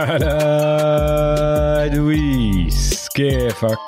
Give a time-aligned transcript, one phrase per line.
[0.00, 3.78] هلا دويس كيفك؟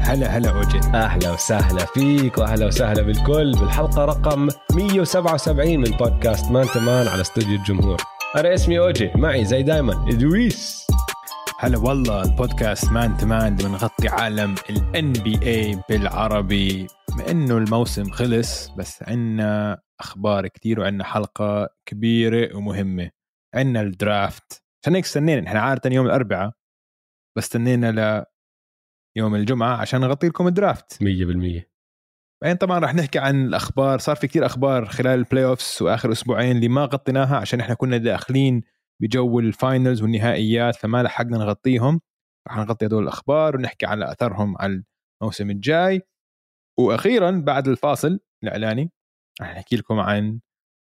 [0.00, 6.66] هلا هلا اوجي أهلا وسهلا فيك وأهلا وسهلا بالكل بالحلقة رقم 177 من بودكاست Man
[6.66, 7.96] to Man على استوديو الجمهور.
[8.36, 10.86] أنا اسمي أوجي معي زي دايما ادويس
[11.58, 16.86] هلا والله البودكاست Man to Man بنغطي عالم ال NBA بالعربي.
[17.08, 23.10] بما إنه الموسم خلص بس عنا أخبار كثير وعنا حلقة كبيرة ومهمة.
[23.54, 24.62] عنا ال draft.
[24.82, 26.52] عشان هيك استنينا إحنا عادة يوم الأربعاء
[27.38, 28.24] بس استنينا ل
[29.18, 31.02] يوم الجمعة عشان نغطي لكم ال draft.
[31.02, 31.70] 100%
[32.42, 36.56] بعدين طبعا رح نحكي عن الأخبار صار في كتير أخبار خلال ال playoffs وآخر أسبوعين
[36.56, 38.62] اللي ما غطيناها عشان إحنا كنا داخلين
[39.02, 42.00] بجو ال finals والنهائيات فما لحقنا نغطيهم.
[42.48, 44.82] رح نغطي هدول الأخبار ونحكي على أثرهم على
[45.22, 46.02] الموسم الجاي.
[46.78, 48.90] وأخيرا بعد الفاصل الإعلاني
[49.42, 50.40] رح نحكي لكم عن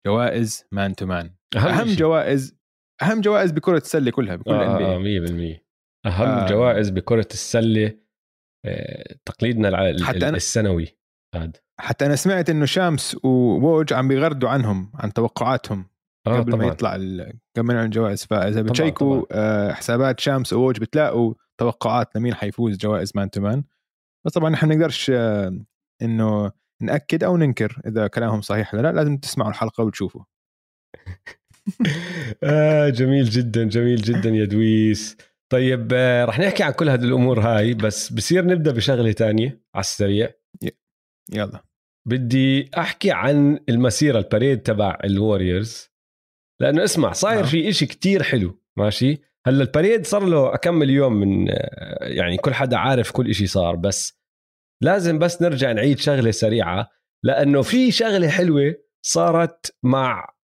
[0.07, 1.97] جوائز Man to Man أهم, شيء.
[1.97, 2.57] جوائز
[3.01, 5.59] أهم جوائز بكرة السلة كلها بكل آه الان آه 100%
[6.05, 6.47] أهم آه.
[6.47, 7.97] جوائز بكرة السلة
[8.65, 10.97] آه، تقليدنا حتى أنا- السنوي.
[11.35, 15.89] هذا حتى أنا سمعت إنه شامس ووج عم بيغردوا عنهم عن توقعاتهم
[16.27, 16.67] آه قبل ما طبعا.
[16.73, 22.33] يطلع ال- قبل ما يعلن الجوائز فإذا بتشيكوا آه، حسابات شامس ووج بتلاقوا توقعات لمين
[22.35, 23.63] حيفوز جوائز Man to Man.
[24.25, 25.59] بس طبعا نحن بنقدرش آه،
[26.01, 26.51] إنه
[26.81, 30.21] نأكد أو ننكر إذا كلامهم صحيح ولا لا لازم تسمعوا الحلقة وتشوفوا.
[32.43, 35.17] آه جميل جدا جميل جدا يا دويس.
[35.51, 39.81] طيب آه رح نحكي عن كل هذه الأمور هاي بس بصير نبدأ بشغلة تانية على
[39.81, 40.29] السريع.
[41.33, 41.63] يلا.
[42.07, 45.89] بدي أحكي عن المسيرة البريد تبع الوريورز
[46.61, 47.45] لأنه اسمع صاير نعم.
[47.45, 51.55] في إشي كتير حلو ماشي؟ هلأ ال parade صار له أكمل يوم من آه،
[52.01, 54.21] يعني كل حدا عارف كل إشي صار بس
[54.83, 56.89] لازم بس نرجع نعيد شغلة سريعة
[57.23, 58.75] لأنه في شغلة حلوة
[59.05, 60.34] صارت مع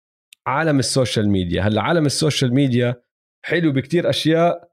[0.47, 1.61] عالم ال social media.
[1.61, 3.03] هلأ عالم ال social media
[3.45, 4.71] حلو بكتير أشياء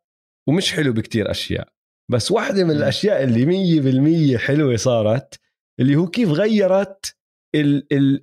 [0.49, 1.69] ومش حلو بكتير أشياء.
[2.11, 2.71] بس واحدة من.
[2.71, 5.41] الأشياء اللي مية بالمية حلوة صارت
[5.81, 7.17] اللي هو كيف غيرت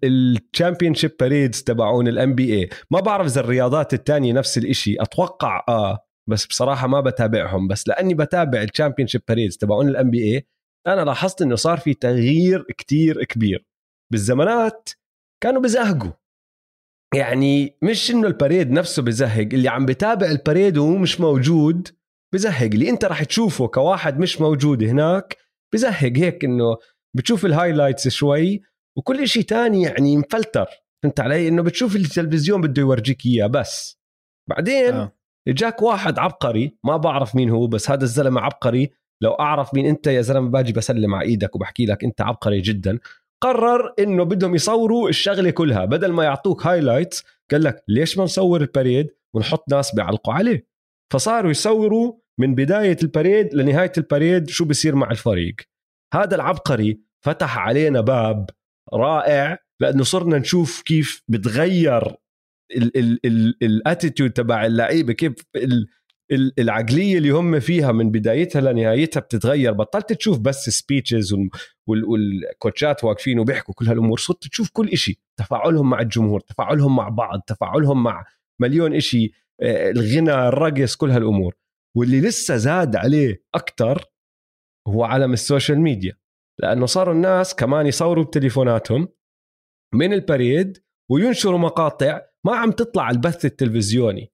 [0.03, 4.96] ال championship parades تبعون ال NBA ما بعرف إذا الرياضات التانية نفس الإشي.
[5.02, 7.68] أتوقع آه بس بصراحة ما بتابعهم.
[7.68, 10.48] بس لأني بتابع ال championship parades تبعون ال NBA
[10.88, 13.66] أنا لاحظت إنه صار في تغيير كتير كبير.
[14.12, 14.90] بالزمانات
[15.44, 16.12] كانوا بزهقوا.
[17.16, 21.88] يعني مش إنه ال parade نفسه بزهق اللي عم بتابع ال parade وهو مش موجود
[22.34, 25.38] بزهق اللي أنت راح تشوفه كواحد مش موجود هناك
[25.74, 26.78] بزهق هيك إنه
[27.16, 28.62] بتشوف ال highlights شوي
[28.98, 30.66] وكل شيء تاني يعني مفلتر
[31.03, 34.00] فهمت علي إنه بتشوف التلفزيون بده يورجيك إياه بس
[34.50, 34.94] بعدين.
[34.94, 35.12] آه.
[35.47, 40.08] جاك واحد عبقري ما بعرف مين هو بس هذا الزلمة عبقري لو أعرف مين أنت
[40.08, 43.00] يا زلمة باجي بسلم على إيدك وبحكي لك أنت عبقري جدا
[43.44, 45.85] قرر إنه بدهم يصوروا الشغلة كلها.
[45.85, 50.68] بدل ما يعطوك highlights قال لك ليش ما نصور ال parade ونحط ناس بيعلقوا عليه؟
[51.13, 55.56] فصاروا يصوروا من بداية ال parade لنهاية ال parade شو بصير مع الفريق.
[56.13, 58.50] هذا العبقري فتح علينا باب
[58.94, 62.16] رائع لأنه صرنا نشوف كيف بتغير
[63.62, 65.34] ال attitude تبع اللعيبة كيف
[66.31, 69.72] العقلية اللي هم فيها من بدايتها لنهايتها بتتغير.
[69.72, 71.36] بطلت تشوف بس speeches
[71.88, 74.18] والكوتشات واقفين وبيحكوا كل هالأمور.
[74.18, 75.19] صرت تشوف كل إشي.
[75.40, 78.25] تفاعلهم مع الجمهور تفاعلهم مع بعض تفاعلهم مع
[78.62, 79.31] مليون إشي
[79.62, 81.56] آه، الغنى الرقص كل هالأمور.
[81.97, 84.06] واللي لسه زاد عليه أكثر
[84.88, 86.18] هو عالم ال social media.
[86.62, 89.08] لأنه صاروا الناس كمان يصوروا بتليفوناتهم
[89.94, 94.31] من ال parade وينشروا مقاطع ما عم تطلع البث التلفزيوني.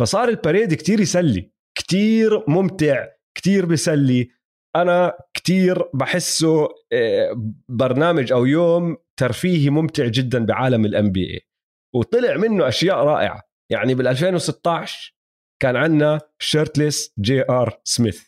[0.00, 4.30] فصار ال parade كتير يسلي كتير ممتع كتير بيسلي.
[4.76, 11.40] أنا كتير بحسه آه، برنامج أو يوم ترفيهي ممتع جدا بعالم ال NBA
[11.94, 13.42] وطلع منه أشياء رائعة.
[13.70, 15.14] يعني بال 2016
[15.62, 18.22] كان عندنا shirtless JR Smith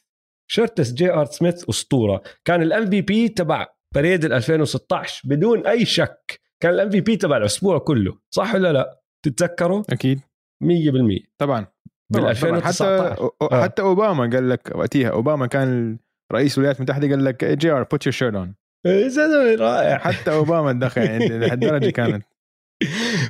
[0.50, 2.22] shirtless JR Smith أسطورة.
[2.44, 6.40] كان ال MVP تبع parade ال 2016 بدون أي شك.
[6.60, 8.18] كان ال MVP تبع الأسبوع كله.
[8.30, 10.20] صح ولا لا؟ تتذكروا؟ أكيد.
[10.64, 11.66] 100% طبعا
[12.12, 12.30] بال طبعاً، طبعاً.
[12.30, 13.62] 2019 حتى آه.
[13.62, 15.98] حتى أوباما قال لك وقتها أوباما كان
[16.32, 18.54] رئيس الولايات المتحدة قال لك JR put your shirt on
[18.86, 22.24] يا زلمه رائع حتى أوباما دخل يعني لهالدرجة كانت.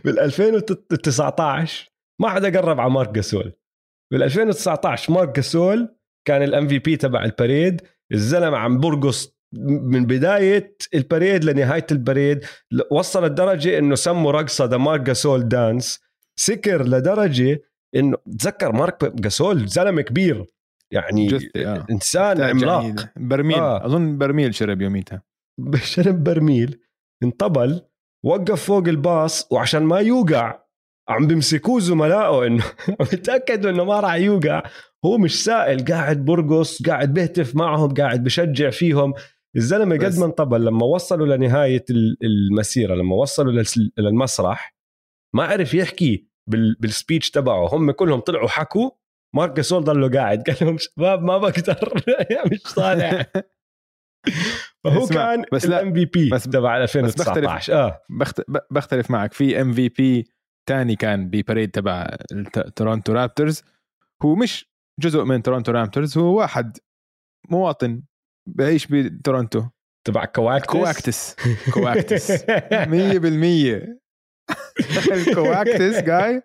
[0.05, 1.91] بال 2019
[2.23, 3.53] ما حدا قرب على مارك جاسول.
[4.13, 5.97] بال 2019 مارك جاسول
[6.29, 7.81] كان ال MVP تبع ال parade
[8.13, 9.37] الزلمة عم برقص
[9.83, 12.45] من بداية ال parade لنهاية ال parade
[12.91, 16.06] وصل الدرجة إنه سموا رقصة the Marc Gasol dance
[16.37, 17.63] سكر لدرجة
[17.97, 20.47] إنه تذكر مارك جاسول زلمة كبير
[20.93, 21.87] يعني جثة، آه.
[21.91, 23.83] إنسان عملاق برميل آه.
[23.83, 23.87] آه.
[23.87, 25.23] أظن برميل شرب يوميتها
[25.83, 26.81] شرب برميل
[27.23, 27.81] انطبل
[28.25, 30.63] وقف فوق الباص وعشان ما يوقع
[31.09, 32.65] عم بيمسكوه زملائه إنه
[33.01, 34.63] متاكدوا إنه ما راح يوقع
[35.05, 39.15] هو مش سائل قاعد برقص قاعد بهتف معهم قاعد بشجع فيهم
[39.57, 41.85] الزلمة قد ما انطبل لما وصلوا لنهاية
[42.23, 43.63] المسيرة لما وصلوا
[43.99, 44.76] للمسرح
[45.37, 46.27] ما عرف يحكي
[46.81, 47.75] بال speech تبعه.
[47.75, 48.91] هم كلهم طلعوا حكوا.
[49.37, 50.43] مارك جاسول ضلوا قاعد.
[50.43, 52.03] قال لهم شباب ما بقدر.
[52.53, 53.27] مش طالع
[54.85, 58.03] فهو كان بس الام في بي بس تبع 2019 آه.
[58.71, 59.33] بختلف معك.
[59.33, 60.31] في MVP
[60.69, 62.17] ثاني كان ب parade تبع
[62.77, 63.63] تورونتو رابترز
[64.23, 66.79] هو مش جزء من تورونتو رابترز هو واحد
[67.51, 68.03] مواطن
[68.49, 69.65] بعيش بتورونتو
[70.07, 71.37] تبع Kawhactus؟ Kawhactus.
[71.75, 72.33] Kawhactus.
[72.33, 72.47] 100%
[75.13, 76.43] ال Kawhactus جاي.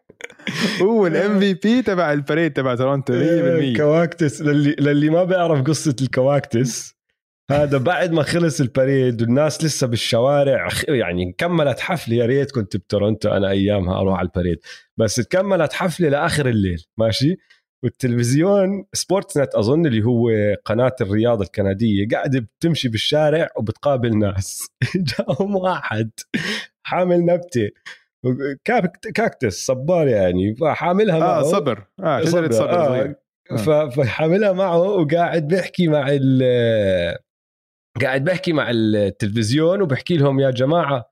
[0.81, 3.13] هو ال MVP تبع ال parade تبع تورونتو
[3.73, 6.95] 100% Kawhactus للي للي ما بيعرف قصة ال Kawhactus
[7.51, 12.15] هذا بعد ما خلص ال parade والناس لسه بالشوارع يعني كملت حفلة.
[12.15, 14.59] يا ريت كنت بتورونتو أنا أيامها أروح على ال parade.
[14.97, 17.37] بس تكملت حفلة لآخر الليل ماشي؟
[17.83, 20.29] والتلفزيون Sportsnet أظن اللي هو
[20.65, 24.67] قناة الرياضه الكندية قاعدة بتمشي بالشارع وبتقابل ناس.
[24.95, 26.11] جاهم واحد.
[26.83, 27.69] حامل نبته
[29.15, 31.43] كاكتس صبار يعني فحاملها آه معه.
[31.43, 31.85] صبر.
[31.99, 33.15] آه شجره صبر, صبر.
[33.51, 33.89] آه.
[33.89, 36.43] فحاملها معه وقاعد بيحكي مع ال
[38.01, 41.11] قاعد بحكي مع التلفزيون وبحكي لهم يا جماعة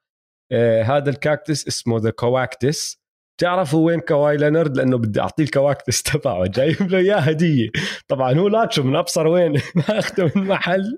[0.52, 3.00] آه هذا الكاكتس اسمه the Kawhactus
[3.42, 7.70] تعرفوا وين كواي لينرد لأنه بدي أعطيه ال Kawhactus تبعه جايب له إياه هدية.
[8.08, 10.98] طبعا هو لاطشه من أبصر وين ما اخذه من محل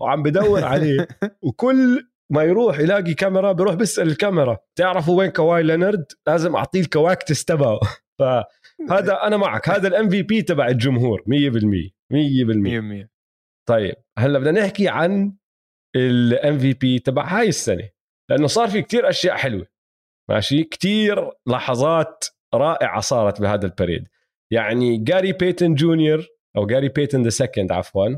[0.00, 1.08] وعم بدور عليه.
[1.46, 4.58] وكل ما يروح يلاقي كاميرا بيروح بيسأل الكاميرا.
[4.78, 7.80] تعرفوا وين كواي لينرد لازم أعطيه ال Kawhactus تبعه.
[8.18, 9.68] فهذا أنا معك.
[9.68, 11.24] هذا ال MVP تبع الجمهور 100%
[12.12, 13.08] 100% 100%
[13.68, 15.36] طيب هلأ بدنا نحكي عن
[15.96, 17.88] ال MVP تبع هاي السنة.
[18.30, 19.66] لأنه صار في كتير أشياء حلوة.
[20.30, 22.24] ماشي؟ كتير لحظات
[22.54, 24.08] رائعة صارت بهذا ال parade.
[24.52, 26.26] يعني جاري بيتن Junior
[26.56, 28.08] أو جاري بيتن the second عفوا.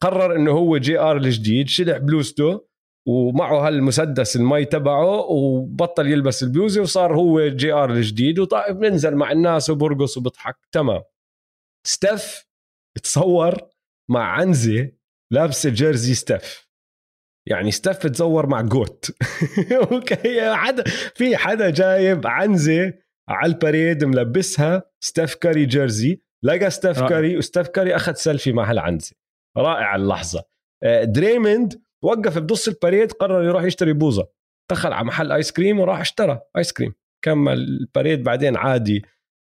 [0.00, 2.67] قرر إنه هو JR الجديد شلح بلوزته
[3.08, 10.16] ومعه هالمسدس المي تبعه وبطل يلبس البلوزه وصار هو JR الجديد وبنزل مع الناس وبرقص
[10.16, 10.56] وبضحك.
[10.72, 11.02] تمام.
[11.86, 12.46] ستيف
[13.02, 13.58] تصور
[14.10, 14.92] مع عنزة
[15.32, 16.68] لابسة jersey ستيف.
[17.48, 19.10] يعني ستيف تصور مع goat.
[20.54, 20.84] حدا
[21.14, 22.94] في حدا جايب عنزة
[23.28, 28.70] على ال parade ملبسها ستيف كاري jersey لقى ستيف كاري وستيف كاري أخذ سيلفي مع
[28.70, 29.16] هالعنزة.
[29.56, 30.44] رائع اللحظة.
[30.82, 34.28] آه، دريموند وقف بنص ال parade قرر يروح يشتري بوظه
[34.70, 36.94] دخل على محل آيس كريم وراح اشترى آيس كريم.
[37.24, 39.02] كمل ال parade بعدين عادي.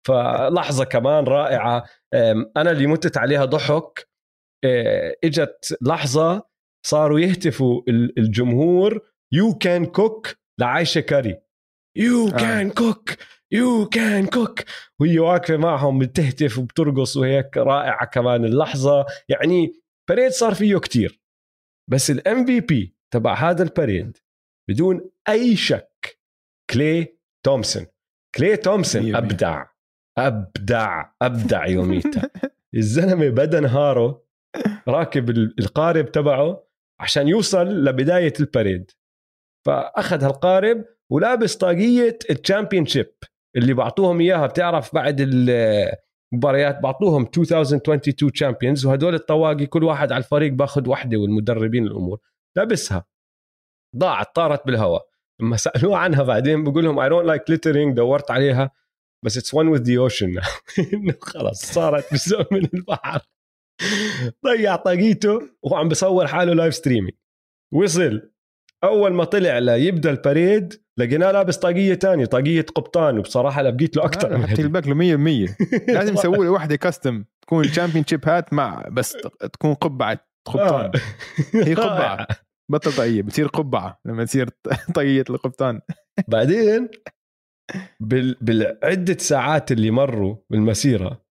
[0.06, 1.84] فلحظة كمان رائعة.
[2.56, 4.08] أنا اللي متت عليها ضحك.
[4.64, 6.42] آه، إجت لحظة
[6.86, 7.82] صاروا يهتفوا
[8.18, 9.00] الجمهور.
[9.32, 10.28] you can cook
[10.60, 11.36] لعايشة كاري.
[11.96, 13.10] you can cook
[13.52, 14.60] you can cook
[15.00, 17.56] وهي واقفة معهم بتهتف وبترقص وهيك.
[17.56, 19.06] رائعة كمان اللحظة.
[19.28, 19.72] يعني
[20.10, 21.19] parade صار فيه كتير.
[21.92, 24.18] بس ال MVP تبع هذا ال parade
[24.70, 26.20] بدون أي شك.
[26.70, 27.86] كلي تومسون
[28.34, 29.66] كلي تومسون أبدع.
[30.18, 31.04] أبدع.
[31.22, 32.30] أبدع يوميتها.
[32.76, 34.24] الزلمة بدا نهاره
[34.88, 36.66] راكب القارب تبعه
[37.00, 38.90] عشان يوصل لبداية ال parade
[39.66, 43.14] فاخذ هالقارب ولابس طاقية ال championship
[43.56, 44.46] اللي بعطوهم إياها.
[44.46, 45.20] بتعرف بعد
[46.32, 52.20] المباريات بعطوهم 2022 champions وهدول الطواقي كل واحد على الفريق باخذ وحدة والمدربين الأمور.
[52.56, 53.06] لابسها.
[53.96, 55.06] ضاعت طارت بالهواء
[55.40, 58.70] لما سالوه عنها بعدين بقول لهم I don't like littering دورت عليها.
[59.24, 60.40] بس it's one with the ocean
[61.20, 63.20] خلص صارت جزء من البحر.
[64.46, 67.14] ضيع طاقيته وعم بصور حاله live streaming
[67.74, 68.30] وصل.
[68.84, 74.04] أول ما طلع ليبدا ال parade لقيناه لابس طاقية تانية طاقية قبطان وبصراحة لبقيت له
[74.04, 75.50] أكثر من حتى له 100%
[75.94, 79.16] لازم يسوي له وحدة custom تكون championship hat مع بس
[79.52, 80.84] تكون قبعة قبطان.
[80.84, 80.92] آه.
[81.68, 82.26] هي قبعة.
[82.70, 84.48] بطل طاقية بتصير قبعة لما تصير
[84.94, 85.80] طاقية القبطان.
[86.28, 86.88] بعدين
[88.00, 88.36] بال...
[88.40, 91.24] بالعدة ساعات اللي مروا بالمسيرة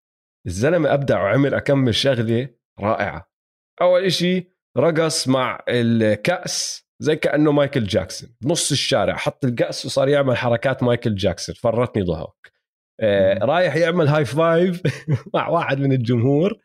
[0.47, 2.49] الزلمة أبدع وعمل أكمل شغلة
[2.79, 3.31] رائعة.
[3.81, 6.88] أول إشي رقص مع الكأس.
[7.01, 8.29] زي كأنه مايكل جاكسون.
[8.41, 11.55] بنص الشارع حط الكاس وصار يعمل حركات مايكل جاكسون.
[11.55, 12.53] فرتني ضحك.
[12.99, 14.81] آه رايح يعمل high five
[15.33, 16.59] مع واحد من الجمهور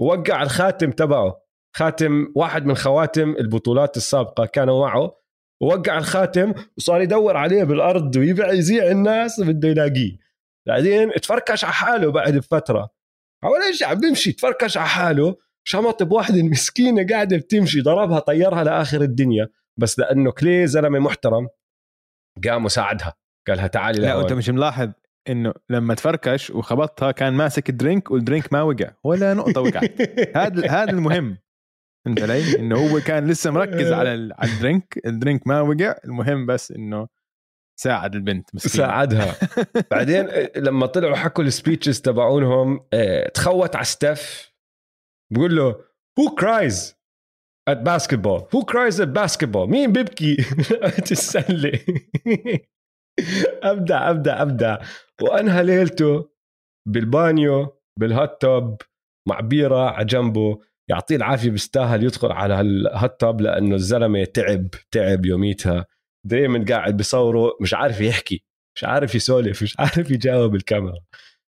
[0.00, 1.42] ووقع الخاتم تبعه.
[1.76, 5.22] خاتم واحد من خواتم البطولات السابقة كانوا معه.
[5.62, 10.18] ووقع الخاتم وصار يدور عليه بالأرض ويبيع يزيع الناس بده يلاقيه.
[10.66, 12.90] بعدين تفركش على حاله بعد بفترة.
[13.44, 19.00] حوالي إيش عم بيمشي؟ تفركش على حاله شمط بواحدة مسكينة قاعدة بتمشي ضربها طيرها لآخر
[19.02, 19.48] الدنيا.
[19.80, 21.48] بس لأنه كلي زلمة محترم
[22.48, 23.14] قام وساعدها.
[23.48, 24.92] قالها تعالي لا لهون انت مش ملاحظ
[25.28, 30.00] إنه لما تفركش وخبطها كان ماسك drink وال drink ما وقع ولا نقطة وقعت
[30.36, 31.38] هذا هذا المهم.
[32.06, 35.94] انت علي؟ إنه هو كان لسه مركز على على ال drink ال drink ما وقع.
[36.04, 37.08] المهم بس إنه
[37.80, 38.86] ساعد البنت مسكينة.
[38.86, 39.34] ساعدها.
[39.90, 44.52] بعدين لما طلعوا حكوا ال speeches تبعونهم آه، تخوت على ستيف
[45.32, 45.72] بقول له
[46.20, 47.01] who cries?
[47.70, 48.48] At basketball.
[48.52, 49.68] Who cries at basketball?
[49.68, 50.36] مين بيبكي
[50.82, 51.80] وقت السله
[53.62, 54.78] أبدع أبدع أبدع.
[55.22, 56.30] وأنهى ليلته
[56.88, 58.82] بالبانيو بال hot tub
[59.28, 60.60] مع بيرة على جنبه.
[60.90, 65.86] يعطيه العافية بيستاهل يدخل على ال hot tub لأنه الزلمة تعب تعب يوميتها.
[66.26, 68.44] دايما قاعد بصوره مش عارف يحكي
[68.76, 71.00] مش عارف يسولف مش عارف يجاوب الكاميرا.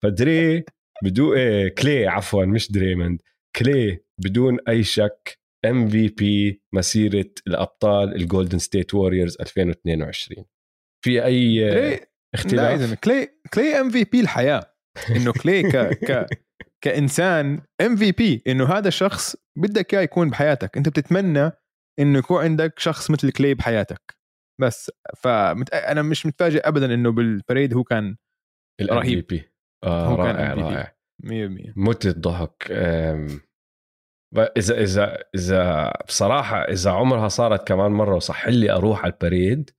[0.02, 0.64] فدري
[1.02, 3.22] بدون إيه كلي عفوا مش دريموند
[3.56, 10.44] كلي بدون أي شك MVP مسيرة الأبطال الجولدن ستيت ووريرز 2022
[11.04, 14.74] في أي كلي لا اختلاف؟ زلمه كلي كلي MVP الحياة.
[15.16, 16.26] إنه كلي ك ك
[16.84, 20.76] كإنسان MVP إنه هذا الشخص بدك إياه يكون بحياتك.
[20.76, 21.50] أنت بتتمنى
[21.98, 24.16] إنه يكون عندك شخص مثل كلي بحياتك.
[24.60, 28.16] بس فانا مش متفاجئ ابدا إنه بال parade هو كان
[28.82, 29.26] رهيب.
[29.26, 29.52] بي
[29.84, 30.58] آه هو كان رائع MVP.
[30.58, 30.96] رائع.
[31.24, 32.68] 100% مت الضحك.
[32.70, 33.40] أم، ب-
[34.36, 39.70] اذا اذا إذا بصراحة إذا عمرها صارت كمان مرة وصح لي أروح على ال parade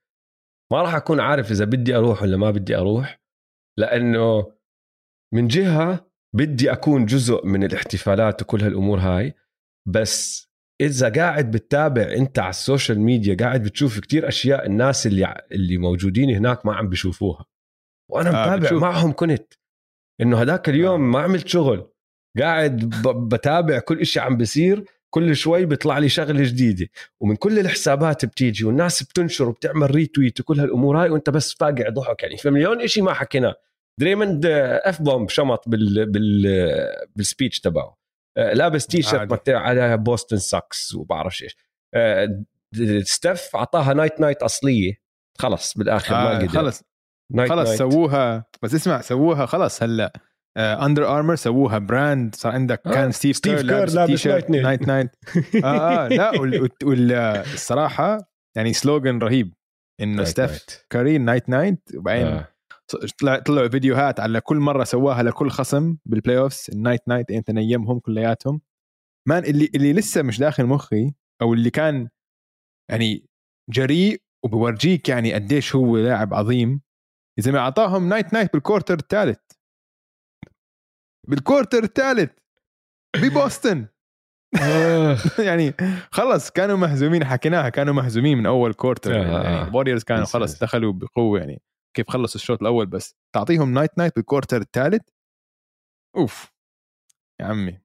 [0.72, 3.22] ما راح أكون عارف إذا بدي أروح ولا ما بدي أروح
[3.79, 4.53] لأنه
[5.33, 9.33] من جهة بدي أكون جزء من الاحتفالات وكل هالأمور هاي
[9.88, 10.48] بس
[10.81, 15.77] إذا قاعد بتتابع أنت على ال social media قاعد بتشوف كتير أشياء الناس اللي اللي
[15.77, 17.45] موجودين هناك ما عم بيشوفوها.
[18.12, 18.81] وأنا آه، متابع بتشوف.
[18.81, 19.53] معهم كنت
[20.22, 21.92] إنه هذاك اليوم ما عملت شغل.
[22.40, 26.88] قاعد بتابع كل إشي عم بيصير كل شوي بيطلع لي شغلة جديدة.
[27.20, 32.24] ومن كل الحسابات بتيجي والناس بتنشر وبتعمل retweet وكل هالأمور هاي وأنت بس فاقع ضحك
[32.24, 32.38] يعني.
[32.38, 33.56] في مليون إشي ما حكيناه
[34.00, 36.46] دريموند F bomb شمط بال بال
[37.15, 37.98] بال speech تبعه.
[38.38, 41.58] آه، لابس تي شيرت عليها بوستن sucks وبعرفش إيش.
[43.04, 44.94] ستيف اعطاها night night أصلية.
[45.38, 46.48] خلص بالآخر ما آه قدر.
[46.48, 46.84] خلص.
[47.32, 47.80] نايت خلص نايت.
[47.80, 48.46] سووها.
[48.62, 50.13] بس اسمع سووها خلص هلأ.
[50.58, 54.88] Under Armour سووها brand صار عندك آه، كان ستيف, ستيف كير لابس لابس night night
[54.88, 55.10] night.
[55.63, 56.31] آه آه لا
[56.83, 58.17] والصراحه
[58.57, 59.53] يعني slogan رهيب.
[60.01, 60.86] إنه ستيف.
[60.89, 61.82] كاري night night.
[61.95, 62.48] وبعدين آه.
[63.19, 67.51] طلع طلعوا فيديوهات على كل مرة سواها لكل خصم بال playoffs ال night night انت
[67.51, 68.62] نيمهم كلياتهم.
[69.29, 72.10] man اللي اللي لسه مش داخل مخي أو اللي كان
[72.91, 73.25] يعني
[73.69, 76.81] جريء وبورجيك يعني قديش هو لاعب عظيم
[77.39, 79.39] إذا ما أعطاهم night night بال quarter الثالث.
[81.27, 82.32] بال quarter الثالث
[83.22, 83.86] ببوسطن
[84.56, 85.39] آخ.
[85.50, 85.74] يعني
[86.12, 89.44] خلص كانوا مهزومين حكيناها كانوا مهزومين من أول quarter آه، آه.
[89.44, 90.60] يعني الوريورز كانوا yes، خلص.
[90.60, 91.62] دخلوا بقوة يعني
[91.98, 95.01] كيف خلصوا الشوط الأول بس تعطيهم night night بال quarter الثالث
[96.18, 96.51] أوف
[97.42, 97.80] يا عمي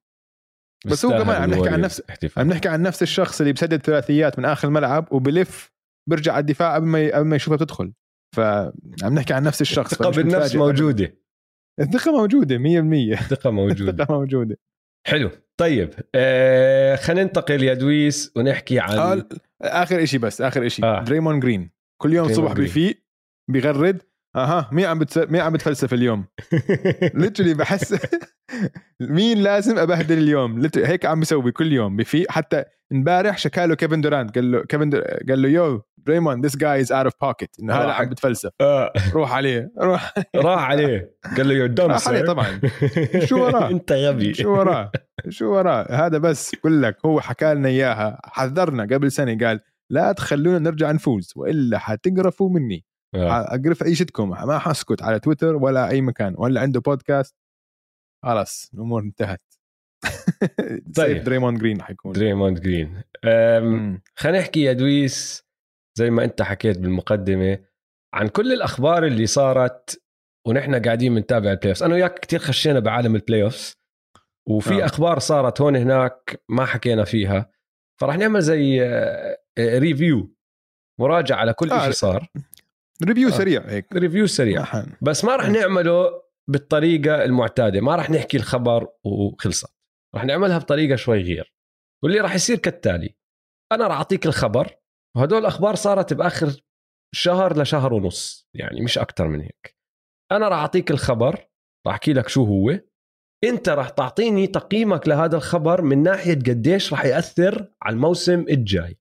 [0.85, 2.43] بس هو كمان عم نحكي عن نفس- احتفال.
[2.43, 5.71] عم نحكي عن نفس الشخص اللي بسدد ثلاثيات من آخر الملعب وبلف
[6.09, 7.93] برجع على الدفاع قبل ما قبل ما يشوفها بتدخل
[8.35, 10.55] فعم نحكي عن نفس الشخص الثقه بالنفس.
[10.55, 11.15] موجودة
[11.79, 13.91] الثقه موجودة 100% الثقه موجودة.
[13.91, 14.57] الثقه موجودة.
[15.07, 15.29] حلو.
[15.57, 19.27] طيب آه خلينا ننتقل يا دويس ونحكي عن آه
[19.61, 21.03] آخر شيء بس آخر شيء آه.
[21.03, 21.71] دريمون جرين.
[22.01, 22.53] كل يوم جرين.
[22.53, 23.03] بيفيق
[23.49, 24.01] بيغرد
[24.35, 25.17] أها مين عم بتس...
[25.17, 26.25] مين عم بتفلسف اليوم.
[27.19, 27.95] literally بحس
[28.99, 32.31] مين لازم أبهدل اليوم؟ هيك عم بيسوي كل يوم بفيق.
[32.31, 35.01] حتى امبارح شكاله كيفن دورانت قال له كيفن در...
[35.29, 38.49] قال له yo دريمون this guy is out of pocket إنه هذا عم حق- بتفلسف.
[38.61, 38.93] آه.
[39.13, 39.71] روح عليه.
[39.79, 40.13] روح.
[40.35, 41.15] راح عليه.
[41.37, 42.61] قال له you're dumb راح عليه طبعا.
[43.29, 44.33] شو وراه؟ أنت غبي.
[44.33, 44.91] شو وراه؟
[45.29, 48.19] شو وراه؟ هذا بس بقول لك هو حكى لنا إياها.
[48.23, 49.37] حذرنا قبل سنة.
[49.47, 52.85] قال لا تخلونا نرجع نفوز وإلا حتقرفوا مني.
[53.15, 53.41] آه.
[53.55, 56.33] أقرف عيشتكم ما حسكت على تويتر ولا أي مكان.
[56.37, 57.35] ولا عنده بودكاست
[58.25, 59.41] خلاص الأمور انتهت.
[60.49, 60.93] طيب.
[60.95, 61.23] طيب.
[61.23, 62.11] دريمون جرين حيكون.
[62.11, 63.01] دريموند جرين.
[64.15, 65.48] خلينا نحكي يا دويس.
[65.99, 67.59] زي ما انت حكيت بالمقدمة
[68.13, 70.03] عن كل الأخبار اللي صارت
[70.47, 73.77] ونحن قاعدين بنتابع ال playoffs أنا وياك كثير خشينا بعالم ال playoffs
[74.49, 74.85] وفي آه.
[74.85, 77.51] أخبار صارت هون هناك ما حكينا فيها.
[78.01, 80.35] فراح نعمل زي آه، آه، review
[80.99, 81.83] مراجعة على كل آه.
[81.83, 82.27] شيء صار.
[83.05, 83.31] review آه.
[83.31, 83.93] سريع هيك.
[83.93, 84.61] review سريع.
[84.61, 84.93] أحن.
[85.01, 87.81] بس ما راح نعمله بالطريقة المعتادة.
[87.81, 89.75] ما راح نحكي الخبر وخلصت.
[90.15, 91.53] راح نعملها بطريقة شوي غير.
[92.03, 93.15] واللي راح يصير كالتالي.
[93.71, 94.79] أنا راح أعطيك الخبر.
[95.19, 96.61] وهدول الاخبار صارت بآخر
[97.15, 99.77] شهر لشهر ونص يعني مش أكثر من هيك.
[100.31, 101.47] أنا راح أعطيك الخبر
[101.87, 102.79] راح أحكي لك شو هو.
[103.43, 108.99] أنت راح تعطيني تقييمك لهذا الخبر من ناحية قديش راح يأثر على الموسم الجاي.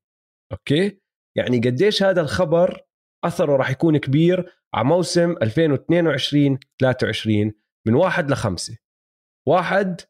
[0.53, 1.01] أوكي؟
[1.37, 2.81] يعني قديش هذا الخبر
[3.25, 7.53] أثره راح يكون كبير على موسم 2022 23
[7.87, 8.77] من واحد لخمسة.
[9.49, 10.01] واحد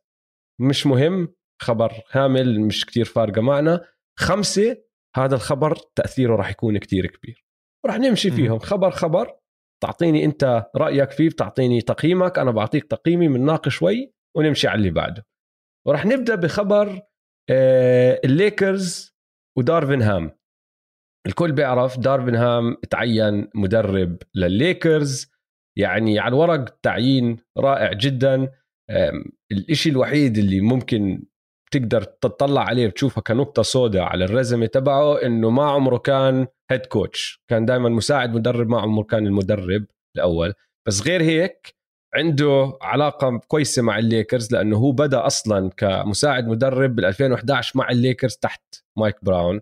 [0.61, 3.85] مش مهم خبر هامل مش كتير فارقة معنا.
[4.19, 7.45] خمسة هذا الخبر تأثيره راح يكون كتير كبير.
[7.85, 8.59] وراح نمشي فيهم.
[8.59, 9.37] خبر خبر.
[9.83, 12.39] تعطيني انت رأيك فيه بتعطيني تقييمك.
[12.39, 15.27] أنا بعطيك تقييمي بنناقش شوي ونمشي على اللي بعده.
[15.87, 17.01] وراح نبدأ بخبر
[17.51, 19.17] آه، الليكرز
[19.59, 20.39] ودارفن هام.
[21.27, 25.31] الكل بيعرف دارفن هام تعين مدرب للليكرز.
[25.79, 28.53] يعني على الورق تعيين رائع جدا.
[29.53, 31.25] الإشي الوحيد اللي ممكن
[31.71, 36.87] تقدر تطلع عليه بتشوفها كنقطة سوداء على ال résumé تبعه إنه ما عمره كان head
[36.87, 39.85] coach كان دائما مساعد مدرب ما عمره كان المدرب
[40.17, 40.55] الأول.
[40.89, 41.75] بس غير هيك
[42.15, 48.37] عنده علاقة كويسة مع الليكرز لأنه هو بدأ أصلا كمساعد مدرب بال 2011 مع الليكرز
[48.37, 48.63] تحت
[48.99, 49.61] مايك براون.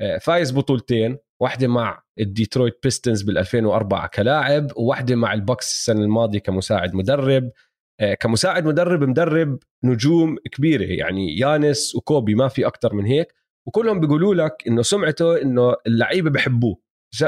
[0.00, 6.38] آه، فايز بطولتين واحدة مع الديترويت بيستونز بال 2004 كلاعب وواحدة مع البوكس السنة الماضية
[6.38, 7.50] كمساعد مدرب.
[8.20, 10.84] كمساعد مدرب مدرب نجوم كبيرة.
[10.84, 13.34] يعني يانس وكوبي ما في أكتر من هيك.
[13.66, 16.80] وكلهم بيقولوا لك إنه سمعته إنه اللعيبة بحبوه.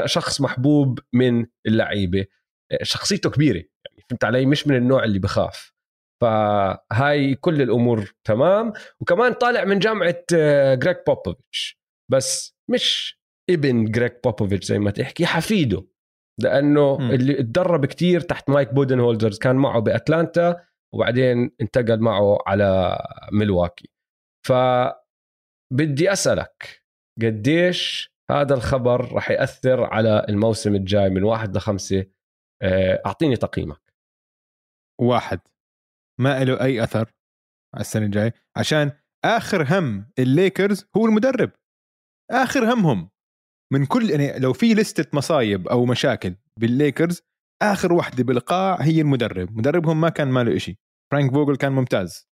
[0.05, 2.25] شخص محبوب من اللعيبة.
[2.71, 3.57] آه، شخصيته كبيرة.
[3.57, 5.73] يعني فهمت علي؟ مش من النوع اللي بخاف.
[6.21, 8.73] فهاي كل الأمور تمام.
[8.99, 10.23] وكمان طالع من جامعة
[10.75, 11.79] جريك بوبوفيتش.
[12.11, 15.85] بس مش ابن جريك بوبوفيتش زي ما تحكي حفيده.
[16.43, 17.11] لأنه م.
[17.11, 22.97] اللي اتدرب كتير تحت مايك بودنهولزر كان معه بأتلانتا وبعدين انتقل معه على
[23.31, 23.89] ميلواكي.
[24.47, 24.53] ف
[25.73, 26.83] بدي أسألك
[27.21, 32.05] قديش هذا الخبر راح يأثر على الموسم الجاي من واحد لخمسة؟
[32.61, 33.93] آه، أعطيني تقييمك.
[35.01, 35.39] واحد.
[36.19, 37.13] ما له أي أثر
[37.75, 38.91] على السنة الجاية عشان
[39.25, 41.51] آخر هم الليكرز هو المدرب.
[42.31, 43.09] آخر همهم.
[43.73, 47.21] من كل يعني لو في لستة مصايب أو مشاكل بالليكرز
[47.61, 49.57] آخر وحدة بالقاع هي المدرب.
[49.57, 50.77] مدربهم ما كان ماله إشي.
[51.11, 52.29] فرانك فوجل كان ممتاز.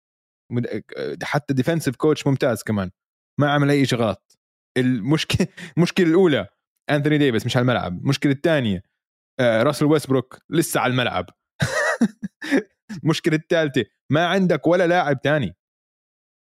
[1.23, 2.91] حتى defensive coach ممتاز كمان.
[3.39, 4.37] ما عمل أي شيء غلط
[4.77, 5.47] المشكلة
[5.77, 6.47] المشكلة الأولى
[6.89, 7.97] انثوني ديفيس مش على الملعب.
[8.01, 8.83] المشكلة الثانية
[9.39, 11.25] آه، راسل ويستبروك لسه على الملعب.
[13.03, 15.56] المشكلة الثالثة ما عندك ولا لاعب تاني.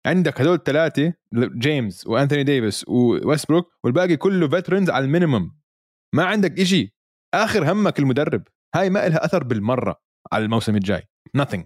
[0.06, 5.58] عندك هدول الثلاثه جيمس وانثوني ديفيس وويستبروك والباقي كله veterans على ال minimum
[6.14, 6.94] ما عندك إشي.
[7.34, 8.42] آخر همك المدرب.
[8.74, 10.00] هاي ما لها أثر بالمرة
[10.32, 11.02] على الموسم الجاي.
[11.38, 11.62] Nothing.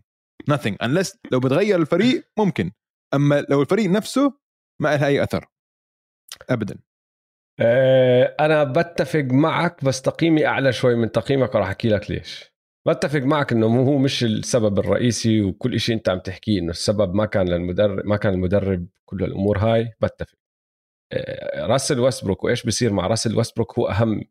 [0.51, 0.77] Nothing.
[0.83, 2.73] Unless لو بتغير الفريق ممكن.
[3.15, 4.39] أما لو الفريق نفسه
[4.81, 5.47] ما لها أي أثر.
[6.51, 6.79] ابدا.
[7.61, 12.52] آه، أنا بتفق معك بس تقييمي أعلى شوي من تقييمك وراح أحكي لك ليش.
[12.89, 17.27] بتفق معك إنه هو مش السبب الرئيسي وكل شيء أنت عم تحكيه إنه السبب ما
[17.27, 19.93] كان للمدرب ما كان المدرب كل الأمور هاي.
[20.01, 20.39] بتفق.
[21.13, 24.25] آه، راسل ويستبروك وإيش بصير مع راسل ويستبروك هو أهم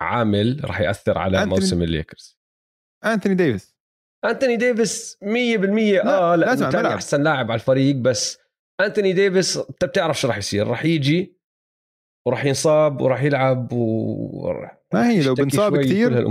[0.00, 2.38] عامل راح يأثر على أنتوني موسم الليكرز.
[3.04, 3.76] أنتوني ديفيس.
[4.24, 5.26] أنتوني ديفيس 100%
[6.06, 8.38] آه لازم ثاني أحسن لاعب على الفريق بس
[8.80, 10.66] أنتوني ديفيس أنت بتعرف شو راح يصير.
[10.66, 11.38] راح يجي
[12.26, 14.52] وراح ينصاب وراح يلعب و
[14.94, 16.22] ما هي لو بنصاب كثير.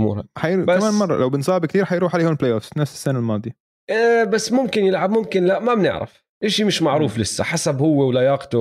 [0.42, 3.56] كمان مرة لو بنصاب كثير حيروح عليهم ال playoff نفس السنة الماضية.
[3.90, 6.24] إيه بس ممكن يلعب ممكن لا ما بنعرف.
[6.46, 7.20] شيء مش معروف م.
[7.20, 8.58] لسه حسب هو ولياقته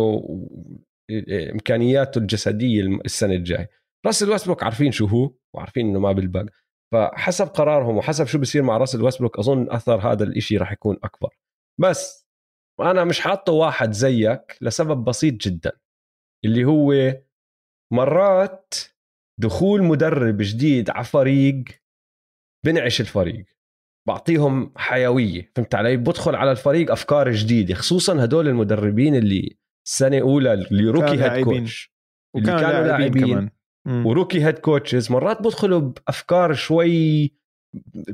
[1.09, 3.67] وامكانياته الجسدية السنة الجاي
[4.05, 6.45] راسل ويستبروك عارفين شو هو وعارفين إنه ما بالبق
[6.93, 11.37] فحسب قرارهم وحسب شو بصير مع راسل ويستبروك أظن أثر هذا الإشي راح يكون أكبر.
[11.81, 12.27] بس
[12.79, 15.71] أنا مش حاطه واحد زيك لسبب بسيط جدا
[16.45, 17.13] اللي هو
[17.93, 18.73] مرات
[19.39, 21.63] دخول مدرب جديد على فريق
[22.65, 23.45] بنعش الفريق
[24.07, 30.53] بعطيهم حيوية فهمت علي؟ بدخل على الفريق أفكار جديدة خصوصا هدول المدربين اللي سنه اولى
[30.53, 31.93] اللي rookie head coach
[32.35, 33.49] اللي كانوا لاعبين
[33.87, 37.33] و rookie head coaches مرات بدخلوا بأفكار شوي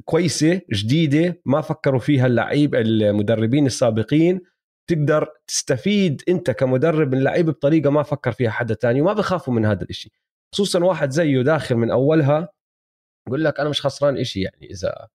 [0.05, 4.41] كويسة جديدة ما فكروا فيها اللعيب المدربين السابقين.
[4.89, 9.65] تقدر تستفيد أنت كمدرب من اللعيبه بطريقة ما فكر فيها حدا تاني وما بخافوا من
[9.65, 10.11] هذا الإشي.
[10.53, 12.49] خصوصا واحد زيه داخل من أولها
[13.27, 15.07] يقول لك أنا مش خسران إشي يعني إذا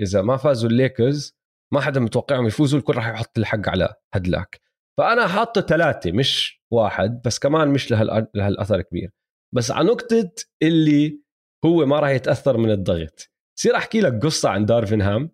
[0.00, 1.36] إذا ما فازوا الليكرز
[1.74, 4.60] ما حدا متوقعهم يفوزوا الكل راح يحط الحق على هدلاك.
[4.98, 9.10] فأنا حاطه ثلاثة مش واحد بس كمان مش لهالأثر كبير.
[9.54, 11.22] بس على نقطة اللي
[11.64, 13.30] هو ما راح يتأثر من الضغط.
[13.58, 15.30] صير أحكي لك قصة عن دارفن هام.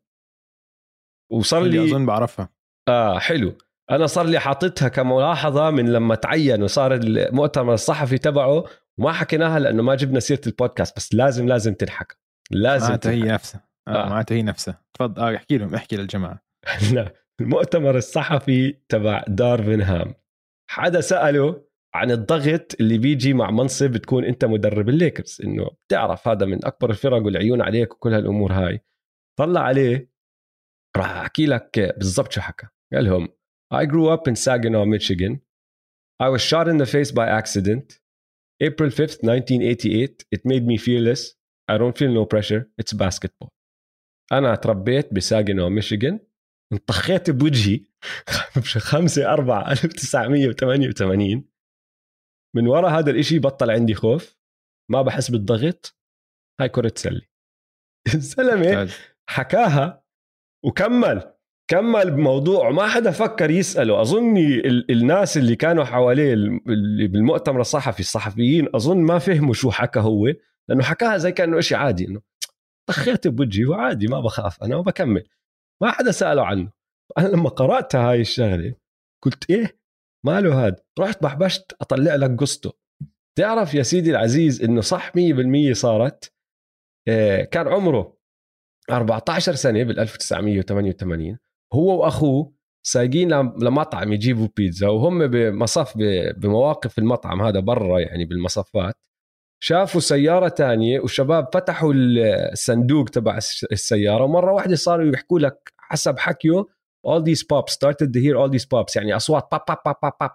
[1.33, 2.49] وصار لي أظن بعرفها.
[2.88, 3.59] آه حلو.
[3.90, 8.64] أنا صار لي حاططها كملاحظة من لما تعين وصار المؤتمر الصحفي تبعه
[8.98, 12.16] وما حكيناها لأنه ما جبنا سيرة البودكاست بس لازم لازم تنحكى
[12.50, 14.04] لازم معناتها هي نفسها آه.
[14.04, 14.08] آه.
[14.08, 16.42] معناتها هي نفسها تفضل آه احكي لهم احكي للجماعة
[16.94, 20.14] لا المؤتمر الصحفي تبع دارفن هام
[20.70, 26.46] حدا سأله عن الضغط اللي بيجي مع منصب تكون أنت مدرب الليكرز إنه بتعرف هذا
[26.46, 28.80] من أكبر الفرق والعيون عليك وكل هالأمور هاي
[29.38, 30.11] طلع عليه
[30.96, 33.28] راح أحكي لك بالضبط شو حكى قال لهم
[33.70, 35.42] I grew up in Saginaw, Michigan.
[36.18, 38.00] I was shot in the face by accident.
[38.61, 40.25] April 5th, 1988.
[40.31, 41.35] It made me fearless.
[41.68, 42.68] I don't feel no pressure.
[42.79, 43.51] It's basketball.
[44.33, 46.21] أنا تربيت بساجنو ميشيغان
[46.73, 47.85] انطخيت بوجهي
[48.79, 51.44] 5 4 1988
[52.57, 54.37] من وراء هذا الإشي بطل عندي خوف
[54.90, 55.97] ما بحس بالضغط
[56.61, 57.23] هاي كرة سلة
[58.14, 58.90] الزلمة
[59.29, 60.05] حكاها
[60.64, 61.35] وكمل
[61.68, 64.00] كمل بموضوع ما حدا فكر يسأله.
[64.00, 70.26] أظني الناس اللي كانوا حواليه اللي بالمؤتمر الصحفي الصحفيين أظن ما فهموا شو حكى هو
[70.68, 72.20] لأنه حكاها زي كأنه إشي عادي إنه
[72.88, 75.24] طخيت بوجهي وعادي ما بخاف أنا وبكمل
[75.83, 76.72] ما حدا سأله عنه.
[77.18, 78.74] أنا لما قرأت هاي الشغلة
[79.24, 79.78] قلت إيه؟
[80.26, 82.72] ماله هاد؟ رحت بحبشت أطلع لك قصته.
[83.38, 86.33] تعرف يا سيدي العزيز إنه صح 100% صارت؟
[87.09, 88.18] آه، كان عمره
[88.90, 91.38] 14 سنة بال 1988
[91.72, 92.52] هو وأخوه
[92.83, 93.31] سايقين
[93.62, 95.92] لمطعم يجيبوا بيتزا وهم بمصف
[96.37, 98.94] بمواقف المطعم هذا برا يعني بالمصفات.
[99.62, 103.37] شافوا سيارة تانية وشباب فتحوا الصندوق تبع
[103.72, 106.64] السيارة ومرة واحدة صاروا يحكوا لك حسب حكيه
[107.07, 108.96] all these pops started to hear all these pops.
[108.96, 110.31] يعني أصوات باب باب باب باب, باب.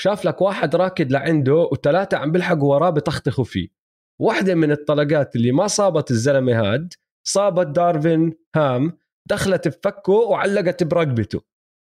[0.00, 3.68] شاف لك واحد راكد لعنده وثلاثة عم بيلحقوا وراه بتختخوا فيه.
[4.20, 6.94] واحدة من الطلقات اللي ما صابت الزلمة هاد
[7.26, 11.42] صابت دارفين هام دخلت بفكه وعلقت برقبته.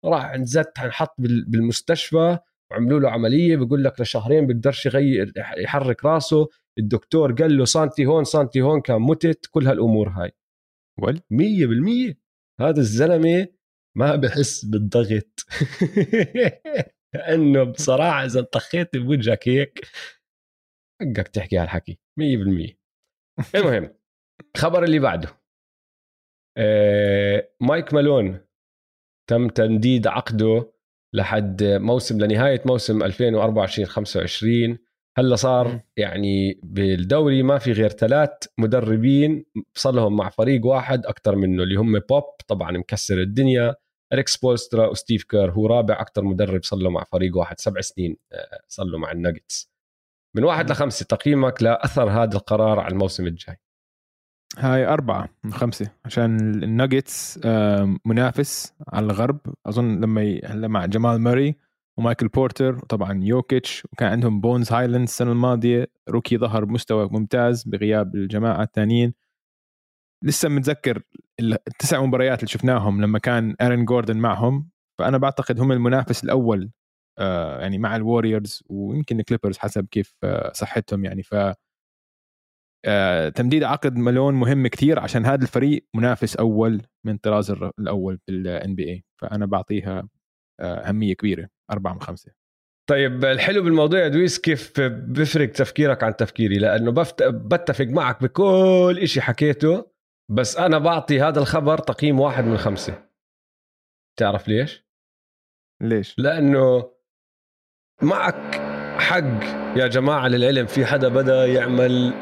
[0.04, 2.38] راح عند زت انحط بالمستشفى
[2.70, 6.48] وعملوا له عملية بيقول لك لشهرين بيقدرش يغير يحرك راسه.
[6.78, 10.32] الدكتور قال له سانتي هون سانتي هون كان متت كل هالأمور هاي.
[10.98, 11.20] ول.
[11.30, 12.14] 100%
[12.60, 13.48] هذا الزلمة
[13.96, 15.46] ما بحس بالضغط.
[17.14, 19.86] لأنه بصراحة إذا طخيت بوجهك هيك
[21.02, 21.98] حقك تحكي هالحكي.
[22.20, 22.74] 100%
[23.54, 23.94] المهم
[24.54, 25.45] الخبر اللي بعده.
[27.60, 28.40] مايك مالون
[29.30, 30.72] تم تمديد عقده
[31.12, 34.78] لحد موسم لنهاية موسم 2024 25
[35.18, 41.36] هلا صار يعني بالدوري ما في غير ثلاث مدربين صار لهم مع فريق واحد أكثر
[41.36, 43.74] منه اللي هم بوب طبعا مكسر الدنيا
[44.12, 48.16] إريك سبولسترا وستيف كير هو رابع أكثر مدرب صار له مع فريق واحد سبع سنين
[48.32, 49.72] آه، صار له مع الناجتس.
[50.36, 53.56] من واحد لخمسة تقييمك لأثر هذا القرار على الموسم الجاي.
[54.58, 57.40] هاي أربعة من خمسة عشان الناجتس
[58.04, 59.40] منافس على الغرب.
[59.66, 61.54] أظن لما هلا مع جمال ماري
[61.98, 65.86] ومايكل بورتر وطبعا يوكيتش وكان عندهم بونز هايلاند السنة الماضية.
[66.08, 69.14] روكي ظهر بمستوى ممتاز بغياب الجماعة الثانيين
[70.24, 71.02] لسه متذكر
[71.40, 74.70] التسع مباريات اللي شفناهم لما كان ارين جوردن معهم.
[74.98, 76.70] فأنا بعتقد هم المنافس الأول
[77.18, 81.22] آه، يعني مع الوريورز ويمكن الكليبرز حسب كيف آه، صحتهم يعني.
[81.22, 81.56] ف آه،
[83.34, 89.04] تمديد عقد مالون مهم كثير عشان هذا الفريق منافس أول من طراز الأول بال NBA
[89.20, 90.08] فأنا بعطيها
[90.60, 92.32] آه، أهمية كبيرة أربعة من خمسة
[92.90, 97.22] طيب الحلو بالموضوع يا دويس كيف بفرق تفكيرك عن تفكيري لأنه بفت...
[97.22, 99.90] بتفق معك بكل إشي حكيته
[100.30, 103.08] بس أنا بعطي هذا الخبر تقييم واحد من خمسة
[104.18, 104.86] تعرف ليش؟
[105.82, 106.90] ليش؟ لأنه
[108.02, 108.60] معك
[108.98, 109.44] حق
[109.76, 112.12] يا جماعة للعلم في حدا بدأ يعمل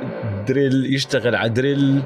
[0.48, 2.02] دريل يشتغل على دريل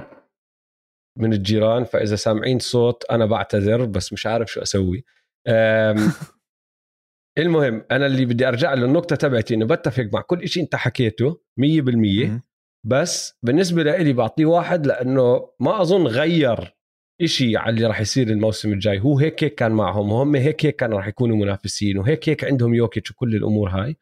[1.19, 5.05] من الجيران فإذا سامعين صوت أنا بعتذر بس مش عارف شو أسوي.
[7.39, 12.41] المهم أنا اللي بدي أرجع للنقطة تبعتي إنه بتفق مع كل شيء أنت حكيته 100%
[12.87, 16.77] بس بالنسبة لي بعطيه واحد لأنه ما أظن غير
[17.23, 19.01] إشي على اللي راح يصير الموسم الجاي.
[19.01, 22.75] هو هيك هيك كان معهم وهم هيك هيك كانوا راح يكونوا منافسين وهيك هيك عندهم
[22.75, 23.97] يوكيتش وكل الأمور هاي.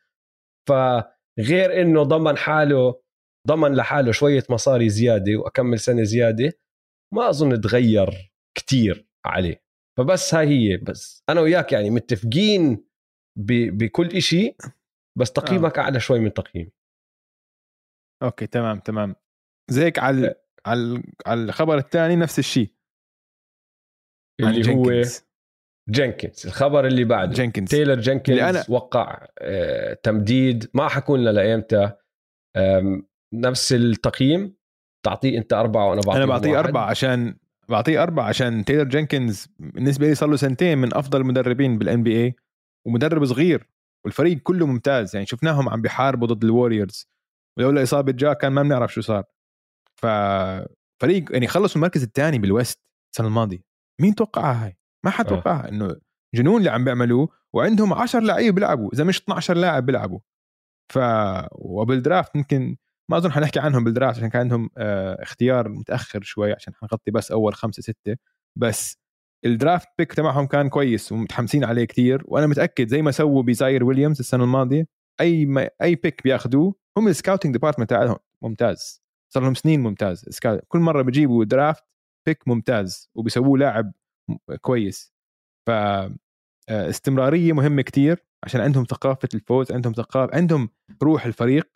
[0.69, 3.06] فغير إنه ضمن حاله
[3.47, 6.53] ضمن لحاله شوية مصاري زيادة وأكمل سنة زيادة
[7.15, 9.63] ما أظن تغير كتير عليه.
[9.99, 12.85] فبس هاي هي بس أنا وياك يعني متفقين
[13.39, 14.57] بكل إشي
[15.19, 15.83] بس تقييمك آه.
[15.83, 16.73] أعلى شوي من تقييمي.
[18.23, 19.15] okay تمام تمام.
[19.71, 20.35] زيك على
[20.67, 22.73] على على الخبر الثاني نفس الشيء
[24.41, 25.03] اللي هو
[25.91, 27.33] جينكنز الخبر اللي بعده.
[27.33, 28.65] جينكنز تايلر جينكنز أنا...
[28.69, 30.71] وقع آه تمديد.
[30.75, 31.93] ما حكون لنا لايمتى
[33.41, 34.55] نفس التقييم
[35.03, 37.37] تعطيه أنت أربعة وأنا بعطيه أنا بعطيه أربعة عشان
[37.69, 42.35] بعطيه أربعة عشان تايلر جينكنز بالنسبة لي صار له سنتين من أفضل المدربين بال NBA
[42.87, 43.69] ومدرب صغير
[44.05, 47.09] والفريق كله ممتاز يعني شفناهم عم بيحاربوا ضد الوريورز
[47.59, 49.25] ولولا إصابة جا كان ما بنعرف شو صار.
[49.95, 52.81] ففريق يعني خلصوا المركز الثاني بال West
[53.13, 53.63] السنة الماضية.
[54.01, 55.69] مين توقعها هاي؟ ما حد توقعها آه.
[55.69, 55.97] إنه
[56.35, 60.19] جنون اللي عم بيعملوه وعندهم 10 لعيبة بيلعبوا إذا مش 12 لاعب بيلعبوا.
[60.93, 60.99] ف
[61.53, 62.77] وبال draft ممكن
[63.11, 67.11] ما أظن حنحكي عنهم بال draft عشان كان عندهم آه اختيار متأخر شوي عشان حنغطي
[67.11, 68.17] بس أول خمسة ستة.
[68.57, 68.99] بس
[69.45, 73.85] ال draft pick تبعهم كان كويس ومتحمسين عليه كتير وأنا متأكد زي ما سووا بزاير
[73.85, 74.87] ويليامز السنة الماضية
[75.21, 79.03] أي ما أي pick بياخذوه هم ال scouting department تاعهم ممتاز.
[79.35, 80.41] صار لهم سنين ممتاز.
[80.69, 81.85] كل مرة بيجيبوا draft
[82.27, 83.93] pick ممتاز وبيسووه لاعب
[84.61, 85.15] كويس.
[85.67, 90.71] ف آه، استمرارية مهمة كتير عشان عندهم ثقافة الفوز عندهم ثقافه عندهم
[91.03, 91.76] روح الفريق.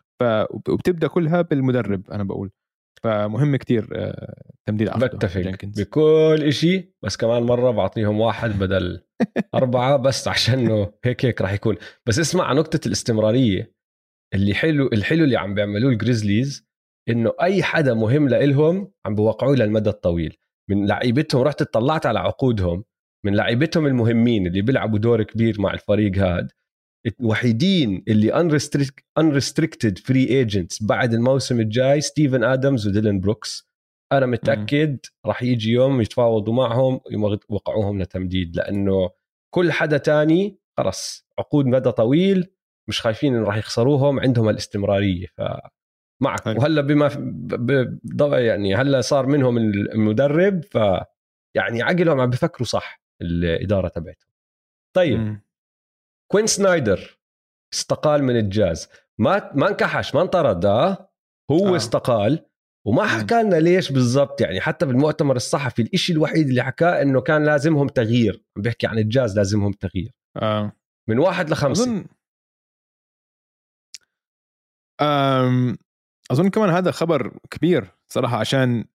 [0.69, 2.51] وبتبدأ كلها بالمدرب أنا بقول.
[3.03, 5.41] فمهم كتير آه، تمديد عقده بتفق.
[5.81, 9.01] بكل شيء بس كمان مرة بعطيهم واحد بدل
[9.55, 11.75] أربعة بس عشانه هيك هيك راح يكون.
[12.05, 13.73] بس اسمع عن نقطة الاستمرارية.
[14.33, 16.67] اللي حلو الحلو اللي عم بيعملوه الجريزليز
[17.09, 20.37] إنه أي حدا مهم لإلهم عم بوقعوه للمدى الطويل.
[20.69, 22.83] من لعيبتهم رحت اطلعت على عقودهم
[23.25, 26.51] من لعيبتهم المهمين اللي بيلعبوا دور كبير مع الفريق هاد.
[27.07, 28.31] الوحيدين اللي
[29.19, 33.71] unrestricted free agents بعد الموسم الجاي ستيفن آدمز وديلن بروكس
[34.11, 36.99] أنا متأكد راح يجي يوم يتفاوضوا معهم
[37.49, 39.09] يوقعوهم لتمديد لأنه
[39.53, 42.47] كل حدا تاني خلص عقود مدى طويل
[42.89, 45.41] مش خايفين انه راح يخسروهم عندهم الاستمرارية ف
[46.21, 46.59] معك حلو.
[46.59, 48.39] وهلا بما.
[48.39, 50.75] يعني هلا صار منهم المدرب ف
[51.55, 54.31] يعني عقلهم عم بفكروا صح الإدارة تبعتهم
[54.95, 55.41] طيب م.
[56.31, 57.19] كوين سنايدر
[57.73, 58.89] استقال من الجاز.
[59.19, 61.11] ما ما انكحش ما انطرد آه.
[61.51, 61.75] هو آه.
[61.75, 62.45] استقال.
[62.87, 67.45] وما حكى لنا ليش بالضبط يعني حتى بالمؤتمر الصحفي الإشي الوحيد اللي حكاه إنه كان
[67.45, 68.43] لازمهم تغيير.
[68.57, 70.11] عم بيحكي عن الجاز لازمهم تغيير.
[70.37, 70.71] آه.
[71.09, 71.83] من واحد لخمسة.
[71.83, 72.05] أظن...
[75.01, 75.77] أم...
[76.31, 78.85] أظن كمان هذا خبر كبير صراحة عشان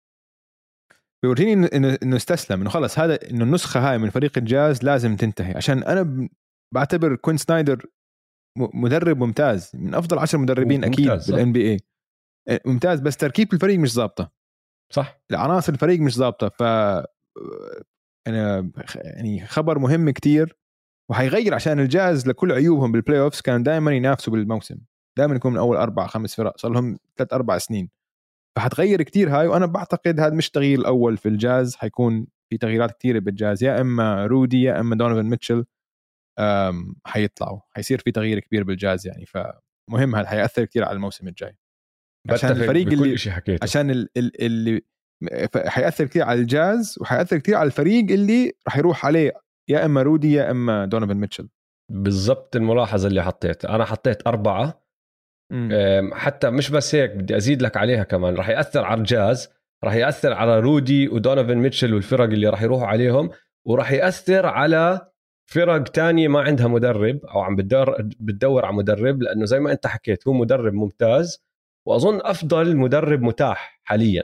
[1.22, 5.54] بيورجيني انه انه استسلم إنه خلص هذا إنه النسخة هاي من فريق الجاز لازم تنتهي.
[5.56, 6.28] عشان أنا
[6.74, 7.86] بعتبر كوين سنايدر
[8.58, 11.80] مدرب ممتاز من أفضل عشر مدربين أكيد بال NBA
[12.66, 14.32] ممتاز بس تركيب الفريق مش ظابطة.
[14.92, 15.20] صح.
[15.30, 16.62] العناصر الفريق مش ظابطة ف
[18.26, 20.56] أنا يعني خبر مهم كتير
[21.10, 24.78] وحيغير عشان الجاز لكل عيوبهم بال playoffs كان دائما ينافسوا بالموسم.
[25.18, 27.90] دائما يكون من أول أربع خمس فرق صار لهم ثلاث أربع سنين.
[28.56, 33.18] فحتغير كتير هاي وأنا بعتقد هذا مش التغيير الأول في الجاز حيكون في تغييرات كثيره
[33.18, 35.64] بالجاز يا إما رودي يا إما دونيفن ميتشل.
[37.04, 37.60] حيطلعوا.
[37.76, 41.58] حيصير في تغيير كبير بالجاز يعني فمهم هذا حيأثر كثير على الموسم الجاي.
[42.30, 43.64] عشان الفريق اللي حكيته.
[43.64, 44.82] عشان اللي
[45.66, 49.32] حيأثر كثير على الجاز وحيأثر كثير على الفريق اللي راح يروح عليه
[49.68, 51.48] يا إما رودي يا إما دونيفن ميتشل.
[51.92, 54.86] بالضبط الملاحظة اللي حطيتها أنا حطيت أربعة.
[55.52, 56.10] مم.
[56.14, 58.34] حتى مش بس هيك بدي أزيد لك عليها كمان.
[58.34, 59.48] راح يأثر على الجاز
[59.84, 63.30] راح يأثر على رودي ودونيفن ميتشل والفرق اللي راح يروحوا عليهم
[63.66, 65.12] وراح يأثر على
[65.50, 69.86] فرق تانية ما عندها مدرب أو عم بتدور بتدور على مدرب لأنه زي ما أنت
[69.86, 71.46] حكيت هو مدرب ممتاز
[71.88, 74.22] وأظن أفضل مدرب متاح حاليا.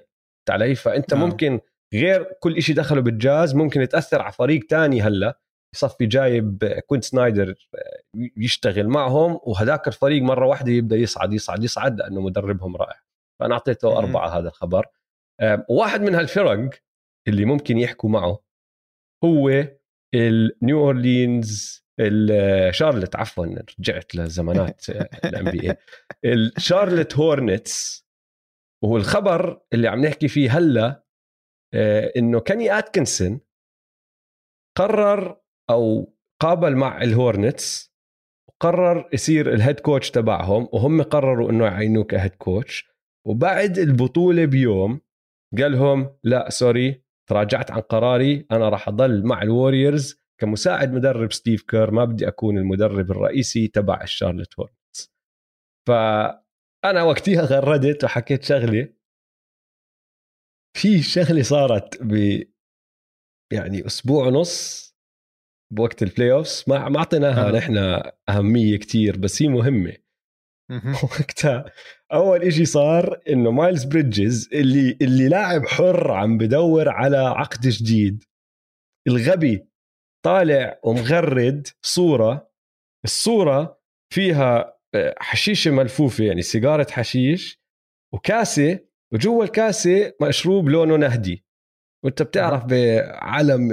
[0.50, 1.28] علي؟ فأنت نعم.
[1.28, 1.60] ممكن
[1.94, 5.40] غير كل شيء دخله بالجاز ممكن تاثر على فريق تاني هلأ
[5.74, 7.54] يصفي جايب كوين سنايدر
[8.36, 13.00] يشتغل معهم وهذاك الفريق مرة واحدة يبدأ يصعد يصعد يصعد لأنه مدربهم رائع.
[13.40, 14.86] فأنا أعطيته أربعة هذا الخبر.
[15.68, 16.70] واحد من هالفرق
[17.28, 18.38] اللي ممكن يحكوا معه
[19.24, 19.48] هو
[20.14, 21.82] النيو اورلينز
[22.70, 23.46] شارلت عفوا
[23.78, 24.86] رجعت لزمانات
[25.24, 25.76] ال NBA
[26.24, 28.06] الشارلت هورنتس
[28.84, 31.04] وهو الخبر اللي عم نحكي فيه هلا
[31.74, 33.40] آه، إنه كيني اتكنسون
[34.78, 37.92] قرر أو قابل مع الهورنتس
[38.48, 42.88] وقرر يصير ال head coach تبعهم وهم قرروا إنه يعينوه ك head coach
[43.26, 45.00] وبعد البطولة بيوم
[45.58, 47.01] قال لهم لا sorry
[47.32, 52.58] تراجعت عن قراري أنا راح أضل مع الوريورز كمساعد مدرب ستيف كير ما بدي أكون
[52.58, 55.12] المدرب الرئيسي تبع الشارلت هورنتس
[55.88, 58.88] فأنا وقتها غردت وحكيت شغله
[60.76, 62.42] في شغلة صارت ب
[63.52, 64.88] يعني أسبوع ونص
[65.72, 67.52] بوقت ال playoffs ما ما أعطيناها آه.
[67.52, 69.96] نحن أهمية كتير بس هي مهمة.
[71.02, 71.64] وقتها
[72.12, 78.24] أول إشي صار إنه مايلز بريدجز اللي اللي لاعب حر عم بدور على عقد جديد.
[79.08, 79.66] الغبي
[80.24, 82.50] طالع ومغرد صورة.
[83.04, 83.80] الصورة
[84.14, 87.62] فيها آه، حشيشة ملفوفة يعني سيجارة حشيش
[88.14, 88.78] وكاسة
[89.12, 91.44] وجوا الكاسة مشروب لونه نهدي.
[92.04, 93.72] وأنت بتعرف بعالم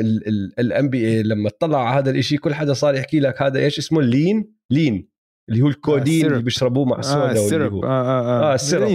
[0.59, 3.99] ال NBA لما تطلع على هذا الإشي كل حدا صار يحكي لك هذا إيش اسمه؟
[3.99, 5.08] ال lean lean.
[5.49, 8.51] اللي هو الكودين آه اللي بيشربوه مع ال soda آه ال syrup آه آه آه,
[8.51, 8.89] آه ال syrup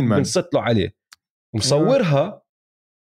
[0.55, 0.97] له عليه.
[1.55, 2.43] ومصورها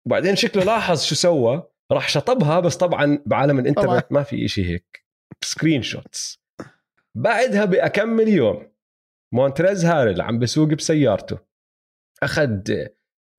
[0.07, 5.05] وبعدين شكله لاحظ شو سوى راح شطبها بس طبعا بعالم الإنترنت ما في إشي هيك.
[5.43, 6.43] screenshots.
[7.15, 8.71] بعدها باكمل يوم
[9.33, 11.39] مونتريز هاريل عم بسوق بسيارته.
[12.23, 12.61] أخذ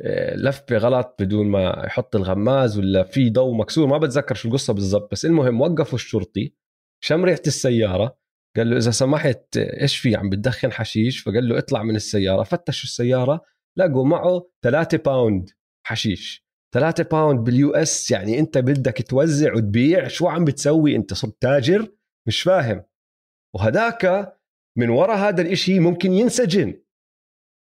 [0.03, 3.87] آه، لفة غلط بدون ما يحط الغماز ولا في ضوء مكسور.
[3.87, 6.55] ما بتذكر شو القصة بالضبط بس المهم وقفوا الشرطي
[7.05, 8.18] شم ريحة السيارة.
[8.57, 12.43] قال له إذا سمحت إيش في؟ عم بتدخن حشيش؟ فقال له اطلع من السيارة.
[12.43, 13.41] فتشوا السيارة
[13.77, 15.51] لقوا معه 3 pound
[15.87, 16.49] حشيش.
[16.75, 21.89] 3 pound بال US يعني أنت بدك توزع وتبيع شو عم بتسوي أنت؟ صرت تاجر؟
[22.29, 22.83] مش فاهم.
[23.55, 24.35] وهداك
[24.79, 26.75] من وراء هذا الإشي ممكن ينسجن.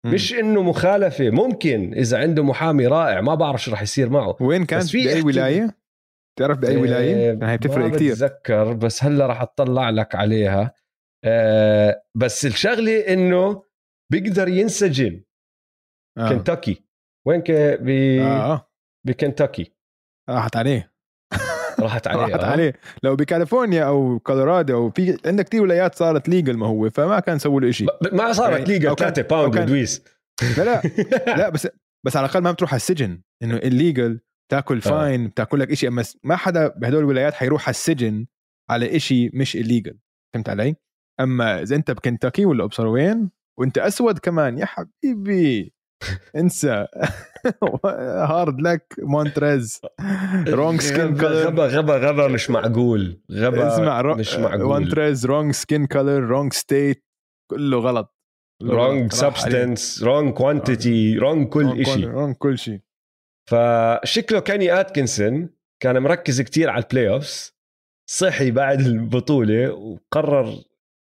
[0.06, 4.36] مش إنه مخالفة ممكن إذا عنده محامي رائع ما بعرف شو راح يصير معه.
[4.40, 5.79] وين كان في بأي ولاية؟
[6.38, 10.74] تعرف بأي ولاية؟ هي بتفرق كثير بتذكر بس هلا راح اطلع لك عليها.
[11.24, 13.62] آه بس الشغلة إنه
[14.12, 15.22] بيقدر ينسجن
[16.18, 16.28] آه.
[16.28, 16.84] كنتاكي.
[17.26, 17.88] وين ك ب
[18.20, 18.52] آه.
[18.52, 18.70] آه.
[19.06, 19.72] بكنتاكي.
[20.30, 20.92] راحت عليه.
[21.80, 22.50] راحت عليه راحت آه.
[22.50, 22.74] عليه.
[23.02, 27.38] لو بكاليفورنيا أو كولورادو أو في عندك كثير ولايات صارت legal ما هو فما كان
[27.38, 30.04] سووا له شيء ما صارت يعني legal 3 pound دويس
[30.58, 30.82] لا لا
[31.38, 31.68] لا بس
[32.06, 33.20] بس على الأقل ما بتروح على السجن.
[33.42, 34.20] إنه illegal
[34.50, 35.28] تاكل fine آه.
[35.28, 38.26] بتاكل لك شيء بس ما حدا بهدول الولايات حيروح على السجن
[38.70, 39.98] على شيء مش illegal
[40.34, 40.76] فهمت علي؟
[41.20, 45.72] أما إذا أنت بكنتاكي ولا ابصر وين وأنت أسود كمان يا حبيبي.
[46.36, 46.86] أنسى.
[47.84, 49.80] hard luck مونتريز
[50.48, 53.20] wrong skin color غبا غبا غبا مش معقول.
[53.32, 54.14] غبا اسمع رو...
[54.14, 54.64] مش معقول.
[54.64, 57.04] مونتريز wrong skin color wrong state
[57.50, 58.16] كله غلط.
[58.62, 62.80] wrong substance wrong quantity wrong كل شيء wrong كل شيء.
[63.50, 65.50] فشكله كيني اتكنسون
[65.82, 67.54] كان مركز كتير على ال playoffs
[68.10, 70.64] صحي بعد البطولة وقرر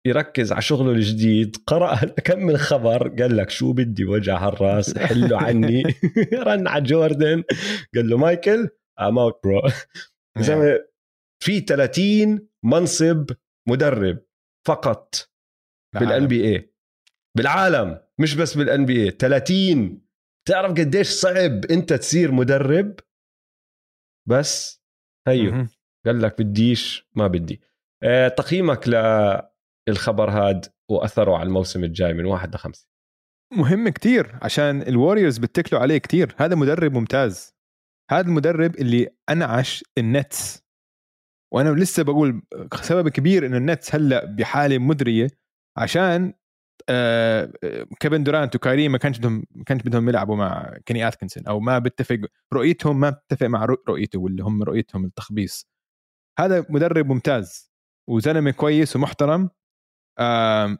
[0.07, 1.95] يركز على شغله الجديد قرأ
[2.27, 5.83] كم من خبر قال لك شو بدي وجع هالراس حلوا عني
[6.47, 7.45] رن على جوردن.
[7.95, 8.69] قال له مايكل
[9.01, 9.63] I'm out bro
[11.45, 13.31] في 30 منصب
[13.69, 14.19] مدرب
[14.67, 15.31] فقط
[16.01, 16.75] بال NBA
[17.37, 20.06] بالعالم مش بس بال NBA 30
[20.49, 22.95] تعرف قديش صعب انت تصير مدرب؟
[24.29, 24.83] بس
[25.29, 25.67] هيو.
[26.07, 27.61] قال لك بديش ما بدي.
[28.03, 28.89] آه تقييمك
[29.89, 32.89] للخبر هاد وأثره على الموسم الجاي من واحد لخمسة.
[33.53, 36.35] مهم كتير عشان الوريورز بتكلوا عليه كتير.
[36.39, 37.55] هذا مدرب ممتاز.
[38.11, 40.63] هذا المدرب اللي أنعش النتس.
[41.55, 42.43] وأنا لسه بقول
[42.83, 45.29] سبب كبير إنه النتس هلأ بحالة مزرية
[45.79, 46.35] عشان
[46.89, 47.53] آه
[48.01, 51.79] كيفن دورانت وكايري ما كانش بدهم ما كانش بدهم يلعبوا مع كيني اتكنسون أو ما
[51.79, 52.19] بتفق
[52.53, 55.69] رؤيتهم ما بتتفق مع رؤيته واللي هم رؤيتهم التخبيص.
[56.39, 57.73] هذا مدرب ممتاز
[58.09, 59.51] وزلمة كويس ومحترم.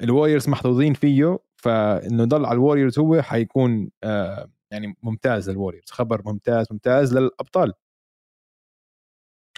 [0.03, 6.67] الوريورز محظوظين فيه فإنه ضل على الوريورز هو حيكون آه يعني ممتاز للوريورز خبر ممتاز
[6.71, 7.73] ممتاز للأبطال.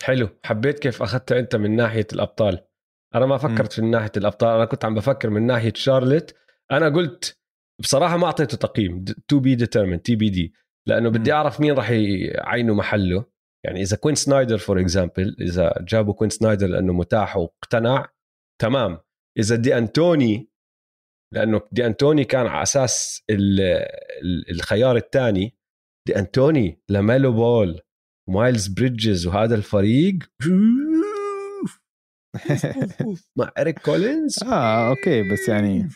[0.02, 0.28] حلو.
[0.44, 2.67] حبيت كيف اخذتها أنت من ناحية الأبطال.
[3.14, 3.80] أنا ما فكرت.
[3.80, 6.36] من ناحية الأبطال أنا كنت عم بفكر من ناحية شارلت.
[6.72, 7.38] أنا قلت
[7.80, 10.54] بصراحة ما أعطيته تقييم to be determined TBD
[10.88, 13.24] لأنه بدي أعرف مين راح يعينوا محله.
[13.64, 18.08] يعني إذا كوين سنايدر for example إذا جابوا كوين سنايدر لأنه متاح واقتنع
[18.60, 18.98] تمام.
[19.38, 20.50] إذا دي أنتوني
[21.34, 23.22] لأنه دي أنتوني كان على أساس
[24.50, 25.56] الخيار الثاني
[26.06, 27.80] دي أنتوني لاميلو بول
[28.28, 30.18] ومايلز بريدجز وهذا الفريق.
[33.38, 35.88] مع إريك كولينز؟ آه okay بس يعني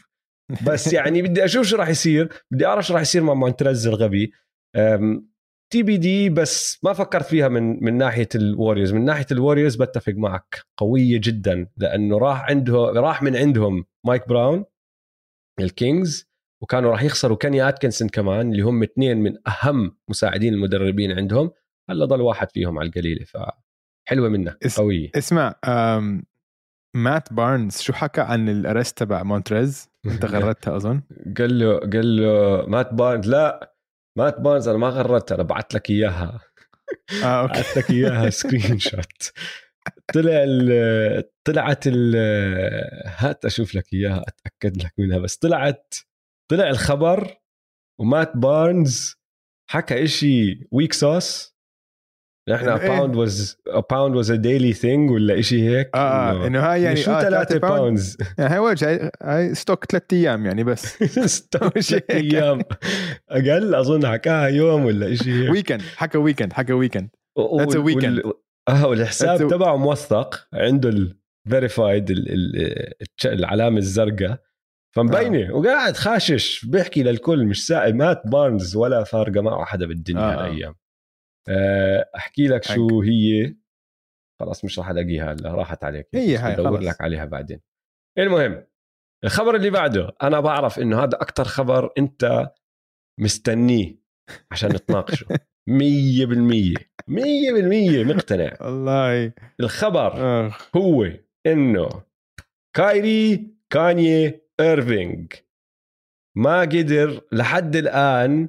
[0.66, 2.28] بس يعني بدي أشوف شو راح يصير.
[2.50, 4.32] بدي أعرف شو راح يصير مع مونتريز الغبي.
[5.72, 8.92] TBD بس ما فكرت فيها من من ناحية الوريورز.
[8.92, 10.64] من ناحية الوريورز بتفق معك.
[10.76, 14.64] قوية جدا لأنه راح عنده راح من عندهم مايك براون
[15.60, 21.50] الكينجز وكانوا راح يخسروا كيني اتكنسون كمان اللي هم اثنين من أهم مساعدين المدربين عندهم.
[21.90, 23.24] هلا ضل واحد فيهم على القليلة
[24.12, 25.10] فحلوه منك قوية.
[25.14, 25.54] اسمع
[26.96, 31.02] مات بارنز شو حكى عن ال arrest تبع مونتريز؟ أنت غردتها أظن.
[31.38, 33.74] قال له قال له مات بارنز لا
[34.18, 36.40] مات بارنز أنا ما غردتها أنا بعت لك إياها.
[37.22, 37.52] آه أوكي.
[37.52, 39.32] بعت لك إياها screenshot.
[40.14, 42.16] طلع ال طلعت ال
[43.06, 45.94] هات أشوف لك إياها أتأكد لك منها بس طلعت
[46.50, 47.36] طلع الخبر
[48.00, 49.14] ومات بارنز
[49.70, 51.51] حكى إشي weak sauce
[52.48, 56.46] نحن a pound was a pound was a daily thing ولا شيء هيك؟ آه, آه
[56.46, 61.04] إنه هاي يعني شو 3 باوندز يعني هاي وجه هاي ستوك ثلاث أيام يعني بس.
[61.36, 62.60] ستوك ثلاث أيام.
[63.30, 65.50] أقل؟ أظن حكاها يوم ولا شيء هيك.
[65.50, 67.08] ويكند حكى ويكند حكى ويكند
[67.58, 68.22] ذاتس ويكند
[68.68, 71.14] آه والحساب تبعه موثق عنده
[71.46, 72.10] الفيريفايد
[73.24, 74.38] العلامة الزرقاء.
[74.96, 75.48] فمبينة.
[75.48, 75.52] آه.
[75.54, 77.96] وقاعد خاشش بيحكي للكل مش سائل.
[77.96, 80.32] مات بارنز ولا فارقة معه حدا بالدنيا آه.
[80.32, 80.70] هالايام.
[80.70, 80.81] آه،
[82.16, 83.56] أحكي لك شو هي.
[84.40, 86.08] خلاص مش راح ألاقيها هلا راحت عليك.
[86.14, 87.60] هي هاي بدور لك عليها بعدين.
[88.18, 88.66] المهم
[89.24, 92.52] الخبر اللي بعده أنا بعرف إنه هذا أكثر خبر أنت
[93.20, 94.02] مستنيه
[94.52, 95.32] عشان نتناقشه 100%
[97.08, 98.56] 100% مقتنع.
[98.60, 99.32] والله.
[99.60, 100.12] الخبر
[100.76, 101.10] هو
[101.46, 101.88] إنه
[102.76, 105.32] كايري كاني ايرفينج
[106.36, 108.48] ما قدر لحد الآن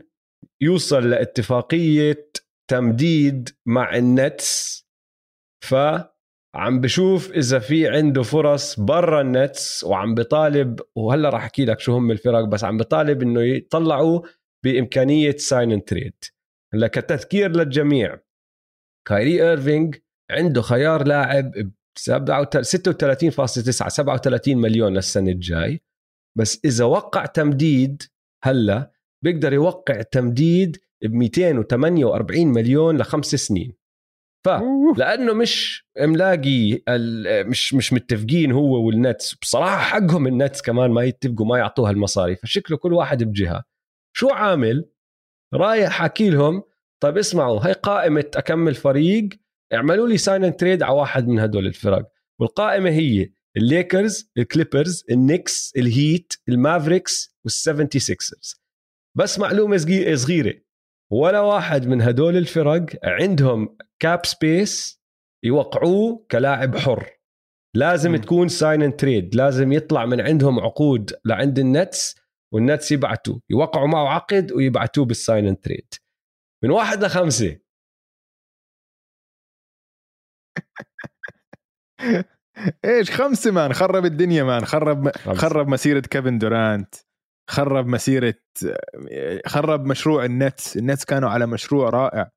[0.61, 2.31] يوصل لاتفاقية
[2.73, 4.83] تمديد مع النتس
[5.63, 11.93] فعم بشوف إذا في عنده فرص برا النتس وعم بطالب وهلأ راح أحكي لك شو
[11.93, 14.21] هم الفرق بس عم بطالب إنه يطلعوا
[14.63, 16.13] بإمكانية sign and trade
[16.73, 18.19] هلأ كتذكير للجميع
[19.07, 19.95] كايري ايرفينج
[20.31, 22.09] عنده خيار لاعب ب 36.9
[23.87, 25.81] 37 مليون للسنة الجاي.
[26.37, 28.03] بس إذا وقع تمديد
[28.43, 28.91] هلأ
[29.23, 33.73] بيقدر يوقع تمديد ب 248 مليون لخمس سنين.
[34.45, 34.49] ف
[34.97, 39.35] لأنه مش ملاقي ال- مش مش متفقين هو والنتس.
[39.35, 42.35] بصراحة حقهم النتس كمان ما يتفقوا ما يعطوها المصاري.
[42.35, 43.63] فشكله كل واحد بجهة.
[44.15, 44.89] شو عامل؟
[45.53, 46.63] رايح حكي لهم
[47.03, 49.29] طيب اسمعوا هاي قائمة أكمل فريق
[49.73, 52.11] اعملوا لي sign trade على واحد من هدول الفرق.
[52.39, 58.63] والقائمة هي الليكرز الكليبرز النكس الهيت المافريكس والسفنتي سيكسرز.
[59.17, 60.53] بس معلومة صغي- صغيرة.
[61.13, 65.03] ولا واحد من هدول الفرق عندهم cap space
[65.43, 67.09] يوقعوه كلاعب حر.
[67.75, 68.17] لازم مم.
[68.17, 72.15] تكون sign and trade لازم يطلع من عندهم عقود لعند النتس
[72.53, 75.93] والنتس يبعتوا يوقعوا معه عقد ويبعتوه بال sign and trade
[76.63, 77.59] من واحد لخمسة.
[82.85, 84.65] إيش خمسة man؟ خرب الدنيا man.
[84.65, 85.33] خرب خمسة.
[85.33, 86.95] خرب مسيرة كيفن دورانت.
[87.49, 88.35] خرب مسيرة
[89.45, 92.31] خرب مشروع النتس النتس كانوا على مشروع رائع.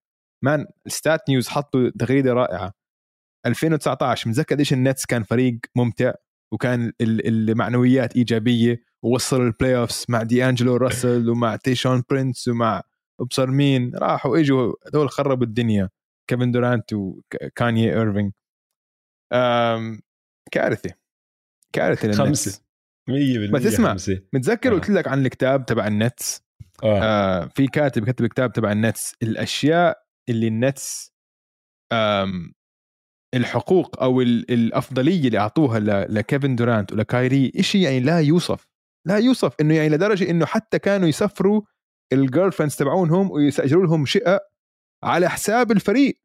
[0.45, 2.73] man StatMuse حطوا تغريدة رائعة.
[3.47, 6.13] 2019 متذكر قديش النتس كان فريق ممتع؟
[6.53, 8.83] وكان ال- المعنويات إيجابية.
[9.03, 12.83] ووصل ال playoffs مع دي انجلو راسل ومع تورين برينس ومع
[13.21, 15.91] ابصر مين راحوا إجوا هذول خربوا الدنيا.
[16.31, 18.33] كيفن دورانت وكاني ايرفينج
[20.53, 20.95] كارثة.
[21.73, 22.66] كارثة خمسة.
[23.11, 23.93] 100% بس اسمع.
[24.33, 24.75] متذكر آه.
[24.75, 26.43] قلت لك عن الكتاب تبع النتس
[26.85, 27.03] آه.
[27.03, 31.13] آه في كاتب كتب كتاب تبع النتس الأشياء اللي النتس
[33.35, 35.79] الحقوق أو ال- الأفضلية اللي أعطوها
[36.09, 38.67] لكيفن دورانت ولكايري شيء يعني لا يوصف
[39.07, 41.63] لا يوصف إنه يعني لدرجة إنه حتى كانوا يسفروا
[42.13, 44.41] ال girlfriends تبعونهم ويستاجروا لهم شقق
[45.05, 46.19] على حساب الفريق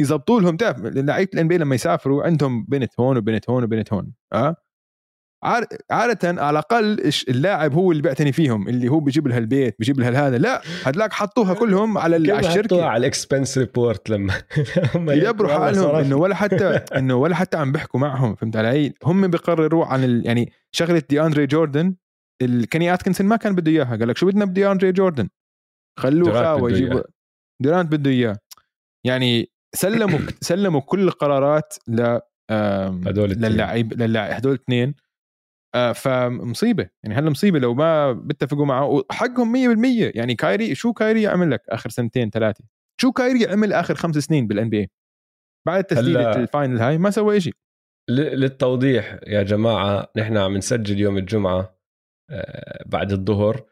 [0.00, 4.12] يزبطوا لهم تعرف لعيبه ال NBA لما يسافروا عندهم بنت هون وبنت هون وبنت هون
[4.32, 4.56] آه
[5.42, 10.00] عادة على الأقل إيش اللاعب هو اللي بيعتني فيهم اللي هو بيجيب لها البيت بيجيب
[10.00, 14.34] لها هذا لا هدلاك حطوها كلهم على, على الشركة على ال expense report لما
[15.14, 15.96] يدبروا حالهم.
[15.96, 16.68] إنه ولا حتى
[16.98, 20.26] إنه ولا حتى عم بيحكوا معهم فهمت علي؟ هم بيقرروا عن ال...
[20.26, 21.94] يعني شغلة دي اندري جوردن
[22.42, 25.28] ال- كيني اتكنسون ما كان بده إياها قال لك شو بدنا بدي اندري جوردن
[25.98, 27.04] خلوه بده يجيبوا إياه.
[27.62, 28.38] دورانت بده اياه
[29.06, 32.18] يعني سلموا سلموا كل القرارات ل
[32.50, 33.30] هدول.
[33.30, 35.09] للاعب للاعب هدول الاثنين آه،
[35.94, 36.88] فمصيبة.
[37.02, 38.86] يعني هلا مصيبة لو ما بيتفقوا معه.
[38.86, 42.64] وحقهم 100% يعني كايري شو كايري عمل لك آخر سنتين ثلاثة؟
[43.00, 44.90] شو كايري عمل آخر خمس سنين بال NBA
[45.66, 47.54] بعد تسديدة ال final هاي ما سوى شيء
[48.10, 51.80] للتوضيح يا جماعة نحن عم نسجل يوم الجمعة
[52.30, 53.64] آه، بعد الظهر.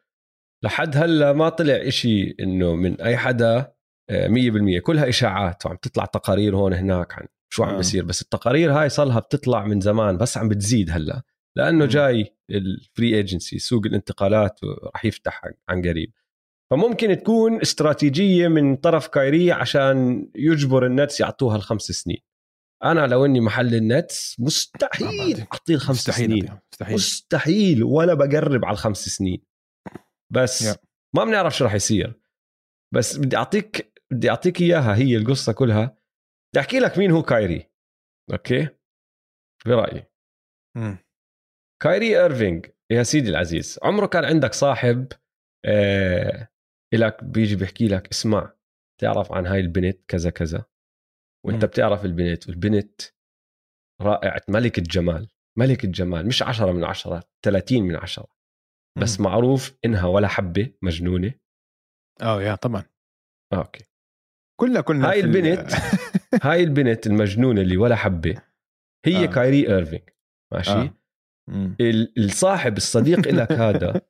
[0.65, 3.73] لحد هلا ما طلع إشي إنه من أي حدا
[4.11, 5.67] آه، 100% كلها إشاعات.
[5.67, 7.77] وعم تطلع تقارير هون هناك عن شو عم آه.
[7.77, 8.05] بيصير.
[8.05, 11.23] بس التقارير هاي صارها بتطلع من زمان بس عم بتزيد هلا.
[11.59, 11.91] لأنه مم.
[11.91, 16.13] جاي ال free agency سوق الانتقالات راح يفتح عن- قريب.
[16.71, 22.19] فممكن تكون استراتيجية من طرف كايري عشان يجبر النتس يعطوها الخمس سنين.
[22.85, 26.59] أنا لو إني محل النتس مستحيل أعطيه الخمس مستحيل سنين.
[26.73, 26.95] مستحيل.
[26.95, 29.43] مستحيل ولا بقرب على الخمس سنين.
[30.31, 30.79] بس.
[31.17, 32.21] ما بنعرف شو راح يصير.
[32.95, 35.99] بس بدي أعطيك بدي أعطيك إياها هي القصة كلها.
[36.53, 37.71] بدي أحكي لك مين هو كايري.
[38.33, 38.69] أوكي؟
[39.67, 40.07] برايي
[40.77, 40.99] مم.
[41.83, 45.13] كايري ايرفينج يا سيدي العزيز عمره كان عندك صاحب
[45.65, 46.49] آه
[46.95, 48.53] لك بيجي بيحكي لك اسمع
[49.01, 50.65] تعرف عن هاي البنت كذا كذا
[51.47, 51.71] وأنت مم.
[51.71, 53.01] بتعرف البنت والبنت
[54.01, 58.27] رائعة ملكة جمال ملكة جمال مش عشرة من عشرة 30 من عشرة
[58.99, 59.27] بس مم.
[59.27, 61.35] معروف إنها ولا حبة مجنونة
[62.23, 62.85] آه يا طبعا
[63.53, 63.85] آه، okay
[64.61, 65.73] كلنا كنا هاي البنت
[66.43, 68.43] هاي البنت المجنونة اللي ولا حبة
[69.07, 69.25] هي.
[69.25, 69.27] آه.
[69.27, 70.03] كايري ايرفينج
[70.53, 70.95] ماشي آه.
[71.49, 71.75] آه.
[72.19, 74.01] الصاحب الصديق لك هذا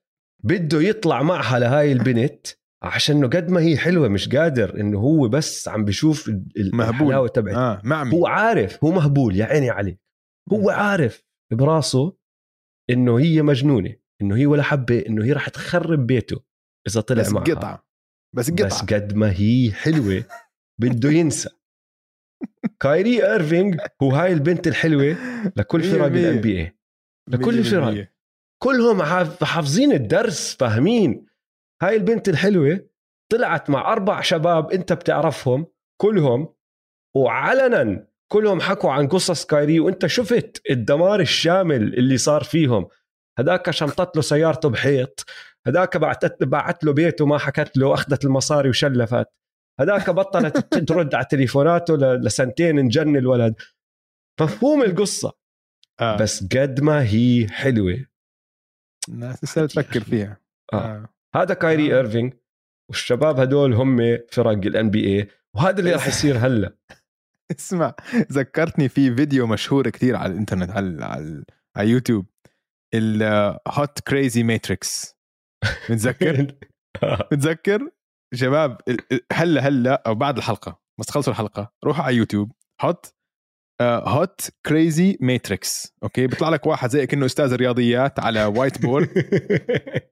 [0.45, 2.47] بده يطلع معها لهاي البنت
[2.83, 6.45] عشان إنه قد ما هي حلوة مش قادر إنه هو بس عم مهبول.
[6.57, 7.55] الحلاوة تبعت.
[7.55, 8.13] آه معمي.
[8.13, 9.99] هو عارف هو مهبول يا عيني عليه
[10.53, 12.17] هو عارف براسه
[12.91, 16.41] إنه هي مجنونة إنه هي ولا حبة إنه هي راح تخرب بيته
[16.89, 17.45] إذا طلع بس معها.
[17.45, 17.87] قطعة.
[18.37, 18.67] بس قطعة.
[18.67, 20.25] بس قد ما هي حلوة
[20.81, 21.49] بده ينسى.
[22.81, 25.17] كايري ايرفينج هو هاي البنت الحلوة
[25.57, 26.05] لكل فرق.
[26.05, 26.78] ال NBA
[27.29, 28.09] لكل مية الفرق.
[28.63, 31.27] كلهم حاف- حافظين الدرس فاهمين؟
[31.83, 32.87] هاي البنت الحلوة
[33.33, 35.67] طلعت مع أربع شباب أنت بتعرفهم
[36.01, 36.55] كلهم
[37.17, 42.89] وعلنا كلهم حكوا عن قصص كايري وأنت شفت الدمار الشامل اللي صار فيهم.
[43.39, 45.25] هداك شطبت له سيارته بحيط
[45.67, 49.27] هداك بعتت بعت له بيته ما حكت له أخذت المصاري وشلفت.
[49.81, 50.57] هداك بطلت
[50.89, 53.55] ترد على تليفوناته لسنتين انجن الولد.
[54.41, 55.33] مفهوم القصة.
[56.01, 56.17] آه.
[56.17, 58.07] بس قد ما هي حلوة
[59.09, 60.41] الناس لسه تفكر فيها
[60.73, 60.77] آه.
[60.77, 61.09] آه.
[61.35, 61.97] هذا كايري آه.
[61.97, 62.35] ايرفينج
[62.91, 66.77] والشباب هدول هم فرق ال NBA وهذا اللي راح يصير هلأ
[67.59, 67.95] اسمع
[68.33, 71.45] ذكرتني في فيديو مشهور كثير على الإنترنت على على,
[71.77, 72.27] على يوتيوب
[72.95, 75.17] ال hot crazy matrix
[75.91, 76.55] متذكر
[77.33, 77.91] متذكر
[78.35, 78.81] شباب
[79.33, 83.15] هلأ هلأ أو بعد الحلقة بس تخلصوا الحلقة روحوا على يوتيوب hot
[83.83, 89.09] hot crazy matrix okay؟ بيطلع لك واحد زي كأنه أستاذ رياضيات على whiteboard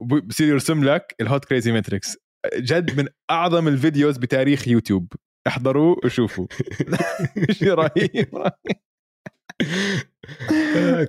[0.00, 2.16] بصير يرسم لك ال hot crazy matrix
[2.56, 5.12] جد من أعظم ال videos بتاريخ يوتيوب.
[5.46, 6.46] احضروه وشوفوا.
[7.50, 8.28] شيء رهيب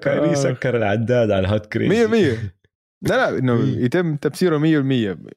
[0.01, 0.33] كايري آه.
[0.33, 2.55] سكر العداد على ال hot crazy مية مية.
[3.01, 3.63] لا لا إنه.
[3.85, 4.61] يتم تفسيره 100%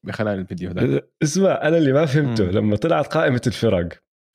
[0.05, 2.45] بخلال الفيديو ده اسمع أنا اللي ما فهمته.
[2.45, 3.89] لما طلعت قائمة الفرق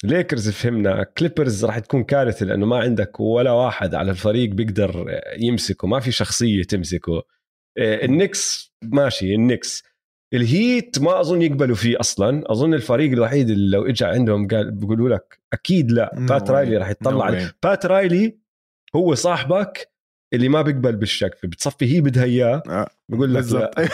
[0.06, 5.88] ليكرز فهمنا كليبرز راح تكون كارثة لأنه ما عندك ولا واحد على الفريق بيقدر يمسكه
[5.88, 7.24] ما في شخصية تمسكه.
[7.78, 9.84] آه، النكس ماشي النكس.
[10.34, 12.44] الهيت ما أظن يقبلوا فيه أصلا.
[12.52, 16.12] أظن الفريق الوحيد اللي لو اجى عندهم قال بيقولوا لك أكيد لا.
[16.16, 16.52] No بات way.
[16.52, 17.54] رايلي راح يطلع No way.
[17.64, 18.38] بات رايلي
[18.96, 19.92] هو صاحبك
[20.34, 22.64] اللي ما بيقبل بالشك فبتصفي هي بدها إياه.
[22.70, 23.72] آه، بقول لك لا.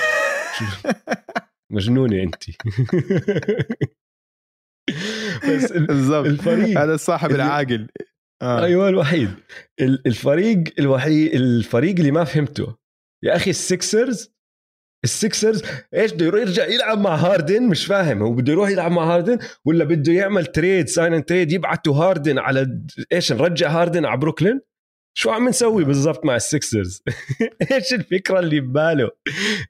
[1.71, 2.43] مجنونة انت.
[5.87, 6.25] بالضبط.
[6.25, 6.79] الفريق.
[6.79, 7.87] هذا الصاحب العاقل.
[8.41, 8.63] آه.
[8.63, 9.29] أيوه الوحيد.
[9.81, 12.75] ال- الفريق الوحيد الفريق اللي ما فهمته.
[13.23, 14.31] يا أخي السكسرز
[15.03, 18.21] السكسرز إيش بده يرجع يلعب مع هاردن؟ مش فاهم.
[18.23, 22.37] هو بده يروح يلعب مع هاردن ولا بده يعمل trade sign and trade يبعتوا هاردن
[22.39, 22.81] على
[23.13, 24.61] إيش نرجع هاردن على بروكلين؟
[25.17, 27.01] شو عم نسوي بالضبط مع السكسرز
[27.71, 29.09] إيش الفكرة اللي بباله؟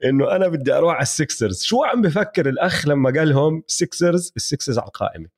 [0.04, 4.78] إنه أنا بدي أروح على السكسرز شو عم بفكر الأخ لما قال لهم سكسرز السكسرز
[4.78, 5.28] على القائمة.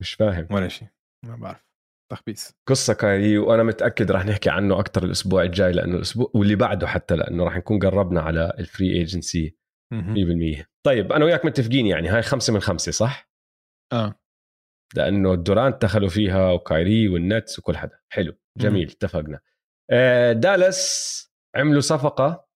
[0.00, 0.48] مش فاهم.
[0.50, 0.88] ولا شيء.
[1.26, 1.68] ما بعرف.
[2.12, 2.52] تخبيص.
[2.68, 7.16] قصة كايري وأنا متأكد راح نحكي عنه أكثر الأسبوع الجاي لأنه الأسبوع واللي بعده حتى
[7.16, 9.56] لأنه راح نكون قربنا على ال free agency
[9.94, 13.30] 100% طيب أنا وياك متفقين يعني هاي خمسة من خمسة صح؟
[13.92, 14.14] آه.
[14.94, 17.98] لأنه دورانت دخلوا فيها وكايري والنتس وكل حدا.
[18.12, 18.34] حلو.
[18.58, 18.90] جميل.
[18.90, 19.40] اتفقنا.
[19.90, 21.24] آه، دالاس
[21.56, 22.48] عملوا صفقة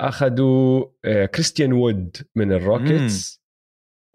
[0.00, 3.39] أخذوا آه، كريستيان وود من الروكيتس.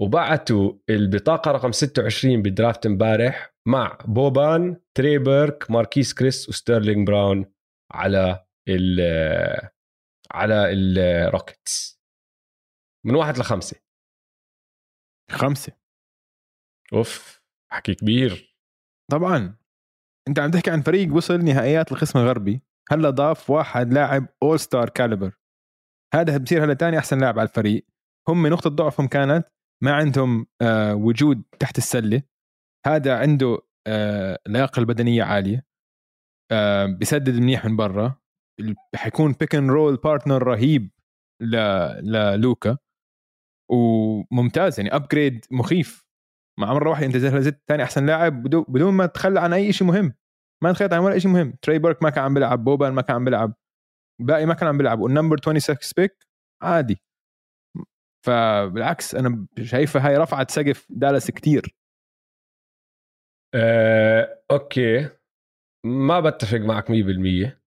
[0.01, 7.45] وبعتوا البطاقة رقم 26 بال draft امبارح مع بوبان تري بيرك ماركيس كريس وستيرلينج براون
[7.91, 8.99] على ال
[10.31, 12.01] على الروكيتس
[13.05, 13.77] من واحد لخمسة.
[15.31, 15.73] خمسة.
[16.93, 17.41] أوف
[17.71, 18.57] حكي كبير.
[19.11, 19.57] طبعا.
[20.27, 22.61] أنت عم تحكي عن فريق وصل نهائيات القسم الغربي.
[22.91, 25.37] هلا ضاف واحد لاعب all star caliber
[26.13, 27.87] هذا بصير هلا ثاني أحسن لاعب على الفريق.
[28.29, 29.47] هم نقطة ضعفهم كانت
[29.83, 32.21] ما عندهم آه وجود تحت السلة.
[32.87, 35.65] هذا عنده آه لياقة البدنية عالية
[36.51, 38.15] آه بيسدد منيح من برا.
[38.95, 40.89] حيكون pick and roll partner رهيب.
[41.41, 42.77] للوكا.
[43.71, 46.05] وممتاز يعني upgrade مخيف.
[46.59, 49.87] مع مره واحدة انت زدت ثاني أحسن لاعب بدو- بدون ما تتخلى عن أي شيء
[49.87, 50.13] مهم.
[50.63, 51.53] ما تخليت عن ولا شيء مهم.
[51.61, 53.53] تري بيرك ما كان عم بيلعب بوبان ما كان عم بيلعب.
[54.21, 54.99] باقي ما كان عم بيلعب.
[54.99, 56.27] وال number 26 pick
[56.63, 57.01] عادي.
[58.25, 61.75] فبالعكس أنا شايفه هاي رفعت سقف دالاس كتير.
[63.55, 65.09] آه، okay.
[65.85, 67.59] ما بتفق معك 100%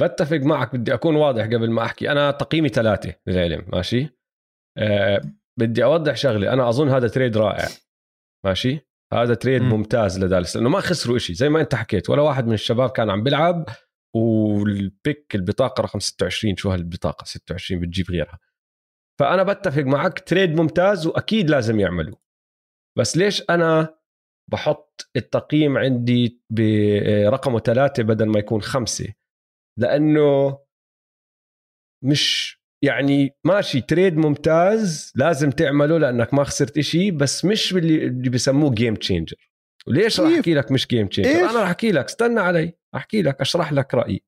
[0.00, 2.12] بتفق معك بدي أكون واضح قبل ما أحكي.
[2.12, 4.08] أنا تقييمي ثلاثة للعلم ماشي؟
[4.78, 5.20] آه
[5.58, 6.52] بدي أوضح شغلة.
[6.52, 7.68] أنا أظن هذا trade رائع
[8.44, 8.80] ماشي؟
[9.12, 9.68] هذا trade مم.
[9.68, 12.10] ممتاز لدالاس لأنه ما خسروا إشي زي ما أنت حكيت.
[12.10, 13.64] ولا واحد من الشباب كان عم بيلعب
[14.16, 18.38] وال pick البطاقة رقم 26 شو هالبطاقة؟ 26 بتجيب غيرها.
[19.20, 22.16] فأنا بتفق معك trade ممتاز وأكيد لازم يعملوا.
[22.98, 23.98] بس ليش أنا
[24.52, 29.14] بحط التقييم عندي برقمه ثلاثة بدل ما يكون خمسة؟
[29.80, 30.58] لأنه
[32.04, 38.30] مش يعني ماشي trade ممتاز لازم تعمله لأنك ما خسرت إشي بس مش باللي اللي
[38.30, 39.50] بيسموه game changer
[39.86, 43.22] وليش راح؟ أحكي لك مش game changer إيش؟ أنا راح أحكي لك استنى علي أحكي
[43.22, 44.24] لك أشرح لك رأيي.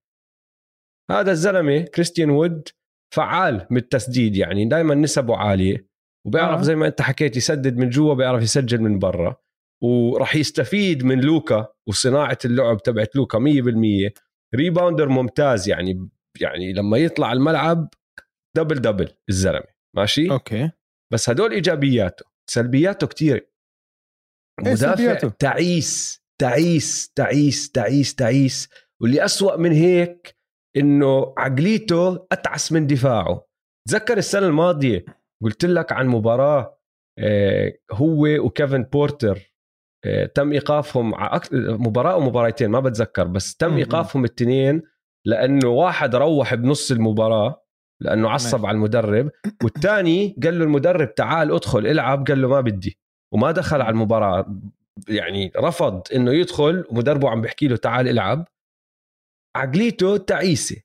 [1.10, 2.68] هذا الزلمة كريستيان وود
[3.14, 5.88] فعال بالتسديد يعني دائما نسبه عالية
[6.26, 6.62] وبيعرف آه.
[6.62, 9.36] زي ما أنت حكيت يسدد من جوا بيعرف يسجل من برا
[9.82, 14.12] وراح يستفيد من لوكا وصناعة اللعب تبعت لوكا 100%
[14.54, 16.08] rebounder ممتاز يعني
[16.40, 17.88] يعني لما يطلع الملعب
[18.56, 20.70] double double الزلمة ماشي okay
[21.12, 23.34] بس هدول إيجابياته سلبياته كتير
[24.66, 28.68] إيه مدافع؟ تعيس تعيس تعيس تعيس تعيس
[29.02, 30.36] واللي أسوأ من هيك
[30.76, 33.46] إنه عقليته أتعس من دفاعه
[33.88, 35.04] تذكر السنة الماضية
[35.42, 36.78] قلت لك عن مباراة
[37.18, 39.52] آه، هو وكيفن بورتر
[40.04, 43.76] آه، تم إيقافهم ع- أك- مباراة أو مباراتين ما بتذكر بس تم.
[43.76, 44.82] إيقافهم الاثنين
[45.26, 47.62] لأنه واحد روح بنص المباراة
[48.02, 48.66] لأنه عصب.
[48.66, 49.30] على المدرب
[49.64, 52.98] والثاني قال له المدرب تعال ادخل إلعب قال له ما بدي
[53.34, 54.46] وما دخل على المباراة
[55.08, 58.48] يعني رفض إنه يدخل ومدربه عم بيحكي له تعال إلعب
[59.56, 60.76] عقليته تعيسة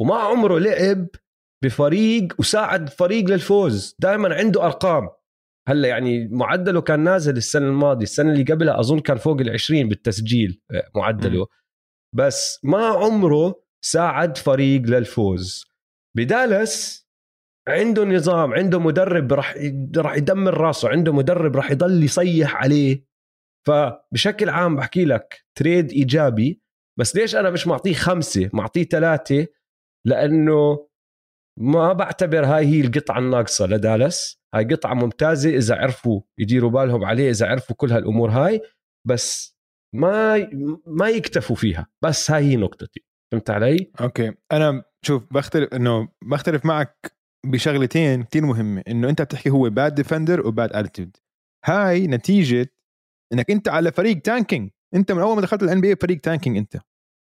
[0.00, 1.06] وما عمره لعب
[1.64, 5.08] بفريق وساعد فريق للفوز دائما عنده أرقام.
[5.68, 10.60] هلأ يعني معدله كان نازل السنة الماضية السنة اللي قبلها أظن كان فوق ال20 بالتسجيل
[10.70, 11.46] آه، معدله.
[12.16, 15.64] بس ما عمره ساعد فريق للفوز.
[16.16, 17.06] بدالاس
[17.68, 19.54] عنده نظام عنده مدرب راح
[19.96, 23.04] راح يدمر راسه عنده مدرب راح يضل يصيح عليه.
[23.66, 26.62] فبشكل عام بحكي لك trade إيجابي
[26.98, 29.46] بس ليش أنا مش معطيه خمسة؟ معطيه ثلاثة
[30.06, 30.88] لأنه
[31.60, 34.40] ما بعتبر هاي هي القطعة الناقصة لدالاس.
[34.54, 38.60] هاي قطعة ممتازة إذا عرفوا يديروا بالهم عليه إذا عرفوا كل هالأمور هاي
[39.08, 39.56] بس
[39.94, 40.50] ما
[40.86, 41.86] ما يكتفوا فيها.
[42.04, 43.04] بس هاي هي نقطتي.
[43.32, 44.32] فهمت علي؟ okay.
[44.52, 47.12] أنا شوف بختلف إنه بختلف معك
[47.46, 48.82] بشغلتين كتير مهمة.
[48.88, 51.16] إنه أنت بتحكي هو bad defender و bad attitude
[51.64, 52.66] هاي نتيجة
[53.32, 56.80] إنك أنت على فريق tanking انت من اول ما دخلت ال NBA فريق tanking انت.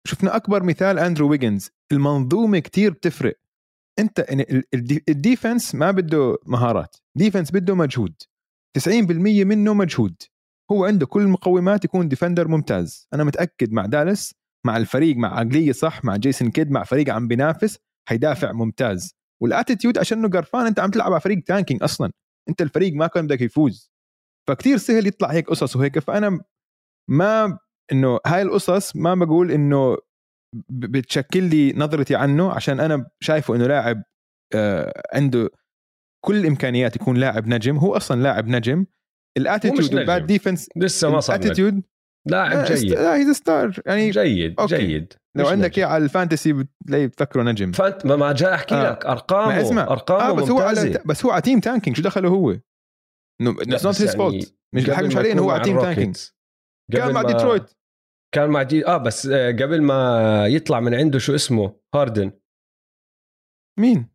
[0.06, 3.34] شفنا اكبر مثال اندرو ويجنز المنظومة كتير بتفرق.
[3.98, 6.96] انت ال- ال- ال de- ال defense ما بده مهارات.
[7.14, 8.14] defense بده مجهود.
[8.78, 10.22] 90% منه مجهود.
[10.70, 13.08] هو عنده كل المقومات يكون defender ممتاز.
[13.14, 14.34] أنا متأكد مع دالاس
[14.66, 19.14] مع الفريق مع عقلية صح مع جيسون كيد مع فريق عم بينافس حيدافع ممتاز.
[19.42, 22.12] وال attitude عشان إنه قرفان أنت عم تلعب على فريق tanking أصلا.
[22.48, 23.90] أنت الفريق ما كان بدك يفوز.
[24.48, 25.98] فكتير سهل يطلع هيك قصص وهيك.
[25.98, 26.40] فأنا
[27.10, 27.58] ما
[27.92, 29.96] إنه هاي القصص ما بقول إنه
[30.68, 34.02] بتشكل لي نظرتي عنه عشان أنا شايفه إنه لاعب
[34.54, 35.50] آه عنده
[36.24, 38.86] كل الامكانيات يكون لاعب نجم هو أصلا لاعب نجم
[39.38, 39.94] ال attitude.
[39.94, 41.36] وال bad defense لسه ما صار.
[41.36, 41.82] ال attitude
[42.26, 44.76] لاعب جيد لا he's star يعني جيد okay.
[44.76, 45.78] جيد لو عندك.
[45.78, 48.90] إياه على ال fantasy بتلاقي بتفكره نجم فانت ما جاي أحكي آه.
[48.90, 51.02] لك أرقامه ما اسمع أرقامه آه بس هو على.
[51.06, 55.16] بس هو على team tanking شو دخله هو؟ it's not his fault مش الحق مش
[55.16, 56.16] عليه انه هو على team tanking
[56.92, 57.62] كان مع ديترويت.
[58.34, 62.32] كان مع دي آه بس آه، قبل ما يطلع من عنده شو اسمه هاردن.
[63.78, 64.08] مين؟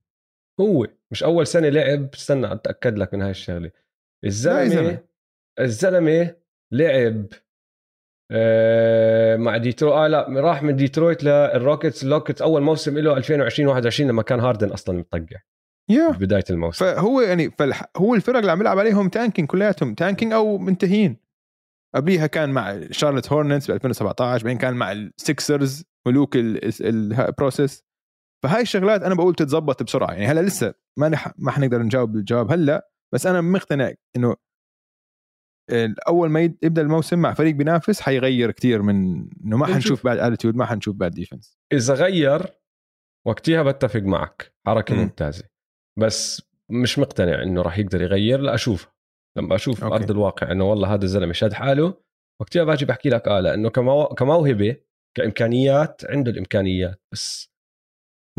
[0.60, 0.88] هو.
[1.12, 2.10] مش أول سنة لعب.
[2.14, 3.72] استنى أتأكد لك من هاي الشغلة.
[4.26, 5.04] الزلمة.
[5.60, 6.36] الزلمة
[6.72, 7.26] لعب
[8.32, 12.42] آه مع ديترويت آه لا راح من ديترويت للروكيتس الروكيتس.
[12.42, 15.38] أول موسم له 2020 21 لما كان هاردن أصلا مطقع
[15.90, 16.86] في بداية الموسم.
[16.86, 17.84] فهو يعني فالح...
[17.98, 21.18] هو الفرق اللي عم بيلعب عليهم tanking كلياتهم tanking أو منتهين
[21.96, 27.84] قبليها كان مع شارلوت هورنتس ب 2017 بعدين كان مع السكسرز ملوك ال process
[28.44, 31.34] فهاي الشغلات أنا بقول تتظبط بسرعة يعني هلأ لسه ما نح...
[31.38, 34.36] ما حنقدر نجاوب الجواب هلأ بس أنا مقتنع إنه
[36.08, 39.66] أول ما يبدأ الموسم مع فريق بينافس حيغير كتير من إنه ما.
[39.66, 42.46] حنشوف bad attitude ما حنشوف bad defense إذا غير
[43.28, 45.02] وقتها بتفق معك حركة مم.
[45.02, 45.44] ممتازة
[46.00, 48.88] بس مش مقتنع إنه راح يقدر يغير لا أشوف
[49.38, 49.96] لما أشوف okay.
[49.96, 51.94] أرض الواقع إنه والله هذا الزلمة شاد حاله
[52.42, 54.06] وقتها باجي بحكي لك آه لأنه كمو...
[54.06, 54.76] كموهبة
[55.18, 57.52] كإمكانيات عنده الإمكانيات بس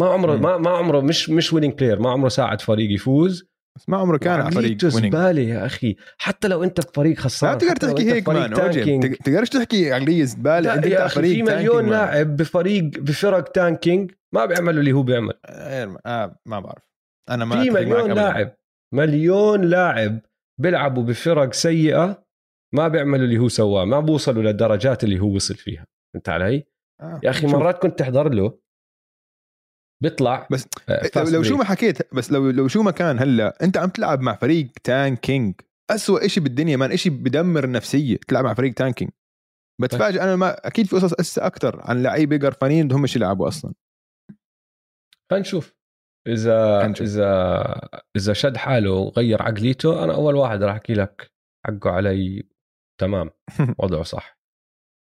[0.00, 0.36] ما عمره.
[0.36, 4.16] ما, ما عمره مش مش winning player ما عمره ساعد فريق يفوز بس ما عمره
[4.18, 7.70] كان على فريق وعقليته winning زباله يا أخي حتى لو أنت بفريق خسران ما تقدر
[7.74, 8.50] حتى لو تحكي هيك man
[9.24, 11.90] تقدرش تحكي عقليه زباله إنت يا أخي فريق في مليون.
[11.90, 16.82] لاعب بفريق بفرق tanking ما بيعملوا اللي هو بيعمل آه ما بعرف
[17.30, 18.12] أنا ما في مليون.
[18.12, 18.56] لاعب
[18.94, 20.20] مليون لاعب
[20.62, 22.24] بيلعبوا بفرق سيئة
[22.74, 26.64] ما بيعملوا اللي هو سواه ما بوصلوا للدرجات اللي هو وصل فيها فهمت علي
[27.00, 27.20] آه.
[27.22, 27.46] يا أخي.
[27.46, 28.58] مرات كنت تحضر له
[30.02, 31.56] بيطلع بس آه، لو, لو شو.
[31.56, 35.54] ما حكيت بس لو لو شو ما كان هلأ أنت عم تلعب مع فريق tanking
[35.90, 39.10] أسوأ إشي بالدنيا man إشي بدمر النفسيه تلعب مع فريق tanking
[39.80, 43.74] بتفاجئ أنا ما أكيد في قصص اسا أكثر عن لعيبه قرفانين بدهم يلعبوا أصلا
[45.30, 45.74] خلينا نشوف
[46.28, 47.06] اذا نشوف.
[47.06, 51.32] اذا إذا شد حاله وغير عقليته أنا أول واحد راح أحكي لك
[51.66, 52.48] حقه علي.
[53.00, 53.30] تمام.
[53.82, 54.38] وضعه صح.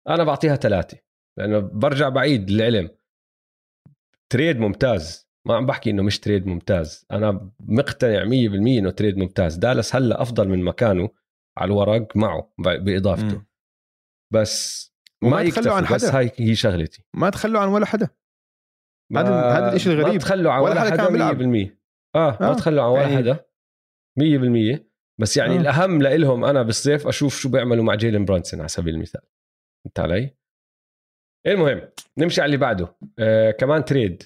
[0.10, 0.98] أنا بعطيها ثلاثة
[1.40, 2.90] لأنه برجع بعيد للعلم.
[4.32, 5.30] تريد ممتاز.
[5.48, 7.06] ما عم بحكي إنه مش تريد ممتاز.
[7.12, 9.56] أنا مقتنع 100% إنه تريد ممتاز.
[9.56, 11.10] دالاس هلأ أفضل من مكانه
[11.58, 13.38] على الورق معه بإضافته.
[13.38, 13.48] مم.
[14.34, 14.90] بس
[15.24, 16.20] ما تخلوا عن يكتفوا بس حدا.
[16.20, 17.04] هاي هي شغلتي.
[17.14, 18.10] ما تخلوا عن ولا حدا.
[19.18, 20.14] هذا- هذا الإشي الغريب.
[20.14, 21.36] ما تخلوا عن ولا ولا حدا حدا كان بيلعب.
[21.42, 21.78] 100%
[22.16, 23.46] آه ما آه، تخلوا عن ولا يعني- حدا
[24.20, 24.90] 100%
[25.20, 25.60] بس يعني آه.
[25.62, 29.22] الأهم لإلهم أنا بالصيف أشوف شو بيعملوا مع جيلن برانسون على سبيل المثال
[29.86, 30.36] فهمت علي؟
[31.48, 31.82] المهم
[32.18, 34.24] نمشي على اللي بعده آه كمان trade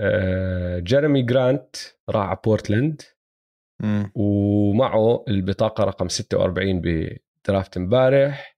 [0.00, 1.76] آه جيريمي جرانت
[2.08, 3.02] راح على بورتلاند
[3.82, 4.12] مم.
[4.14, 8.56] ومعه البطاقة رقم 46 ب draft امبارح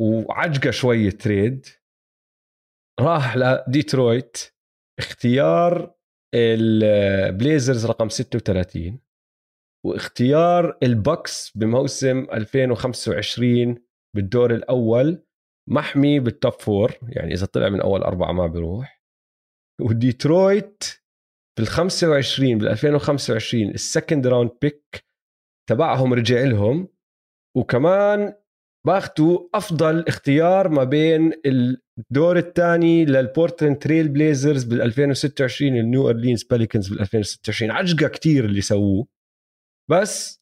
[0.00, 1.66] وعجقة شوية trade
[3.00, 4.36] راح لديترويت.
[4.98, 5.94] اختيار
[6.34, 9.00] البليزرز رقم 36
[9.86, 13.76] واختيار البكس بموسم 2025
[14.16, 15.24] بالدور الأول.
[15.70, 19.02] محمي بال top four يعني إذا طلع من أول أربعة ما بيروح.
[19.80, 20.84] وديترويت
[21.58, 25.04] بال 25 بال 2025 ال second round pick
[25.68, 26.88] تبعهم رجع لهم.
[27.56, 28.34] وكمان
[28.88, 31.32] باخذوا أفضل اختيار ما بين
[31.98, 38.44] الدور الثاني للبورتلاند Trail Blazers بال 2026 ال New Orleans Pelicans بال 2026 عجقة كتير
[38.44, 39.06] اللي سووه.
[39.90, 40.40] بس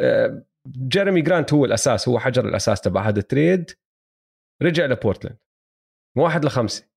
[0.00, 3.70] آه، جيريمي جرانت هو الأساس هو حجر الأساس تبع هذا ال trade.
[4.62, 5.38] رجع لبورتلاند.
[6.16, 6.88] من واحد لخمسة.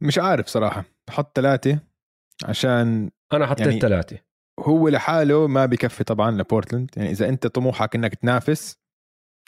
[0.00, 0.84] مش عارف صراحة.
[1.08, 1.80] بحط ثلاثة
[2.44, 4.18] عشان أنا حطيت يعني- ثلاثة.
[4.60, 6.90] هو لحاله ما بكفي طبعا لبورتلاند.
[6.96, 8.78] يعني إذا أنت طموحك إنك تنافس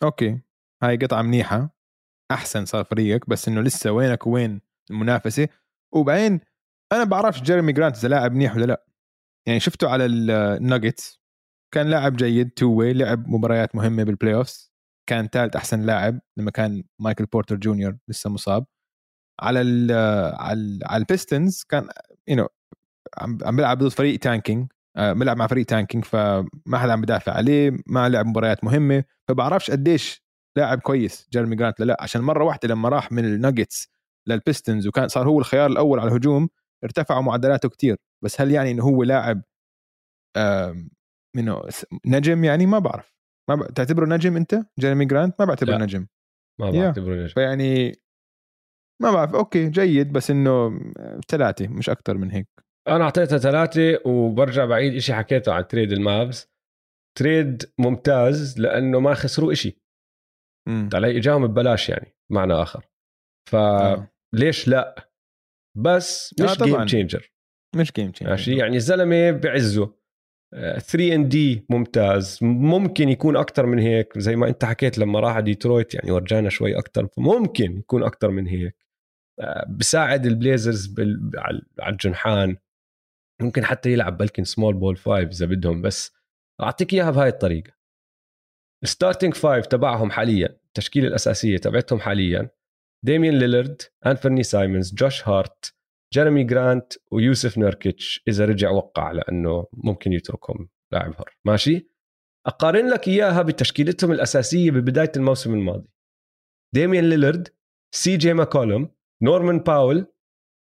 [0.03, 0.41] أوكي
[0.83, 1.77] هاي قطعة منيحة.
[2.31, 5.49] أحسن صار فريقك بس إنه لسه وينك وين المنافسة؟
[5.95, 6.41] وبعدين
[6.93, 8.87] أنا بعرفش جيريمي جرانت إذا لاعب منيح ولا لا.
[9.47, 11.21] يعني شفته على الناجتس
[11.75, 14.73] كان لاعب جيد two-way لعب مباريات مهمة بال playoffs
[15.09, 18.67] كان ثالث أحسن لاعب لما كان مايكل بورتر جونيور لسه مصاب.
[19.41, 19.93] على ال
[20.35, 21.89] على ال على ال Pistons كان
[22.29, 22.49] you know
[23.19, 24.73] عم عم بيلعب ضد فريق tanking.
[24.97, 29.71] آه، بيلعب مع فريق tanking فما حدا عم بدافع عليه ما لعب مباريات مهمة فبعرفش
[29.71, 30.23] قديش
[30.57, 33.89] لاعب كويس جيرمي جرانت ولا لا عشان مرة واحدة لما راح من ال Nuggets
[34.29, 36.49] لل Pistons وكان صار هو الخيار الأول على الهجوم
[36.85, 37.97] ارتفعوا معدلاته كتير.
[38.25, 39.43] بس هل يعني إنه هو لاعب
[41.37, 41.63] منه
[42.07, 43.17] نجم يعني؟ ما بعرف.
[43.51, 43.75] ما ب...
[43.75, 45.85] تعتبره نجم أنت؟ جيرمي جرانت؟ ما بعتبره لا.
[45.85, 46.07] نجم.
[46.61, 46.71] ما.
[46.71, 47.35] بعتبره نجم.
[47.35, 48.01] فيعني
[49.03, 49.35] ما بعرف.
[49.35, 50.81] أوكي جيد بس إنه
[51.29, 52.66] ثلاثة مش أكثر من هيك.
[52.89, 56.49] أنا أعطيتها ثلاثة وبرجع بعيد إشي حكيته عن trade ال Mavs
[57.19, 59.81] trade ممتاز لأنه ما خسروا إشي.
[60.69, 62.85] علي اجاهم ببلاش يعني معنى آخر.
[63.55, 64.11] آه.
[64.35, 65.11] فليش لا؟
[65.77, 66.71] بس آه مش طبعاً.
[66.71, 67.33] game changer
[67.77, 69.97] مش game changer ماشي؟ يعني الزلمة بعزه.
[70.55, 72.39] 3 and D ممتاز.
[72.43, 76.79] ممكن يكون أكثر من هيك زي ما أنت حكيت لما راح ديترويت يعني ورجانا شوي
[76.79, 78.77] أكثر فممكن يكون أكثر من هيك.
[79.41, 81.31] آه، بساعد ال Blazers بال...
[81.79, 82.57] على الجنحان.
[83.41, 86.13] ممكن حتى يلعب بلكن small ball five إذا بدهم بس
[86.61, 87.73] أعطيك إياها بهاي الطريقة.
[88.83, 92.51] ال starting five تبعهم حاليا التشكيلة الأساسية تبعتهم حاليا
[93.05, 95.75] ديمين ليلرد انفرني سايمونز جوش هارت
[96.15, 101.91] جيريمي جرانت ويوسف نيركيتش إذا رجع وقع لأنه ممكن يتركهم لاعب حر ماشي؟
[102.47, 105.89] أقارن لك إياها بتشكيلتهم الأساسية ببداية الموسم الماضي.
[106.75, 107.49] ديمين ليلرد
[107.95, 108.91] سي جي ماكولوم
[109.23, 110.07] نورمان باول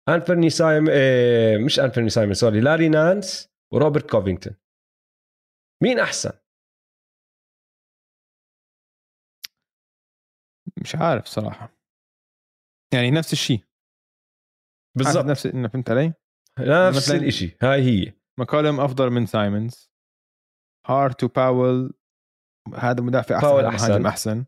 [0.10, 4.56] انفرني سايم إيه مش انفرني سايمون sorry لاري نانس وروبرت كوفينغتون
[5.84, 6.32] مين أحسن؟
[10.82, 11.70] مش عارف صراحة.
[12.94, 13.64] يعني نفس الشيء.
[14.98, 15.26] بالضبط.
[15.26, 16.14] نفس انه فهمت علي؟
[16.60, 18.14] نفس الشيء هاي هي.
[18.40, 19.92] ماكولم أفضل من سايمونز
[20.88, 21.94] هارت وباول
[22.76, 23.64] هذا مدافع أحسن باول.
[23.64, 24.46] مهاجم أحسن.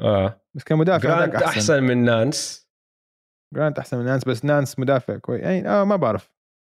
[0.00, 0.40] آه.
[0.56, 2.67] بس كمدافع هذاك أحسن, أحسن, من نانس
[3.54, 6.30] جرانت أحسن من نانس بس نانس مدافع كويس يعني آه ما بعرف.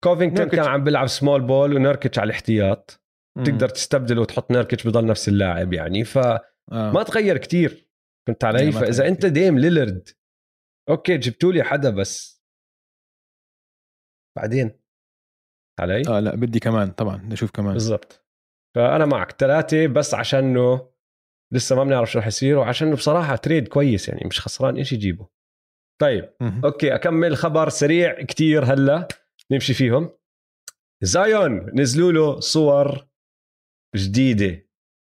[0.05, 0.49] كوفينغتون.
[0.49, 3.01] كان عم بيلعب small ball ونيركيتش على الاحتياط.
[3.45, 6.41] تقدر تستبدله وتحط نيركيتش بضل نفس اللاعب يعني فما
[6.73, 7.03] آه.
[7.03, 7.89] تغير كتير.
[8.27, 10.09] فهمت علي ما فاذا أنت ديم ليلرد
[10.89, 12.43] أوكي جبتوا لي حدا بس
[14.37, 14.81] بعدين؟
[15.81, 17.73] علي؟ آه لا بدي كمان طبعا أشوف كمان.
[17.73, 18.25] بالضبط.
[18.77, 20.91] فأنا معك ثلاثة بس عشانه
[21.53, 25.29] لسه ما بنعرف شو رح يصير وعشانه بصراحة trade كويس يعني مش خسران إيش يجيبه؟
[26.01, 26.33] طيب.
[26.65, 29.09] أوكي أكمل خبر سريع كتير هلا.
[29.53, 30.11] نمشي فيهم.
[31.03, 33.09] زايون نزلوا له صور
[33.97, 34.69] جديدة.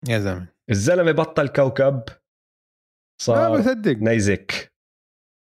[0.09, 0.47] يا زلمة.
[0.69, 2.03] الزلمة بطل كوكب.
[2.09, 2.15] ما
[3.21, 3.97] صار بصدق.
[3.97, 4.73] نيزك.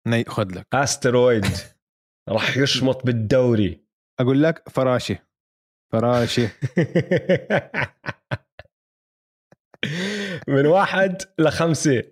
[0.08, 0.68] ني خذ لك.
[0.74, 1.46] asteroid.
[2.30, 3.86] راح يشمط بالدوري.
[4.20, 5.20] أقول لك فراشة.
[5.94, 6.52] فراشة.
[10.48, 12.11] من واحد لخمسة.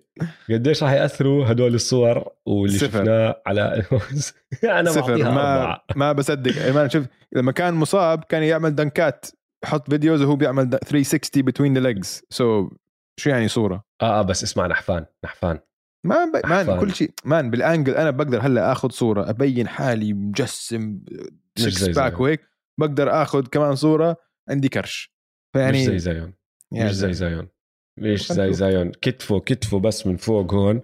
[0.50, 2.86] قديش راح يأثروا هدول الصور واللي صفر.
[2.88, 3.82] شفناه على
[4.64, 5.84] أنا صفر ما أربعة.
[5.96, 9.26] ما بصدق ما شوف لما كان مصاب كان يعمل دنكات
[9.64, 12.70] يحط videos وهو بيعمل د- 360 between the legs so
[13.20, 15.58] شو يعني صورة آه آه بس اسمع نحفان نحفان
[16.06, 16.46] ما ب...
[16.46, 16.80] man.
[16.80, 21.00] كل شيء man بال angle أنا بقدر هلأ آخذ صورة أبين حالي مجسم
[21.58, 22.22] six pack زيون.
[22.22, 22.40] وهيك
[22.80, 24.16] بقدر آخذ كمان صورة
[24.48, 25.14] عندي كرش
[25.56, 26.34] يعني فيعني مش زي زيون
[26.72, 27.48] مش زي زلمة.
[28.00, 28.52] مش خلنا زي.
[28.52, 30.80] زيون كتفه كتفه بس من فوق هون.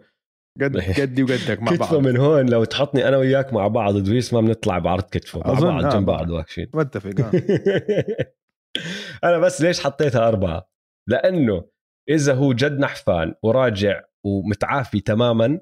[0.60, 2.06] قد قدي وقدك مع كتفه بعض.
[2.06, 5.84] من هون لو تحطني أنا وياك مع بعض دويس ما بنطلع بعرض كتفه مع بعض
[5.84, 6.30] آه، جنب بعض.
[6.30, 6.66] واقفين.
[6.74, 7.30] متفق آه.
[9.24, 10.68] أنا بس ليش حطيتها أربعة؟
[11.08, 11.64] لأنه
[12.08, 15.60] إذا هو جد نحفان وراجع ومتعافي تماما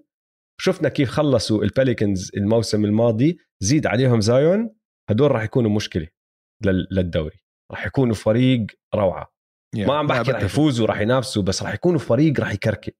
[0.60, 4.74] شفنا كيف خلصوا ال Pelicans الموسم الماضي زيد عليهم زايون
[5.10, 6.08] هدول راح يكونوا مشكلة
[6.64, 7.36] لل- للدوري.
[7.72, 9.33] راح يكونوا فريق روعة.
[9.74, 10.44] ما عم بحكي رح بتفق.
[10.44, 12.92] يفوزوا رح ينافسوا بس رح يكونوا فريق رح يكركب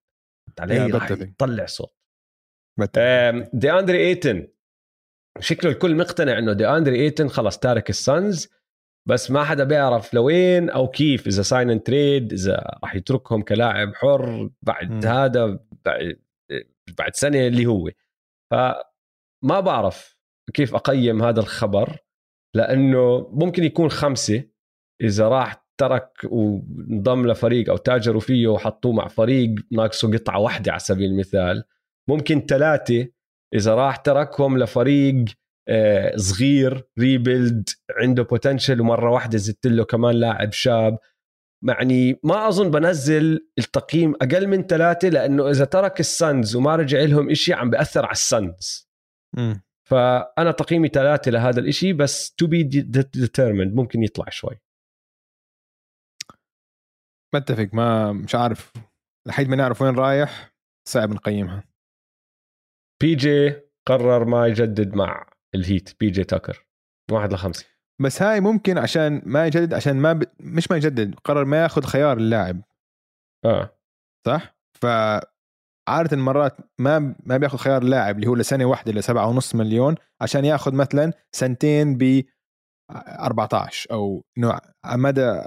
[0.59, 1.27] علي رح بتفق.
[1.27, 1.97] يطلع صوت
[3.53, 4.49] دي أندري إيتن
[5.41, 8.49] شكله الكل مقتنع إنه دي أندري إيتن خلص تارك ال Suns
[9.09, 13.95] بس ما حدا بيعرف لوين أو كيف إذا sign and trade إذا راح يتركهم كلاعب
[13.95, 14.91] حر بعد.
[14.91, 15.07] م.
[15.07, 16.21] هذا بعد
[16.99, 17.91] بعد سنة اللي هو
[18.51, 20.19] فما بعرف
[20.55, 21.99] كيف أقيم هذا الخبر
[22.57, 24.45] لأنه ممكن يكون خمسة
[25.03, 30.81] إذا راح ترك وانضم لفريق أو تاجروا فيه وحطوه مع فريق ناقصه قطعة واحدة على
[30.81, 31.65] سبيل المثال.
[32.09, 33.09] ممكن ثلاثة
[33.55, 35.25] إذا راح تركهم لفريق
[35.69, 40.99] آه، صغير ريبيلد عنده بوتنشل ومرة واحدة زدت له كمان لاعب شاب.
[41.69, 47.01] يعني ما أظن بنزل التقييم أقل من ثلاثة لأنه إذا ترك ال Suns وما رجع
[47.01, 48.89] لهم إشي عم بأثر على ال Suns.
[49.89, 54.61] فأنا تقييمي ثلاثة لهذا الإشي بس to be determined ممكن يطلع شوي.
[57.35, 58.73] متفق ما مش عارف
[59.29, 60.55] لحد ما نعرف وين رايح
[60.89, 61.65] صعب نقيمها.
[63.03, 63.57] بي جي
[63.89, 66.67] قرر ما يجدد مع ال Heat بي جي تاكر.
[67.13, 67.67] واحد لخمسة.
[68.03, 70.25] بس هاي ممكن عشان ما يجدد عشان ما ب...
[70.41, 72.63] مش ما يجدد قرر ما ياخذ خيار اللاعب.
[73.45, 73.79] آه.
[74.27, 74.87] صح؟ ف
[75.89, 80.45] عادة مرات ما ما بياخذ خيار اللاعب اللي هو لسنة واحدة لسبعة ونص مليون عشان
[80.45, 82.23] ياخذ مثلا سنتين ب
[82.91, 85.43] 14 أو انه مدى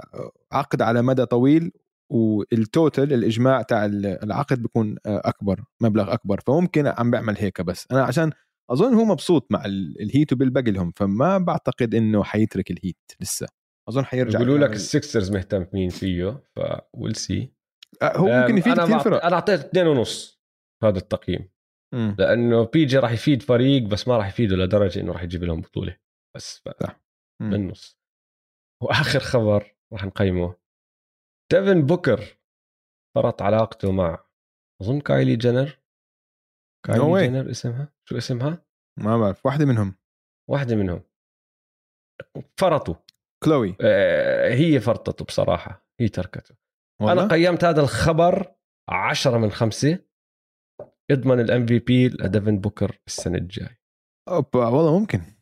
[0.52, 1.72] عقد على مدى طويل
[2.12, 6.40] والتوتل الإجماع تاع العقد بيكون أكبر مبلغ أكبر.
[6.46, 7.86] فممكن عم بيعمل هيك بس.
[7.92, 8.32] أنا عشان
[8.70, 12.96] أظن هو مبسوط مع ال- ال Heat وبالباقي لهم فما بعتقد إنه حيترك ال Heat
[13.20, 13.46] لسه.
[13.88, 17.52] أظن حيرجع يقولوا لك يعمل- ال Sixers مهتمين فيه ف we'll see
[18.02, 18.98] آه، هو ممكن يفيد كثير.
[18.98, 19.24] فرق.
[19.24, 20.40] أنا أعطيت اثنين ونص
[20.84, 21.48] هذا التقييم.
[21.94, 22.16] مم.
[22.18, 25.96] لأنه PJ راح يفيد فريق بس ما راح يفيده لدرجة إنه راح يجيب لهم بطولة.
[26.36, 26.68] بس ف...
[27.42, 27.98] بالنص
[28.82, 29.74] وآخر خبر.
[29.92, 30.54] راح نقيمه.
[31.52, 32.38] ديفن بوكر
[33.14, 34.24] فرط علاقته مع
[34.82, 35.78] أظن كايلي جينر؟
[36.86, 37.18] كايلي No way.
[37.22, 38.66] جينر اسمها؟ شو اسمها؟
[38.98, 39.94] ما بعرف واحدة منهم.
[40.50, 41.02] واحدة منهم.
[42.56, 42.94] فرطوا.
[43.44, 46.54] كلوي آه، هي فرطته بصراحة هي تركته.
[47.00, 48.54] والله؟ أنا قيمت هذا الخبر
[48.88, 49.98] عشرة من خمسة
[51.10, 53.76] اضمن ال MVP لديفن بوكر السنة الجاي
[54.28, 55.37] أوبا والله ممكن.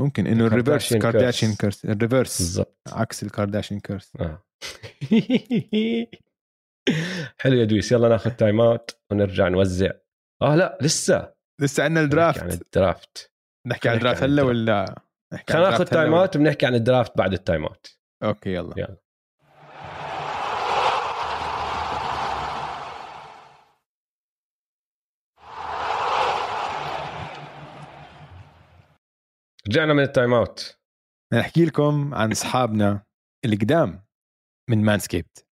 [0.00, 1.84] ممكن إنه ال reverse Kardashian curse.
[1.84, 2.78] ال reverse بالضبط.
[2.92, 4.42] عكس ال Kardashian curse آه.
[7.40, 9.90] حلو يا دويس يلا ناخذ time out ونرجع نوزع.
[10.42, 11.32] آه لا لسه.
[11.60, 12.62] لسه عندنا نحكي عن ال draft.
[12.62, 13.32] ال draft
[13.66, 14.48] نحكي عن ال draft هلا ال draft.
[14.48, 14.84] ولا
[15.48, 18.50] خلينا ناخذ ال draft time out وبنحكي عن ال draft بعد ال time out okay
[18.54, 18.74] يلا.
[18.76, 18.96] يلا.
[29.70, 30.78] رجعنا من ال time out.
[31.34, 33.04] نحكي لكم عن أصحابنا
[33.44, 34.06] القدام
[34.70, 35.46] من Manscaped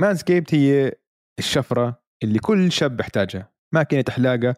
[0.00, 0.92] Manscaped هي
[1.38, 3.52] الشفرة اللي كل شاب بيحتاجها.
[3.74, 4.54] ماكينه حلاقه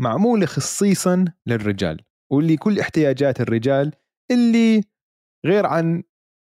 [0.00, 3.92] معمولة خصيصا للرجال واللي كل احتياجات الرجال
[4.30, 4.84] اللي
[5.46, 6.02] غير عن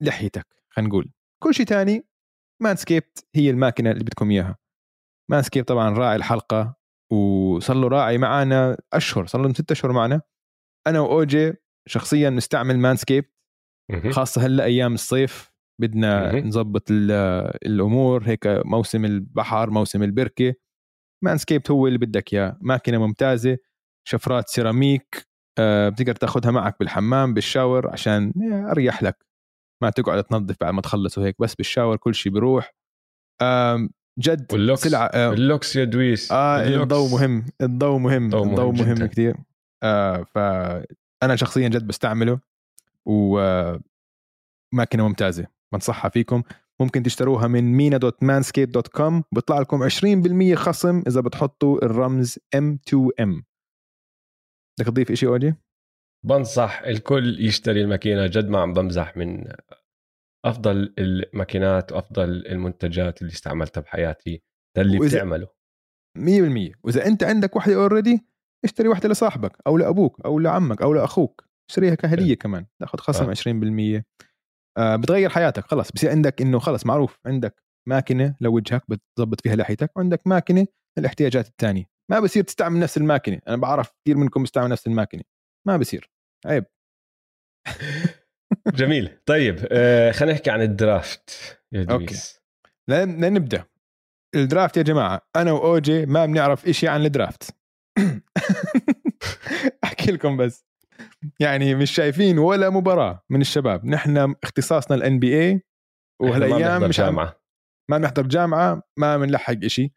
[0.04, 1.12] لحيتك خلينا نقول.
[1.44, 2.08] كل شيء تاني
[2.62, 4.58] Manscaped هي الماكينة اللي بدكم إياها.
[5.32, 6.76] Manscaped طبعا راعي الحلقة
[7.12, 10.22] وصار له راعي معنا أشهر صار له ست أشهر معنا.
[10.88, 11.54] أنا وأوجي
[11.88, 13.32] شخصيا نستعمل Manscaped
[13.92, 14.12] مهم.
[14.12, 16.40] خاصة هلا أيام الصيف بدنا.
[16.42, 17.12] نظبط ال-
[17.66, 20.54] الأمور هيك موسم البحر موسم البركة.
[21.24, 22.58] Manscaped هو اللي بدك إياه.
[22.62, 23.58] ماكينة ممتازة
[24.08, 25.28] شفرات سيراميك
[25.60, 28.34] آه، بتقدر تاخذها معك بالحمام بال shower عشان
[28.72, 29.26] أريح لك.
[29.84, 32.72] ما تقعد تنظف بعد ما تخلص وهيك بس بال shower كل شيء بيروح
[34.20, 34.82] جد واللوكس.
[34.84, 36.32] سلعة آه، اللوكس يا دويس.
[36.32, 36.82] اللوكس.
[36.82, 37.46] الضوء مهم.
[37.62, 38.26] الضوء مهم.
[38.26, 39.06] الضوء مهم الضوء مهم.
[39.08, 39.55] كثير آه
[40.26, 42.39] فانا شخصيا جد بستعمله
[43.05, 43.80] و آه،
[44.73, 46.43] ماكينه ممتازة بنصحها فيكم.
[46.82, 49.89] ممكن تشتروها من mena dot manscaped dot com بيطلع لكم
[50.53, 53.43] 20% خصم إذا بتحطوا الرمز M2M
[54.80, 55.53] بدك تضيف شيء اوجي؟
[56.26, 59.43] بنصح الكل يشتري الماكينة جد ما عم بمزح من
[60.45, 64.43] أفضل الماكينات وأفضل المنتجات اللي استعملتها بحياتي
[64.76, 65.47] ده اللي وإذا بتعمله.
[66.17, 68.26] 100% وإذا أنت عندك وحدة already
[68.66, 72.39] اشتري وحده لصاحبك أو لأبوك أو لعمك أو لأخوك اشتريها كهدية إيه.
[72.39, 73.34] كمان تاخذ خصم آه.
[73.99, 74.03] 20%
[74.78, 79.97] آه بتغير حياتك خلص بصير عندك إنه خلص معروف عندك ماكينة لوجهك بتظبط فيها لحيتك
[79.97, 84.88] وعندك ماكينة للاحتياجات الثانية ما بصير تستعمل نفس الماكينة أنا بعرف كثير منكم بيستعمل نفس
[84.88, 85.24] الماكينة.
[85.68, 86.09] ما بصير.
[86.45, 86.66] عيب.
[88.76, 89.20] جميل.
[89.26, 92.16] طيب آه خلينا نحكي عن ال draft okay.
[92.89, 93.63] لنبدا
[94.36, 97.55] ال draft يا جماعة أنا وأوجي ما بنعرف شيء عن الدرافت.
[99.84, 100.66] احكي لكم بس.
[101.39, 103.86] يعني مش شايفين ولا مباراة من الشباب.
[103.86, 105.62] نحن اختصاصنا ال NBA
[106.22, 107.39] وهالأيام مش جامعة.
[107.91, 109.91] ما بنحضر جامعة ما بنلحق شيء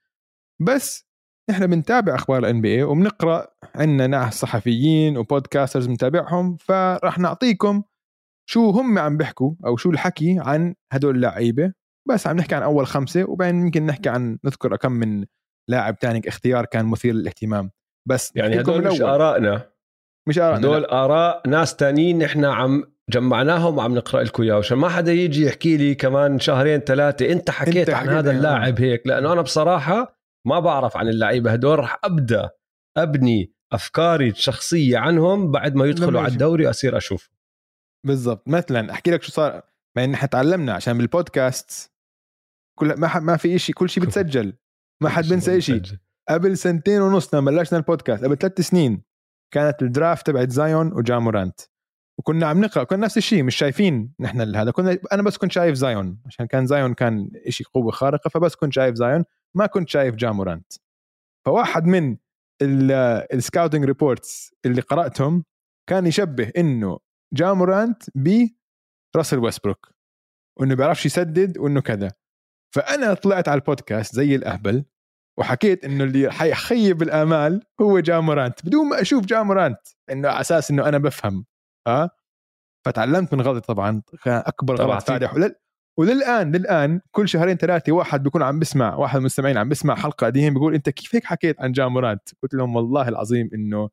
[0.60, 1.08] بس
[1.50, 7.82] نحن بنتابع أخبار ال NBA وبنقرأ عندنا ناس صحفيين و podcasters بنتابعهم فراح نعطيكم
[8.50, 11.72] شو هم عم بيحكوا أو شو الحكي عن هدول اللعيبة.
[12.08, 15.26] بس عم نحكي عن أول خمسة وبعدين يمكن نحكي عن نذكر كم من
[15.68, 17.70] لاعب تاني اختيار كان مثير للاهتمام.
[18.08, 19.70] بس يعني هدول مش آرائنا.
[20.28, 24.88] مش آرائنا هدول آراء ناس تانيين نحن عم جمعناهم وعم نقرأ لكم اياه عشان ما
[24.88, 29.06] حدا يجي يحكي لي كمان شهرين ثلاثة أنت حكيت أنت عن هذا اللاعب هيك.
[29.06, 31.52] لأنه أنا بصراحة ما بعرف عن اللعيبة.
[31.52, 32.50] هدول رح أبدأ
[32.96, 37.30] أبني أفكاري الشخصية عنهم بعد ما يدخلوا على الدوري وأصير أشوف.
[38.06, 38.48] بالضبط.
[38.48, 39.62] مثلا أحكي لك شو صار.
[39.96, 41.92] ما نحن تعلمنا عشان بالبودكاست
[42.78, 44.52] كل ما ما في شيء كل شيء بتسجل.
[45.02, 45.82] ما حد بينسى شيء
[46.28, 49.02] قبل سنتين ونص لما بلشنا البودكاست قبل ثلاث سنين
[49.54, 51.60] كانت ال draft تبعت زايون وجا مورانت
[52.18, 54.70] وكنا عم نقرأ كنا نفس الشيء مش شايفين نحن هذا.
[54.70, 58.72] كنا أنا بس كنت شايف زايون عشان كان زايون كان شيء قوة خارقة فبس كنت
[58.72, 59.24] شايف زايون
[59.54, 60.72] ما كنت شايف جا مورانت
[61.46, 62.16] فواحد من
[62.62, 65.44] ال scouting reports اللي قرأتهم
[65.88, 66.98] كان يشبه إنه
[67.34, 68.02] جامورانت
[69.14, 69.94] براسل ويسبروك
[70.60, 72.12] وإنه بيعرفش يسدد وإنه كذا.
[72.74, 74.84] فأنا طلعت على البودكاست زي الأهبل.
[75.38, 79.80] وحكيت إنه اللي حيخيب الآمال هو جامورانت بدون ما أشوف جامورانت
[80.10, 81.44] إنه على أساس إنه أنا بفهم
[81.88, 82.10] ها أه؟
[82.86, 85.34] فتعلمت من غلطي طبعا كان أكبر غلط فادح.
[85.98, 90.26] وللآن للآن كل شهرين ثلاثة واحد بيكون عم بسمع واحد من المستمعين عم بسمع حلقة
[90.26, 93.88] قديم بيقول أنت كيف هيك حكيت عن جامورانت قلت لهم والله العظيم إنه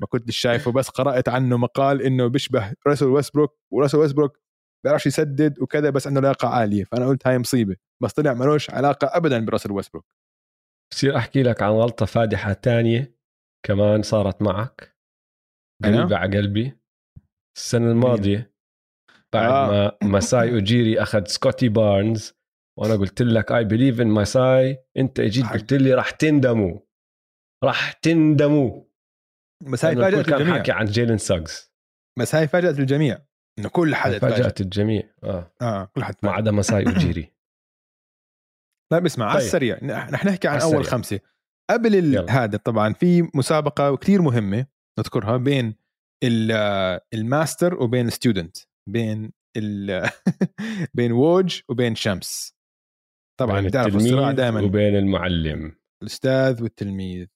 [0.00, 4.38] ما كنتش شايفه بس قرأت عنه مقال إنه بيشبه راسل ويسبروك وراسل ويسبروك
[4.84, 6.84] بيعرفش يسدد وكذا بس عنده لياقه عالية.
[6.84, 10.04] فأنا قلت هاي مصيبة بس طلع ملوش علاقة ابدا براسل ويسبروك.
[10.94, 13.14] بصير أحكي لك عن غلطة فادحة تانية
[13.66, 14.96] كمان صارت معك.
[15.84, 16.78] قريبة على قلبي.
[17.56, 18.54] السنة الماضية
[19.32, 19.98] بعد آه.
[20.02, 22.34] ما ماساي اوجيري أخذ سكوتي بارنز
[22.78, 24.84] وأنا قلت لك I believe in ماساي.
[24.96, 26.80] أنت اجيت قلت لي راح تندموا.
[27.64, 28.84] راح تندموا.
[29.72, 30.58] بس هاي فاجأت الجميع.
[30.58, 31.72] حكي عن جيلن ساجز
[32.18, 33.18] بس هاي فاجأت الجميع.
[33.58, 35.14] إنه كل حدا فاجأت الجميع.
[35.24, 35.52] آه.
[35.62, 37.33] آه كل حد ما عدا ماساي اوجيري
[38.92, 39.36] طيب اسمع طيب.
[39.36, 41.20] على السريع نحن نحكي عن أول خمسة.
[41.70, 44.66] قبل هذا طبعا في مسابقة كثير مهمة
[44.98, 45.74] نذكرها بين
[47.14, 48.56] الماستر وبين student
[48.88, 50.10] بين ال
[50.96, 52.54] بين ووج وبين شمس.
[53.40, 55.76] طبعا بين بتعرف الصراع دائما وبين المعلم.
[56.02, 57.26] الأستاذ والتلميذ.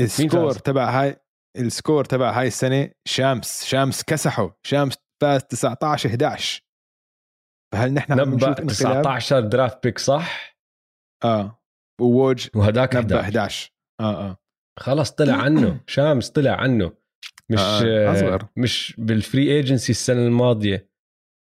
[0.00, 1.16] ال score تبع هاي
[1.56, 4.58] ال score تبع هاي السنة شامس شامس كسحه.
[4.62, 6.69] شامس فاز 19 11
[7.72, 10.56] فهل نحن عم نشوف 19 draft pick صح؟
[11.24, 11.62] آه.
[12.00, 14.36] ووج وهداك 11 11 آه آه.
[14.78, 15.80] خلص طلع عنه.
[15.86, 16.92] شامس طلع عنه.
[17.50, 18.12] مش آه.
[18.12, 18.46] أصغر.
[18.56, 20.90] مش بال free agency السنة الماضية.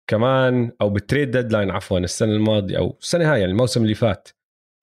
[0.10, 4.28] كمان أو بال trade deadline عفوا السنة الماضية أو السنة هاي يعني الموسم اللي فات.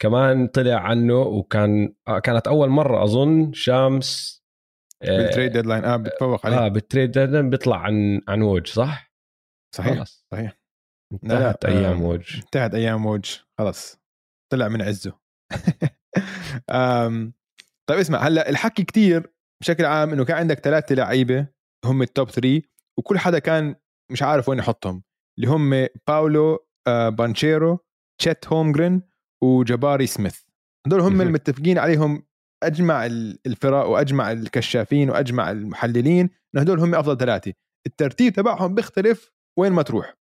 [0.02, 4.40] كمان طلع عنه وكان آه، كانت أول مرة أظن شامس
[5.02, 6.56] بال trade deadline آه بتفوق عليه.
[6.58, 9.12] آه بال trade deadline بيطلع عن عن ووج صح؟
[9.74, 10.26] صحيح خلص.
[10.32, 10.59] صحيح.
[11.12, 14.00] انتهت أيام ووج انتهت أيام ووج خلص
[14.52, 15.18] طلع من عزه.
[17.88, 21.46] طيب اسمع هلأ الحكي كتير بشكل عام إنه كان عندك ثلاثة لعيبة
[21.84, 22.62] هم ال top 3
[22.98, 23.74] وكل حدا كان
[24.12, 25.02] مش عارف وين يحطهم
[25.38, 27.78] اللي هم باولو آه، بانشيرو
[28.20, 29.02] تشيت هومجرين
[29.42, 30.40] وجباري سميث
[30.86, 32.26] هدول هم المتفقين عليهم
[32.62, 33.06] أجمع
[33.46, 37.52] الفرق وأجمع الكشافين وأجمع المحللين إنه هدول هم أفضل ثلاثة
[37.86, 40.19] الترتيب تبعهم بيختلف وين ما تروح.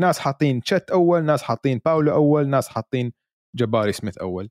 [0.00, 3.12] ناس حاطين تشيت أول ناس حاطين باولو أول ناس حاطين
[3.56, 4.50] جباري سميث أول.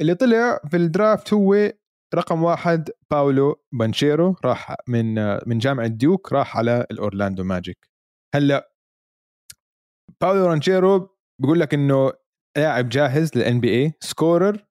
[0.00, 1.72] اللي طلع في ال draft هو
[2.14, 5.14] رقم واحد باولو بانشيرو راح من
[5.48, 7.88] من جامعة ديوك راح على الأورلاندو ماجيك
[8.34, 8.72] هلأ
[10.20, 12.12] باولو بانشيرو بيقول لك إنه
[12.58, 14.66] لاعب جاهز لل NBA scorer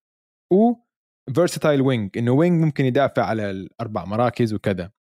[0.53, 0.73] و
[1.35, 4.91] versatile wing إنه wing ممكن يدافع على الأربع مراكز وكذا.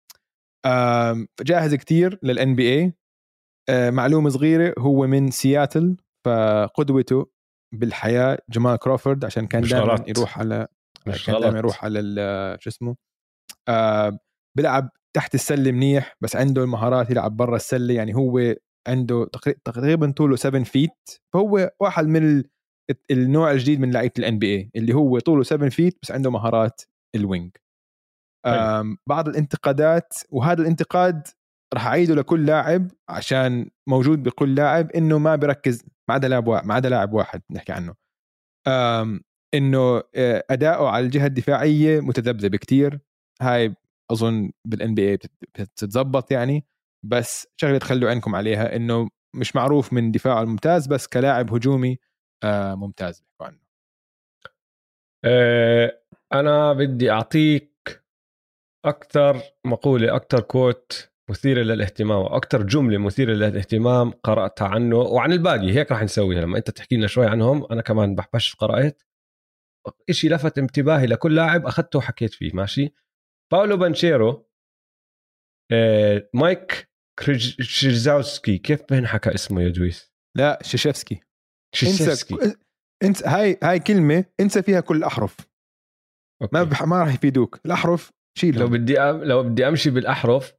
[1.43, 2.93] جاهز كتير لل NBA
[3.71, 5.97] معلومة صغيرة هو من سياتل
[6.27, 7.31] فقدوته
[7.75, 10.67] بالحياة جمال كروفورد عشان كان دائما يروح على
[11.07, 12.01] مش كان دائما يروح على
[12.61, 12.97] شو اسمه؟
[13.69, 14.19] آه
[14.57, 18.55] بيلعب تحت السلة منيح بس عنده المهارات يلعب برا السلة يعني هو
[18.89, 22.51] عنده تقري- تقريبا طوله 7 feet فهو واحد من ال-
[23.11, 26.83] النوع الجديد من لعيبة ال NBA اللي هو طوله 7 feet بس عنده مهارات
[27.15, 27.51] ال wing
[29.09, 31.29] بعض الانتقادات وهذا الانتقاد
[31.75, 36.75] راح أعيده لكل لاعب عشان موجود بكل لاعب إنه ما بيركز ما عدا لاعب ما
[36.75, 37.95] عدا لاعب واحد نحكي عنه.
[39.55, 43.01] إنه آه، أداؤه على الجهة الدفاعية متذبذب كتير.
[43.43, 43.75] هاي
[44.13, 45.19] أظن بالان بي اي
[45.59, 46.67] بتتظبط يعني.
[47.05, 51.99] بس شغلة تخلوا عينكم عليها إنه مش معروف من دفاعه الممتاز بس كلاعب هجومي
[52.45, 53.59] آه، ممتاز بيحكوا عنه.
[55.25, 56.03] آه،
[56.33, 58.05] أنا بدي أعطيك
[58.85, 65.93] أكثر مقولة أكثر كوت مثيرة للاهتمام وأكثر جملة مثيرة للاهتمام قرأتها عنه وعن الباقي هيك
[65.93, 66.41] راح نسويها.
[66.41, 69.03] لما أنت تحكي لنا شوي عنهم أنا كمان بحبش قرأت.
[70.11, 72.95] إشي لفت انتباهي لكل لاعب أخذته وحكيت فيه ماشي؟
[73.53, 74.47] باولو بانشيرو
[75.73, 81.21] آه، مايك كريج- شيرزاوسكي كيف بنحكى اسمه يا دويس؟ لا شيشفسكي
[81.75, 82.57] شيشفسكي
[83.05, 85.37] انسى هاي هاي كلمة انسى فيها كل الاحرف
[86.53, 86.71] ما أوكي.
[86.71, 86.83] بح...
[86.83, 87.61] ما راح يفيدوك.
[87.67, 89.25] الأحرف شيلهم لو بدي أم...
[89.25, 90.55] لو بدي أمشي بالأحرف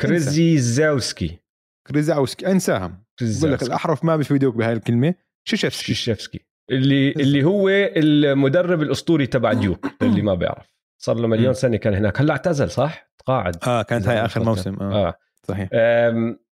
[0.00, 1.38] كريزي زاوسكي
[1.86, 3.04] كريزاوسكي انساهم.
[3.20, 3.62] بقول لك.
[3.62, 5.14] الأحرف ما بيفيدوك بهاي الكلمة.
[5.48, 10.76] شيشفسكي شيشفسكي اللي اللي هو المدرب الأسطوري تبع ديوك اللي ما بيعرف.
[11.02, 11.54] صار له مليون.
[11.54, 12.20] سنة كان هناك.
[12.20, 13.56] هلأ اعتزل صح؟ تقاعد.
[13.66, 14.74] آه كانت هاي آخر موسم.
[14.80, 15.14] آه, آه.
[15.48, 15.68] صحيح.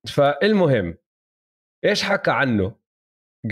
[0.08, 0.96] فالمهم
[1.86, 2.76] إيش حكى عنه؟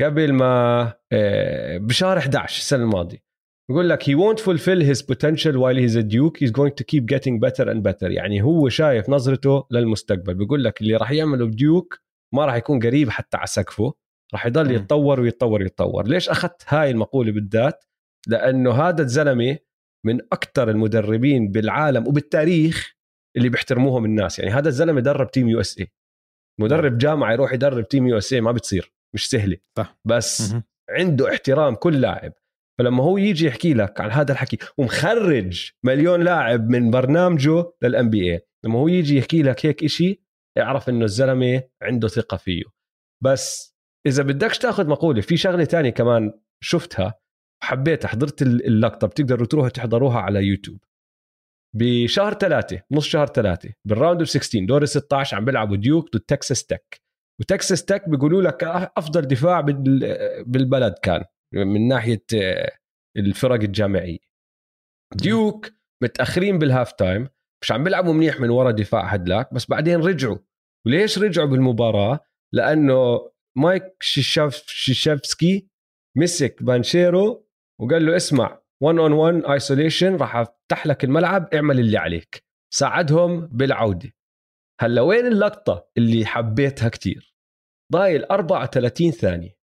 [0.03, 3.28] قبل ما آه، بشهر 11 السنة الماضية.
[3.69, 6.37] بيقول لك he won't fulfill his potential while he's a duke.
[6.39, 8.11] He's going to keep getting better and better.
[8.11, 10.33] يعني هو شايف نظرته للمستقبل.
[10.33, 11.99] بيقول لك اللي راح يعمله بديوك
[12.35, 13.93] ما راح يكون قريب حتى على سقفه.
[14.33, 14.71] راح يضل.
[14.71, 16.07] يتطور ويتطور ويتطور.
[16.07, 17.85] ليش أخذت هاي المقولة بالذات؟
[18.27, 19.57] لأنه هذا الزلمة
[20.05, 22.95] من أكثر المدربين بالعالم وبالتاريخ
[23.37, 24.39] اللي بيحترموهم الناس.
[24.39, 25.91] يعني هذا الزلمة درب Team USA
[26.59, 28.93] مدرب جامعة يروح يدرب Team USA ما بتصير.
[29.15, 29.57] مش سهلة.
[29.77, 29.99] صح.
[30.05, 30.55] بس.
[30.89, 32.33] عنده احترام كل لاعب.
[32.79, 38.41] فلما هو يجي يحكي لك عن هذا الحكي ومخرج مليون لاعب من برنامجه لل NBA
[38.65, 40.21] لما هو يجي يحكي لك هيك إشي
[40.57, 42.63] اعرف إنه الزلمة عنده ثقة فيه.
[43.23, 43.75] بس
[44.07, 47.13] إذا بدكش تأخذ مقولة في شغلة تانية كمان شفتها
[47.63, 50.77] حبيتها حضرت ال- اللقطة بتقدروا تروحوا تحضروها على يوتيوب.
[51.75, 56.11] بشهر ثلاثة نص شهر ثلاثة بال round of 16 دور ال 16 عم بيلعبوا ديوك
[56.15, 57.01] ضد تكساس تك
[57.41, 58.63] وتكساس تك بيقولوا لك
[58.97, 61.23] أفضل دفاع بال- بالبلد كان.
[61.53, 62.71] من ناحية آه،
[63.17, 64.19] الفرق الجامعيه
[65.15, 65.69] ديوك
[66.03, 67.27] متأخرين بال half time
[67.61, 70.37] مش عم بيلعبوا منيح من ورا دفاع هدلاك بس بعدين رجعوا.
[70.85, 72.19] وليش رجعوا بالمباراة؟
[72.53, 75.69] لأنه مايك شيشاف شيشافسكي
[76.17, 77.47] مسك بانشيرو
[77.81, 82.43] وقال له اسمع 1 on 1 isolation راح أفتح لك الملعب اعمل اللي عليك.
[82.73, 84.13] ساعدهم بالعودة.
[84.81, 87.35] هلأ وين اللقطة اللي حبيتها كتير؟
[87.91, 89.58] ضايل 34 ثانية.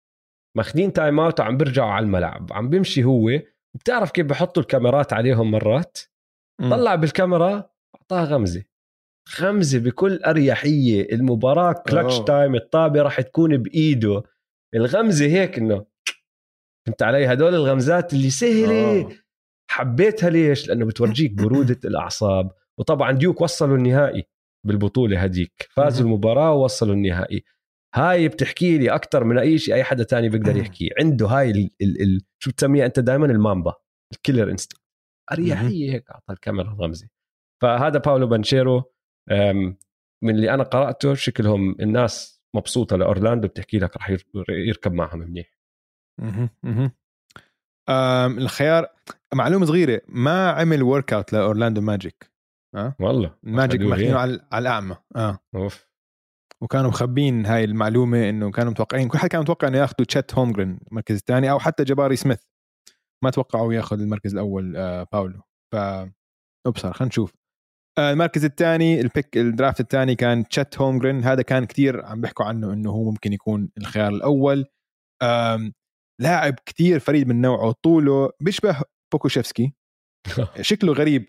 [0.57, 2.53] ماخذين timeout وعم بيرجعوا على الملعب.
[2.53, 3.31] عم بيمشي هو
[3.74, 5.99] بتعرف كيف بحطوا الكاميرات عليهم مرات؟
[6.61, 6.70] مم.
[6.70, 8.65] طلع بالكاميرا أعطاها غمزة.
[9.41, 12.24] غمزة بكل أريحية المباراة كلتش أوه.
[12.24, 14.23] time الطابة راح تكون بإيده.
[14.74, 15.87] الغمزة هيك إنه
[16.87, 19.09] فهمت علي؟ هدول الغمزات اللي سهلة.
[19.70, 22.51] حبيتها ليش؟ لأنه بتورجيك برودة الأعصاب.
[22.79, 24.24] وطبعا ديوك وصلوا النهائي
[24.66, 25.69] بالبطولة هديك.
[25.70, 26.07] فازوا.
[26.07, 27.45] المباراة ووصلوا النهائي.
[27.94, 30.90] هاي بتحكي لي أكثر من أي شيء أي حدا تاني بيقدر يحكي.
[31.01, 33.74] عنده هاي ال ال ال شو بتسميها أنت دائما ال mamba.
[34.12, 34.81] ال killer instinct
[35.32, 37.09] أريحية هيك أعطى الكاميرا غمزه
[37.62, 38.93] فهذا باولو بانشيرو
[40.23, 45.59] من اللي أنا قرأته شكلهم الناس مبسوطة لأورلاندو بتحكي لك ير- يركب معهم منيح.
[48.39, 48.86] الخيار
[49.35, 52.32] معلومة صغيرة ما عمل workout لاورلاندو ماجيك
[53.01, 54.19] والله الماجيك أخذوه ماخذينه.
[54.19, 54.97] على على الأعمى.
[55.16, 55.39] آه.
[55.55, 55.91] أوف.
[56.63, 60.79] وكانوا مخبين هاي المعلومة إنه كانوا متوقعين كل حد كان متوقع إنه ياخذوا تشات هومجرين
[60.89, 62.43] المركز الثاني أو حتى جباري سميث.
[63.25, 65.43] ما توقعوا ياخذ المركز الأول آه باولو.
[65.73, 65.77] ف
[66.67, 67.35] ابصر خلينا نشوف.
[67.99, 72.21] آه المركز الثاني ال pick ال draft الثاني كان تشات هومجرين هذا كان كتير عم
[72.21, 74.67] بيحكوا عنه إنه هو ممكن يكون الخيار الأول.
[75.23, 75.73] آم
[76.21, 78.83] لاعب كتير فريد من نوعه طوله بيشبه
[79.13, 79.73] بوكوشيفسكي.
[80.61, 81.29] شكله غريب.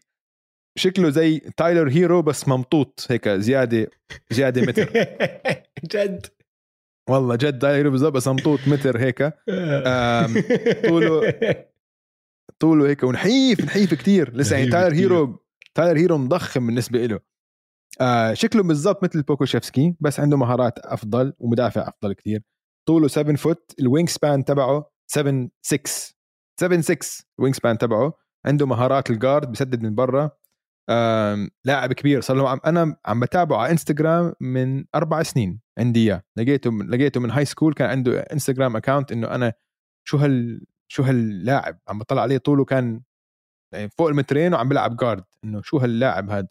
[0.78, 3.88] شكله زي تايلر هيرو بس ممطوط هيك زياده
[4.32, 4.90] زيادة متر.
[5.94, 6.26] جد؟
[7.10, 9.34] والله جد تايلر هيرو بالضبط بس ممطوط متر هيك.
[10.88, 11.34] طوله
[12.60, 14.36] طوله هيك ونحيف نحيف كتير.
[14.36, 14.94] لسه يعني تايلر.
[14.96, 15.46] هيرو
[15.76, 17.20] تايلر هيرو مضخم بالنسبة له
[18.02, 22.44] آه شكله بالضبط مثل بوكوشيفسكي بس عنده مهارات أفضل ومدافع أفضل كتير.
[22.88, 26.14] طوله 7 foot ال wingspan تبعه 7 6
[26.60, 26.98] 7 6
[27.40, 28.14] ال wingspan تبعه.
[28.46, 30.32] عنده مهارات ال guard بسدد من برا.
[31.66, 32.22] لاعب كبير.
[32.22, 36.24] صار له عم أنا عم بتابعه على انستغرام من أربع سنين عندي إياه.
[36.38, 39.54] لقيته من لقيته من high school كان عنده انستغرام account إنه أنا
[40.08, 43.02] شو هال شو هاللاعب عم بطلع عليه طوله كان
[43.74, 46.48] يعني فوق المترين وعم بيلعب guard إنه شو هاللاعب هذا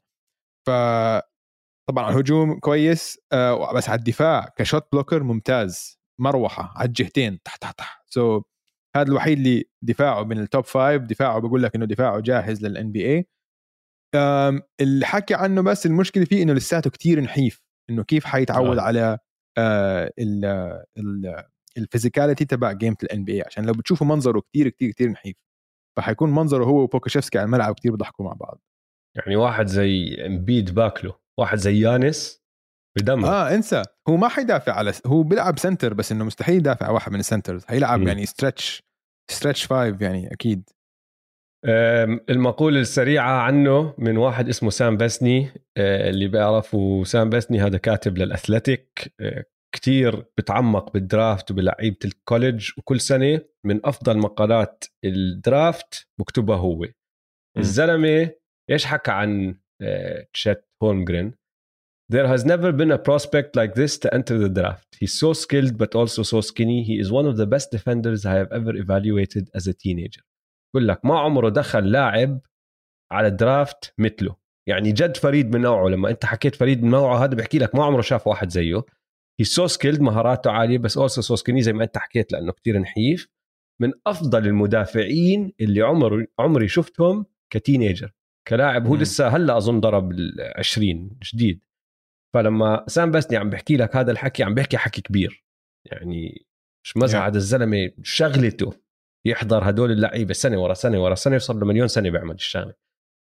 [0.66, 0.70] ف
[1.88, 5.98] طبعا على الهجوم كويس آه بس على الدفاع ك shot blocker ممتاز.
[6.20, 8.44] مروحة على الجهتين تحت تحت تحت so so,
[8.96, 12.92] هذا الوحيد اللي دفاعه من ال top five دفاعه بقول لك إنه دفاعه جاهز لل
[12.92, 13.28] NBA
[14.80, 18.82] اللي حكي عنه بس المشكلة فيه إنه لساته كتير نحيف إنه كيف حيتعود آه.
[18.82, 19.18] على
[19.58, 20.44] آه ال
[20.98, 21.44] ال
[21.78, 25.36] ال physicality تبع game ال NBA عشان لو بتشوفوا منظره كتير كتير كتير نحيف.
[25.98, 28.60] فحيكون منظره هو وبوكوشيفسكي على الملعب كتير بيضحكوا مع بعض.
[29.16, 32.42] يعني واحد زي امبيد باكله واحد زي يانس
[32.98, 33.82] بدمر آه انسى.
[34.08, 37.26] هو ما حيدافع على هو بيلعب center بس إنه مستحيل يدافع على واحد من ال
[37.26, 38.08] centers حيلعب مم.
[38.08, 38.82] يعني stretch
[39.30, 40.70] stretch five يعني أكيد.
[42.30, 48.18] المقولة السريعة عنه من واحد اسمه سام بسني أه، اللي بيعرفوا سام بسني هذا كاتب
[48.18, 49.44] لل Athletic أه،
[49.74, 56.56] كتير بتعمق بال draft وبلعيبة ال college وكل سنة من أفضل مقالات ال draft بكتبها
[56.56, 56.86] هو
[57.58, 58.30] الزلمة
[58.70, 61.34] إيش حكى عن أه، تشيت هولمجرين
[62.12, 64.88] There has never been a prospect like this to enter the draft.
[65.00, 66.82] He's so skilled but also so skinny.
[66.82, 70.20] He is one of the best defenders I have ever evaluated as a teenager.
[70.74, 72.40] بقول لك ما عمره دخل لاعب
[73.12, 74.36] على ال draft مثله.
[74.68, 77.84] يعني جد فريد من نوعه لما أنت حكيت فريد من نوعه هذا بحكي لك ما
[77.84, 78.82] عمره شاف واحد زيه.
[79.40, 82.78] he's so skilled مهاراته عالية بس also so skinny زي ما أنت حكيت لأنه كتير
[82.78, 83.28] نحيف.
[83.80, 88.12] من أفضل المدافعين اللي عمر عمري شفتهم ك teenager.
[88.48, 88.96] كلاعب هو.
[88.96, 91.64] لسه هلأ أظن ضرب ال 20 جديد.
[92.34, 95.44] فلما سام بسني عم بحكي لك هذا الحكي عم بحكي حكي كبير.
[95.84, 96.46] يعني
[96.84, 97.14] مش Yeah.
[97.14, 98.81] هذا الزلمة شغلته.
[99.24, 102.74] يحضر هدول اللعيبة سنة ورا سنة ورا سنة وصار له مليون سنة بيعمل الشغلة.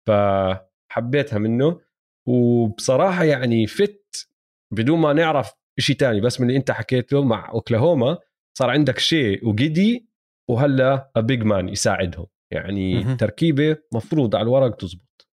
[0.08, 1.80] فحبيتها منه
[2.28, 4.28] وبصراحة يعني فت
[4.72, 8.18] بدون ما نعرف شيء تاني بس من اللي أنت حكيته مع أوكلاهوما
[8.58, 10.08] صار عندك شيء وجدي
[10.50, 12.26] وهلأ بيج مان يساعدهم.
[12.52, 13.16] يعني مهم.
[13.16, 15.28] تركيبة مفروض على الورق تزبط.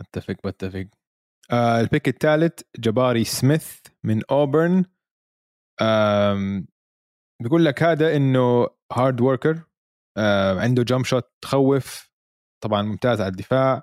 [0.00, 0.86] بتفق بتفق.
[1.50, 4.84] آه البيك الثالث جباري سميث من اوبرن
[7.42, 9.62] بيقول لك هذا إنه hard worker
[10.16, 12.10] آه عنده jump shot تخوف
[12.64, 13.82] طبعا ممتاز على الدفاع.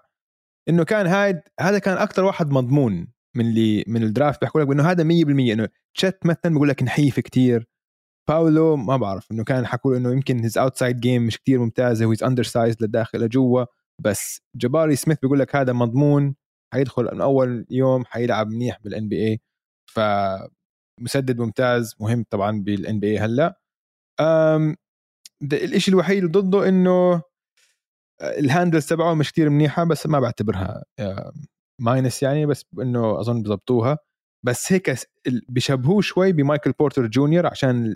[0.70, 4.72] إنه كان هاي هذا كان أكثر واحد مضمون من اللي من ال draft بيحكوا لك
[4.72, 7.68] إنه هذا 100% إنه تشيت مثلا بقول لك نحيف كتير.
[8.30, 12.24] باولو ما بعرف إنه كان حكوا إنه يمكن his outside game مش كتير ممتازه و
[12.24, 13.66] he's undersize لداخل لجوا.
[14.00, 16.36] بس جباري سميث بيقول لك هذا مضمون
[16.74, 19.42] حيدخل من أول يوم حيلعب منيح بال NBA
[21.00, 23.60] فمسدد ممتاز مهم طبعا بال NBA هلا
[25.44, 27.22] الإشي الوحيد اللي ضده إنه
[28.22, 30.84] ال handles تبعه مش كتير منيحة بس ما بعتبرها
[31.82, 33.98] minus يعني بس إنه أظن بضبطوها.
[34.46, 34.96] بس هيك
[35.50, 37.96] بيشبهوه شوي بمايكل بورتر جونيور عشان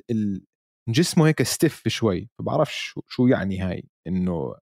[0.90, 3.84] جسمه هيك stiff شوي فبعرفش شو, يعني هاي.
[4.08, 4.56] إنه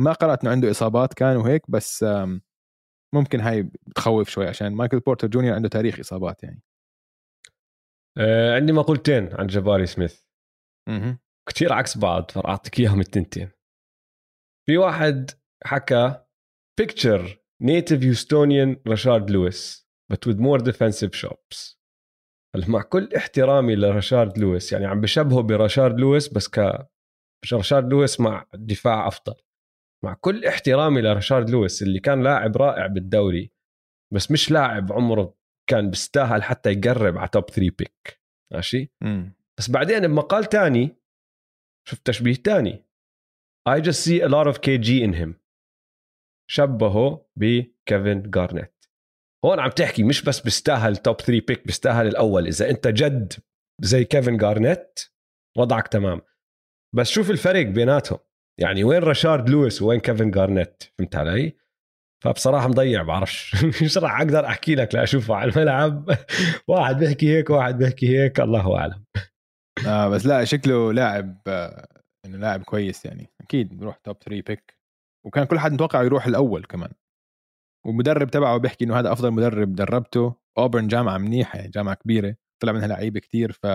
[0.00, 2.04] ما قرأت إنه عنده إصابات كان وهيك بس
[3.14, 6.62] ممكن هاي بتخوف شوي عشان مايكل بورتر جونيور عنده تاريخ إصابات يعني.
[8.18, 10.24] آه عندي مقولتين عن جباري سميث.
[10.88, 11.18] مهم.
[11.48, 13.50] كتير عكس بعض فاعطيك إياهم التنتين.
[14.66, 15.30] في واحد
[15.64, 16.24] حكى
[16.82, 17.28] picture
[17.64, 21.78] native Houstonian رشارد لويس but with more defensive chops.
[22.56, 26.88] هلا مع كل احترامي لرشارد لويس يعني عم بشبهه برشارد لويس بس ك
[27.52, 29.34] رشارد لويس مع دفاع أفضل.
[30.04, 33.52] مع كل احترامي لرشارد لويس اللي كان لاعب رائع بالدوري
[34.14, 35.34] بس مش لاعب عمره
[35.70, 38.20] كان بيستاهل حتى يقرب على top 3 pick
[38.52, 38.92] ماشي.
[39.58, 40.96] بس بعدين بمقال تاني
[41.88, 42.84] شفت تشبيه تاني.
[43.68, 45.34] I just see a lot of KG in him.
[46.50, 48.84] شبهه بكيفن جارنيت
[49.44, 52.46] هون عم تحكي مش بس بيستاهل top 3 pick بيستاهل الأول.
[52.46, 53.32] إذا أنت جد
[53.82, 55.00] زي كيفن جارنيت
[55.58, 56.20] وضعك تمام.
[56.96, 58.18] بس شوف الفرق بيناتهم.
[58.60, 61.56] يعني وين رشارد لويس وين كيفن جارنيت فهمت علي؟
[62.24, 63.64] فبصراحة مضيع بعرفش.
[63.82, 66.10] مش راح أقدر أحكي لك لاشوفه على الملعب.
[66.68, 69.04] واحد بيحكي هيك واحد بيحكي هيك الله أعلم.
[69.88, 71.88] آه بس لا شكله لاعب آه
[72.26, 73.30] انه لاعب كويس يعني.
[73.40, 74.76] أكيد بيروح top 3 pick
[75.26, 76.92] وكان كل حد متوقع يروح الأول كمان.
[77.86, 80.34] والمدرب تبعه بيحكي إنه هذا أفضل مدرب دربته.
[80.58, 83.52] اوبرن جامعة منيحة يعني جامعة كبيرة طلع منها لعيبة كتير.
[83.52, 83.66] ف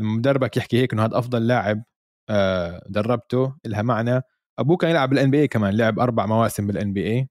[0.00, 1.84] مدربك يحكي هيك إنه هذا أفضل لاعب
[2.30, 4.22] آه، دربته لها معنى.
[4.58, 7.28] أبوه كان يلعب بال NBA كمان لعب أربع مواسم بال NBA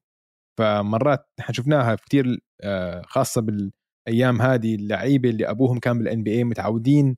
[0.58, 7.16] فمرات نحن شفناها كثير آه، خاصة بالأيام هذه اللعيبة اللي أبوهم كان بال NBA متعودين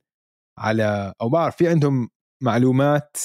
[0.59, 2.09] على أو بعرف في عندهم
[2.43, 3.17] معلومات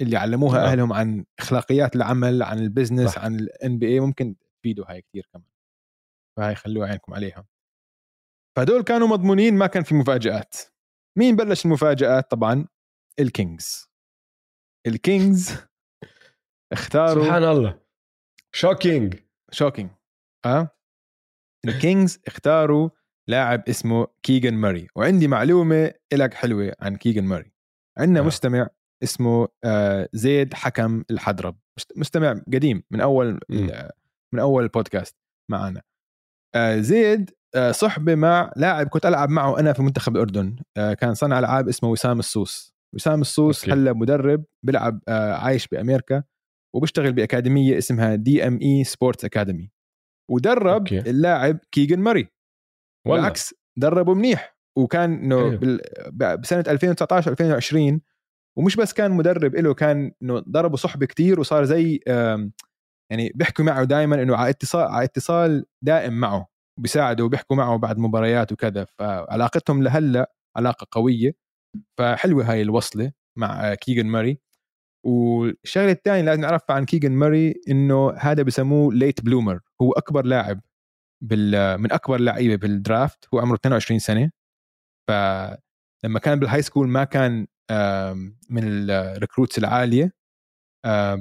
[0.00, 0.68] اللي علموها أوه.
[0.72, 3.24] أهلهم عن إخلاقيات العمل عن ال business صح.
[3.24, 5.46] عن ال NBA ممكن تفيدوا هاي كثير كمان.
[6.38, 7.46] فهي خلوها عينكم عليها.
[8.56, 10.54] فهدول كانوا مضمونين ما كان في مفاجآت.
[11.18, 12.66] مين بلش المفاجآت؟ طبعا
[13.20, 13.90] ال Kings.
[14.86, 15.56] ال Kings
[16.72, 17.80] اختاروا سبحان الله.
[18.60, 19.23] shocking
[19.54, 19.90] shocking
[20.46, 20.70] ها
[21.64, 22.90] ال Kings اختاروا
[23.28, 27.52] لاعب اسمه كيجن ماري وعندي معلومة لك حلوة عن كيجن ماري
[27.98, 28.22] عندنا آه.
[28.22, 28.68] مستمع
[29.02, 31.58] اسمه آه، زيد حكم الحضرب.
[31.96, 33.68] مستمع قديم من أول م.
[34.34, 35.16] من أول بودكاست
[35.50, 35.82] معنا.
[36.54, 40.56] آه، زيد آه، صحبة مع لاعب كنت ألعب معه أنا في منتخب الأردن.
[40.74, 42.74] كان صنع ألعاب اسمه وسام السوس.
[42.94, 46.22] وسام السوس هلأ مدرب بيلعب عايش بامريكا
[46.74, 49.70] وبيشتغل بأكاديمية اسمها DME Sports Academy
[50.30, 50.98] ودرب أوكي.
[50.98, 52.28] اللاعب كيجن ماري.
[53.08, 54.54] بالعكس دربه منيح.
[54.78, 55.58] وكان إنه
[56.36, 58.00] بسنة 2019 2020
[58.58, 62.00] ومش بس كان مدرب له كان إنه دربه صحبه كتير وصار زي
[63.10, 66.48] يعني بيحكوا معه دائما إنه على اتصال على اتصال دائم معه
[66.80, 68.84] بيساعده وبيحكوا معه بعد مباريات وكذا.
[68.84, 71.34] فعلاقتهم لهلأ علاقة قوية.
[71.98, 74.38] فحلوة هاي الوصلة مع كيجن ماري.
[75.04, 80.60] والشغلة الثانية لازم نعرفها عن كيجن ماري إنه هذا بسموه late bloomer هو أكبر لاعب
[81.24, 84.30] بال من أكبر لعيبة بال draft هو عمره 22 سنة.
[85.08, 87.46] فلما كان بال high school ما كان
[88.50, 90.12] من ال recruits العالية.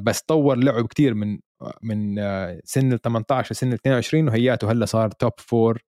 [0.04, 1.40] بس طور لعب كتير من
[1.84, 2.16] من
[2.64, 5.82] سن ال 18 لسن ال 22 وهياته هلا صار top four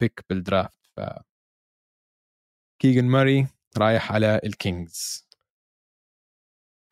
[0.00, 1.00] pick بال draft ف
[2.82, 3.46] كيجن ماري
[3.78, 5.25] رايح على الكينجز.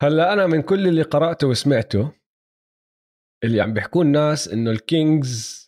[0.01, 2.11] هلا أنا من كل اللي قرأته وسمعته
[3.43, 5.65] اللي عم بيحكوا الناس إنه الكينجز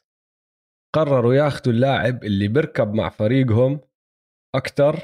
[0.95, 3.81] قرروا ياخذوا اللاعب اللي بيركب مع فريقهم
[4.55, 4.99] أكثر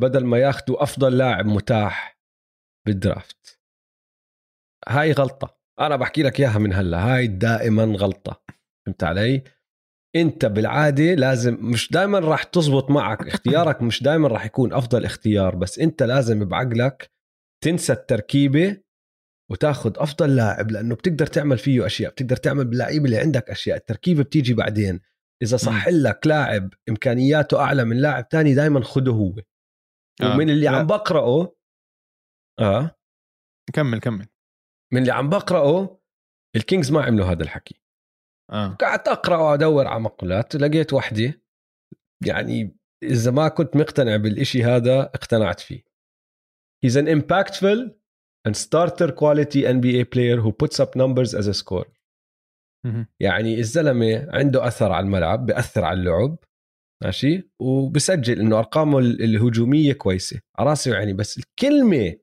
[0.00, 2.18] بدل ما ياخذوا أفضل لاعب متاح
[2.86, 3.60] بالدرافت.
[4.88, 5.58] هاي غلطة.
[5.80, 7.14] أنا بحكي لك إياها من هلا.
[7.14, 8.42] هاي دائما غلطة.
[8.86, 9.44] فهمت علي؟
[10.16, 13.26] أنت بالعادة لازم مش دائما راح تزبط معك.
[13.26, 17.12] اختيارك مش دائما راح يكون أفضل اختيار بس أنت لازم بعقلك
[17.62, 18.82] تنسى التركيبة
[19.50, 23.76] وتاخذ أفضل لاعب لأنه بتقدر تعمل فيه أشياء بتقدر تعمل باللعيبة اللي عندك أشياء.
[23.76, 25.00] التركيبة بتيجي بعدين.
[25.42, 29.34] إذا صح لك لاعب إمكانياته أعلى من لاعب تاني دائما خده هو.
[30.22, 30.34] آه.
[30.34, 30.70] ومن اللي لا.
[30.70, 31.56] عم بقرأه
[32.60, 32.96] آه.
[33.72, 34.26] كمل كمل.
[34.92, 36.00] من اللي عم بقرأه
[36.56, 37.82] الكينجز ما عملوا هذا الحكي.
[38.50, 38.68] آه.
[38.68, 41.42] قعدت أقرأ وأدور على مقولات لقيت وحدة.
[42.26, 45.91] يعني إذا ما كنت مقتنع بالإشي هذا اقتنعت فيه.
[46.84, 47.90] He's an impactful
[48.44, 51.92] and starter quality NBA player who puts up numbers as a scorer.
[53.20, 56.38] يعني الزلمة عنده أثر على الملعب بأثر على اللعب
[57.04, 61.12] ماشي؟ وبسجل إنه أرقامه الهجومية كويسة على راسي وعيني.
[61.12, 62.16] بس الكلمة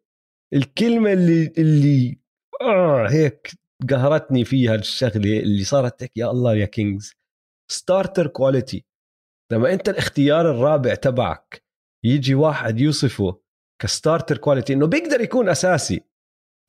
[0.53, 2.19] الكلمة اللي اللي
[2.61, 3.52] آه هيك
[3.90, 7.14] قهرتني فيها الشغلة اللي صارت تحكي يا الله يا كينجز.
[7.72, 8.86] starter quality
[9.52, 11.64] لما أنت الاختيار الرابع تبعك
[12.06, 13.41] يجي واحد يوصفه
[13.82, 16.02] ك starter quality إنه بيقدر يكون أساسي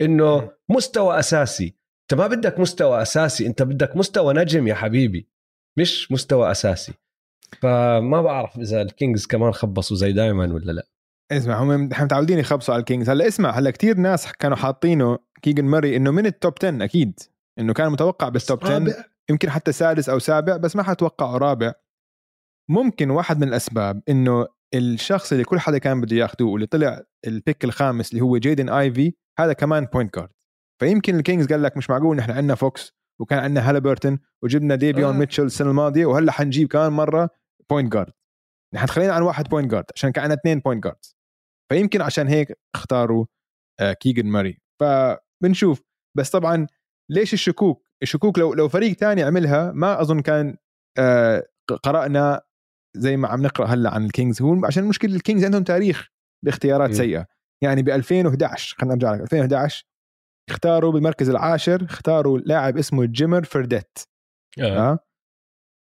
[0.00, 1.74] إنه مستوى أساسي.
[2.02, 5.28] أنت ما بدك مستوى أساسي أنت بدك مستوى نجم يا حبيبي
[5.78, 6.92] مش مستوى أساسي.
[7.60, 10.86] فما بعرف إذا الكينجز كمان خبصوا زي دائما ولا لا.
[11.32, 13.10] اسمع هم متعودين يخبصوا على الكينجز.
[13.10, 17.20] هلأ اسمع هلأ كتير ناس كانوا حاطينه كيجن ماري إنه من ال top 10 أكيد
[17.58, 19.04] إنه كان متوقع بال top 10 رابع.
[19.30, 21.72] يمكن حتى سادس أو سابع بس ما حتوقعه رابع.
[22.68, 27.34] ممكن واحد من الأسباب إنه الشخص اللي كل حدا كان بده ياخذوه واللي طلع ال
[27.34, 30.30] pick الخامس اللي هو جيدن آيفي هذا كمان point guard
[30.80, 35.18] فيمكن الكينجز قال لك مش معقول نحن عندنا فوكس وكان عندنا هالبرتون وجبنا ديفيون آه.
[35.18, 37.30] ميتشل السنة الماضية وهلأ حنجيب كمان مرة
[37.70, 38.12] point guard
[38.74, 41.04] نحن خلينا عن واحد point guard عشان كان عندنا اثنين point guard
[41.72, 43.26] فيمكن عشان هيك اختاروا
[43.80, 44.60] آه كيجن ماري.
[44.80, 45.82] فبنشوف.
[46.16, 46.66] بس طبعا
[47.10, 50.56] ليش الشكوك؟ الشكوك لو لو فريق تاني عملها ما أظن كان
[50.98, 51.46] آه
[51.82, 52.42] قرأنا
[52.96, 56.08] زي ما عم نقرأ هلأ عن الكينجز هو عشان المشكلة الكينجز عندهم تاريخ
[56.44, 56.92] باختيارات م.
[56.92, 57.26] سيئة
[57.62, 59.84] يعني ب 2011 خلينا نرجع لك 2011
[60.50, 63.98] اختاروا بالمركز العاشر اختاروا لاعب اسمه جيمر فرديت
[64.60, 64.92] آه.
[64.92, 64.98] آه.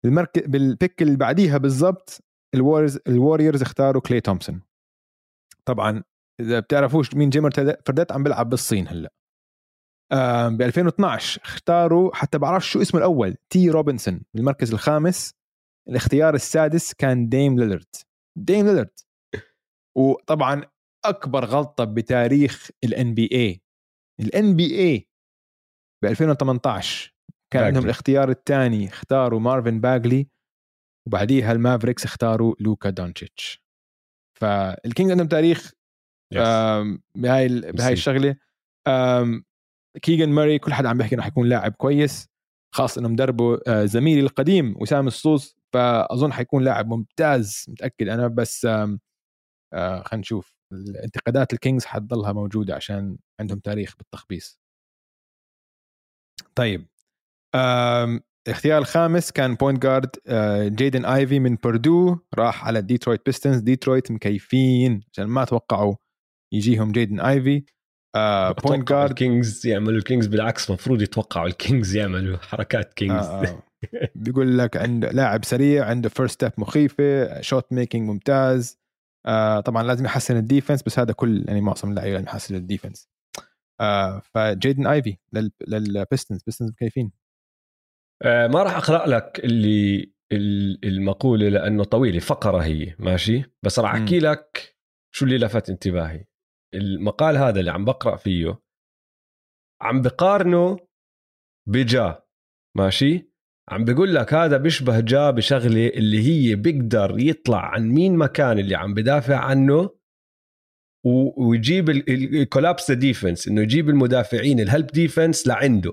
[0.04, 2.24] بالمركز بال pick اللي بعديها بالضبط
[2.54, 4.62] الوريرز الوريورز اختاروا كلي تومسون
[5.64, 6.02] طبعا
[6.40, 7.50] إذا بتعرفوش مين جيمر
[7.86, 9.12] فرديت عم بيلعب بالصين هلأ
[10.12, 15.34] آه ب 2012 اختاروا حتى بعرفش شو اسمه الأول تي روبنسون بالمركز الخامس
[15.88, 17.94] الاختيار السادس كان ديم ليلرد
[18.38, 19.00] دين ليلرد
[19.96, 20.62] وطبعا
[21.04, 25.09] أكبر غلطة بتاريخ ال NBA ال NBA
[26.02, 27.14] ب 2018
[27.52, 27.66] كان باجلي.
[27.66, 30.28] عندهم الاختيار الثاني اختاروا مارفن باجلي
[31.06, 33.64] وبعديها المافريكس اختاروا لوكا دونتشيتش
[34.40, 35.72] فالكينجز عندهم تاريخ
[37.14, 37.92] بهاي ال- بهاي.
[37.92, 38.36] الشغلة.
[40.02, 42.28] كيجن ماري كل حدا عم بيحكي إنه حيكون لاعب كويس
[42.74, 48.09] خاصة انه مدربه آه، زميلي القديم وسام الصوص فأظن حيكون لاعب ممتاز متأكد.
[48.09, 50.56] أنا بس آه، خلينا نشوف.
[50.72, 54.60] الانتقادات الكينجز حتضلها موجودة عشان عندهم تاريخ بالتخبيص.
[56.55, 56.86] طيب
[58.48, 64.10] الاختيار الخامس كان point guard آه، جيدن ايفي من بردو راح على ديترويت بيستنز ديترويت
[64.10, 65.94] مكيفين عشان ما توقعوا
[66.55, 67.64] يجيهم جيدن ايفي
[68.16, 73.26] آه، point guard الكينجز يعملوا الكينجز بالعكس مفروض يتوقعوا الكينجز يعملوا حركات كينجز.
[73.26, 73.62] آه آه.
[74.15, 78.78] بيقول لك عنده لاعب سريع عنده first step مخيفة shot making ممتاز.
[79.27, 82.60] آه طبعا لازم يحسن ال defense بس هذا كل يعني معظم اللعيبة لازم يحسن ال
[82.60, 83.09] defense.
[83.81, 87.12] آه فجيدن آيفي لل للبيستنز بيستنز مكيفين
[88.23, 93.94] آه ما راح اقرا لك اللي ال- المقولة لأنه طويلة فقرة هي ماشي؟ بس راح
[93.94, 94.77] أحكي لك
[95.15, 96.24] شو اللي لفت انتباهي.
[96.74, 98.61] المقال هذا اللي عم بقرأ فيه
[99.82, 100.77] عم بقارنه
[101.69, 102.23] بجا
[102.77, 103.31] ماشي؟
[103.68, 108.74] عم بيقول لك هذا بيشبه جا بشغلة اللي هي بيقدر يطلع عن مين مكان اللي
[108.74, 109.90] عم بدافع عنه
[111.36, 115.93] ويجيب ال collapse defense إنه يجيب المدافعين ال help defense لعنده.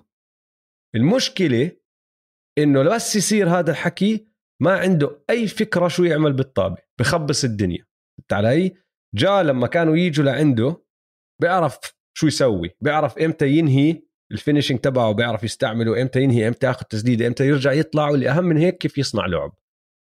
[0.96, 1.72] المشكلة
[2.58, 4.28] إنه بس يصير هذا الحكي
[4.62, 7.86] ما عنده أي فكرة شو يعمل بالطابة بخبص الدنيا.
[8.18, 8.76] فهمت علي؟
[9.16, 10.84] جا لما كانوا يجوا لعنده
[11.42, 11.80] بيعرف
[12.18, 14.02] شو يسوي بيعرف إمتى ينهي
[14.34, 18.46] ال finishing تبعه بيعرف يستعمله إمتى ينهي إمتى ياخذ تسديده إمتى يرجع يطلع واللي اهم
[18.46, 19.54] من هيك كيف يصنع لعب.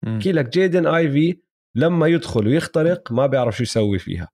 [0.07, 1.43] احكي لك جيدن آيفي
[1.77, 4.29] لما يدخل ويخترق ما بيعرف شو يسوي فيها.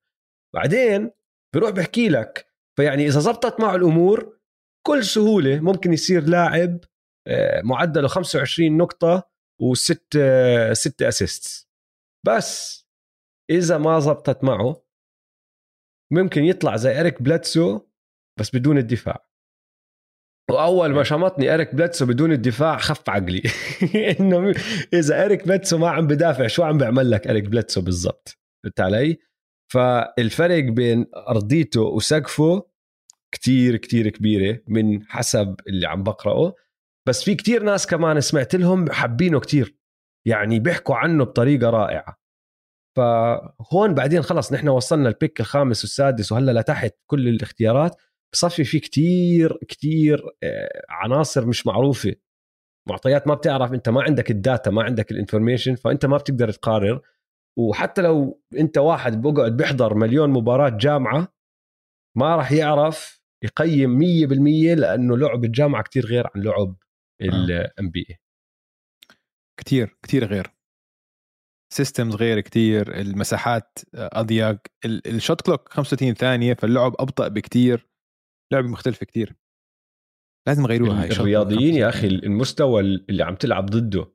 [0.55, 1.11] بعدين
[1.55, 2.47] بيروح بحكي لك
[2.77, 4.39] فيعني إذا زبطت معه الأمور
[4.87, 6.81] بكل سهولة ممكن يصير لاعب
[7.29, 9.31] آه، معدله 25 نقطة
[9.63, 11.69] وست آه، ست assist
[12.27, 12.83] بس
[13.51, 14.87] إذا ما زبطت معه
[16.13, 17.81] ممكن يطلع زي إريك بلاتسو
[18.41, 19.27] بس بدون الدفاع.
[20.51, 23.43] وأول ما شمطني اريك بلاتسو بدون الدفاع خف عقلي.
[24.20, 24.55] إنه
[24.93, 29.18] إذا اريك بلاتسو ما عم بدافع شو عم بيعمل لك اريك بلاتسو بالضبط؟ فهمت علي؟
[29.73, 32.66] فالفرق بين أرضيته وسقفه
[33.35, 36.55] كتير كتير كبيرة من حسب اللي عم بقرأه.
[37.09, 39.77] بس في كتير ناس كمان سمعت لهم حابينه كتير.
[40.27, 42.16] يعني بيحكوا عنه بطريقة رائعة.
[42.97, 47.97] فهون بعدين خلص نحن وصلنا ال pick الخامس والسادس وهلأ لتحت كل الاختيارات.
[48.37, 52.15] بصفي في كتير كتير آه، عناصر مش معروفة.
[52.89, 56.51] معطيات ما بتعرف انت ما عندك ال data ما عندك ال information فانت ما بتقدر
[56.53, 57.01] تقارر.
[57.59, 61.29] وحتى لو انت واحد بقعد بيحضر مليون مباراة جامعة
[62.17, 66.77] ما راح يعرف يقيم 100% لأنه لعب الجامعة كتير غير عن لعب
[67.23, 68.16] ال NBA
[69.61, 70.51] كتير كتير غير.
[71.73, 74.59] systems غير كتير المساحات أضيق.
[74.85, 77.87] ال- ال shot clock 35 ثانية فاللعب أبطأ بكتير.
[78.52, 79.36] لعبه مختلفه كتير.
[80.48, 82.18] لازم يغيروها هاي الرياضيين يا 35.
[82.18, 84.12] أخي المستوى اللي عم تلعب ضده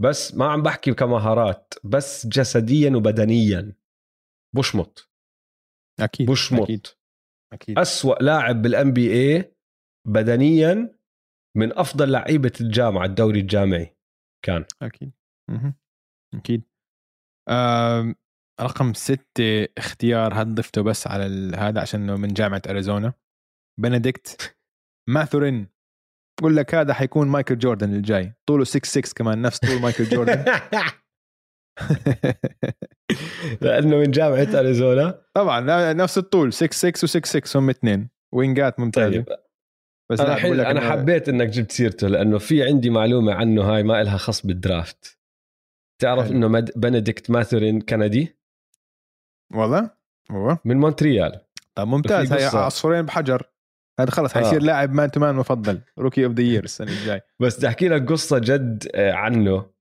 [0.00, 3.76] بس ما عم بحكي كمهارات بس جسديا وبدنيا.
[4.56, 5.10] بشمط.
[6.00, 6.62] أكيد بشمط.
[6.62, 6.86] أكيد
[7.52, 7.78] أكيد.
[7.78, 9.56] أسوأ لاعب بال NBA
[10.08, 10.98] بدنيا
[11.56, 13.96] من أفضل لعيبة الجامعة الدوري الجامعي
[14.44, 14.64] كان.
[14.82, 15.12] أكيد.
[15.50, 15.74] مهم.
[16.34, 16.62] أكيد.
[18.60, 23.12] رقم ستة اختيار هاد ضفته بس على هذا عشان إنه من جامعة أريزونا؟
[23.80, 24.56] بنديكت
[25.08, 25.68] ماثورين
[26.40, 28.32] بقول لك هذا حيكون مايكل جوردن الجاي.
[28.46, 30.44] طوله 6 6 كمان نفس طول مايكل جوردن.
[33.62, 35.24] لأنه من جامعه أريزونا.
[35.34, 38.08] طبعا نفس الطول 6 6 و6 6 هم اثنين.
[38.34, 39.22] وينجات ممتازة.
[39.22, 39.38] طيب.
[40.12, 40.60] بس أنا حل...
[40.60, 44.46] أنا إنه- حبيت إنك جبت سيرته لأنه في عندي معلومة عنه هاي ما إلها خص
[44.46, 45.18] بال draft.
[46.02, 46.36] تعرف حلو.
[46.36, 46.70] إنه مد...
[46.76, 48.36] بنديكت ماثورين كندي؟
[49.54, 49.90] والله؟
[50.30, 51.40] والله من مونتريال.
[51.74, 52.32] طب ممتاز.
[52.32, 52.58] قصة.
[52.58, 53.51] عصفورين بحجر.
[54.02, 54.40] هذا خلص آه.
[54.40, 57.88] حيصير لاعب man to man مفضل rookie of the year السنة الجاي بس بدي أحكي
[57.88, 59.72] لك قصة جد آه، عنه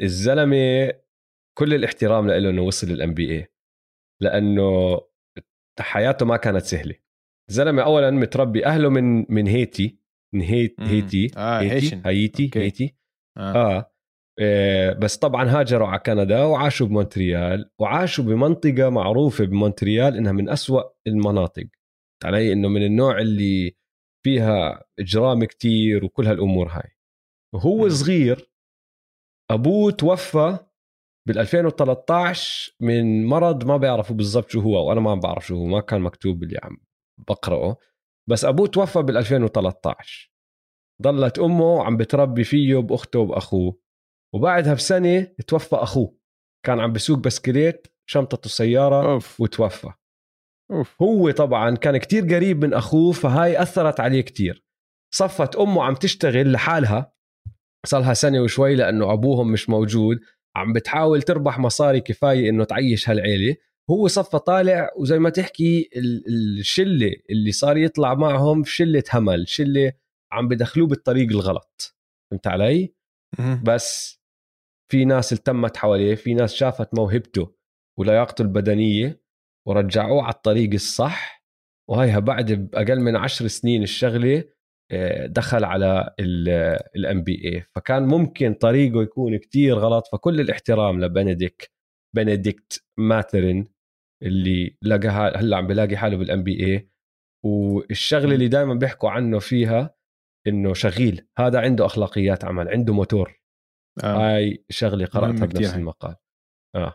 [0.00, 0.92] الزلمة
[1.58, 3.52] كل الاحترام له إنه وصل ال NBA
[4.22, 5.00] لأنه
[5.80, 6.94] حياته ما كانت سهلة
[7.50, 9.98] الزلمة اولا متربي أهله من من هيتي
[10.34, 10.80] من هيت.
[10.80, 12.02] هيتي آه، هيتي Haitian.
[12.04, 12.50] هايتي.
[12.54, 12.96] هيتي
[13.38, 13.52] آه.
[13.54, 13.92] آه.
[14.40, 20.82] آه بس طبعا هاجروا على كندا وعاشوا بمونتريال وعاشوا بمنطقة معروفة بمونتريال إنها من أسوأ
[21.06, 21.66] المناطق
[22.24, 23.76] علي إنه من النوع اللي
[24.24, 26.90] فيها إجرام كتير وكل هالأمور هاي.
[27.54, 27.88] وهو.
[27.88, 28.50] صغير
[29.50, 30.58] أبوه توفى
[31.28, 35.80] بال 2013 من مرض ما بيعرفوا بالضبط شو هو وأنا ما بعرف شو هو ما
[35.80, 36.76] كان مكتوب اللي عم
[37.28, 37.76] بقرأه.
[38.28, 40.32] بس أبوه توفى بال 2013
[41.02, 43.78] ضلت أمه عم بتربي فيه بأخته وبأخوه.
[44.34, 46.16] وبعدها بسنة توفى أخوه.
[46.66, 49.40] كان عم بسوق بسكليت شنطته سياره أوف.
[49.40, 49.92] وتوفى.
[50.70, 51.02] أوف.
[51.02, 54.64] هو طبعا كان كتير قريب من أخوه فهاي أثرت عليه كتير.
[55.14, 57.12] صفت أمه عم تشتغل لحالها.
[57.86, 60.20] صار لها سنة وشوي لأنه أبوهم مش موجود.
[60.56, 63.56] عم بتحاول تربح مصاري كفاية إنه تعيش هالعيلة.
[63.90, 65.90] هو صفى طالع وزي ما تحكي
[66.28, 69.92] الشلة اللي صار يطلع معهم شلة همل شلة
[70.32, 71.96] عم بدخلوه بالطريق الغلط.
[72.30, 72.94] فهمت علي؟
[73.64, 74.20] بس
[74.92, 77.54] في ناس التمت حواليه في ناس شافت موهبته
[77.98, 79.25] ولياقته البدنية.
[79.68, 81.44] ورجعوه على الطريق الصح.
[81.90, 84.44] وهيها بعد بأقل من عشر سنين الشغلة
[84.92, 86.14] آه، دخل على
[86.96, 90.06] ال NBA فكان ممكن طريقه يكون كتير غلط.
[90.12, 91.70] فكل الاحترام لبنديك
[92.16, 93.68] بنديكت ماثرين
[94.22, 96.90] اللي لقاها هلأ عم بلاقي حاله بال NBA
[97.44, 99.94] والشغلة اللي دائما بيحكوا عنه فيها
[100.46, 101.26] إنه شغيل.
[101.38, 103.40] هذا عنده أخلاقيات عمل عنده موتور.
[104.04, 104.36] آه.
[104.36, 106.16] هاي شغلة قرأتها بنفس المقال.
[106.76, 106.94] آه.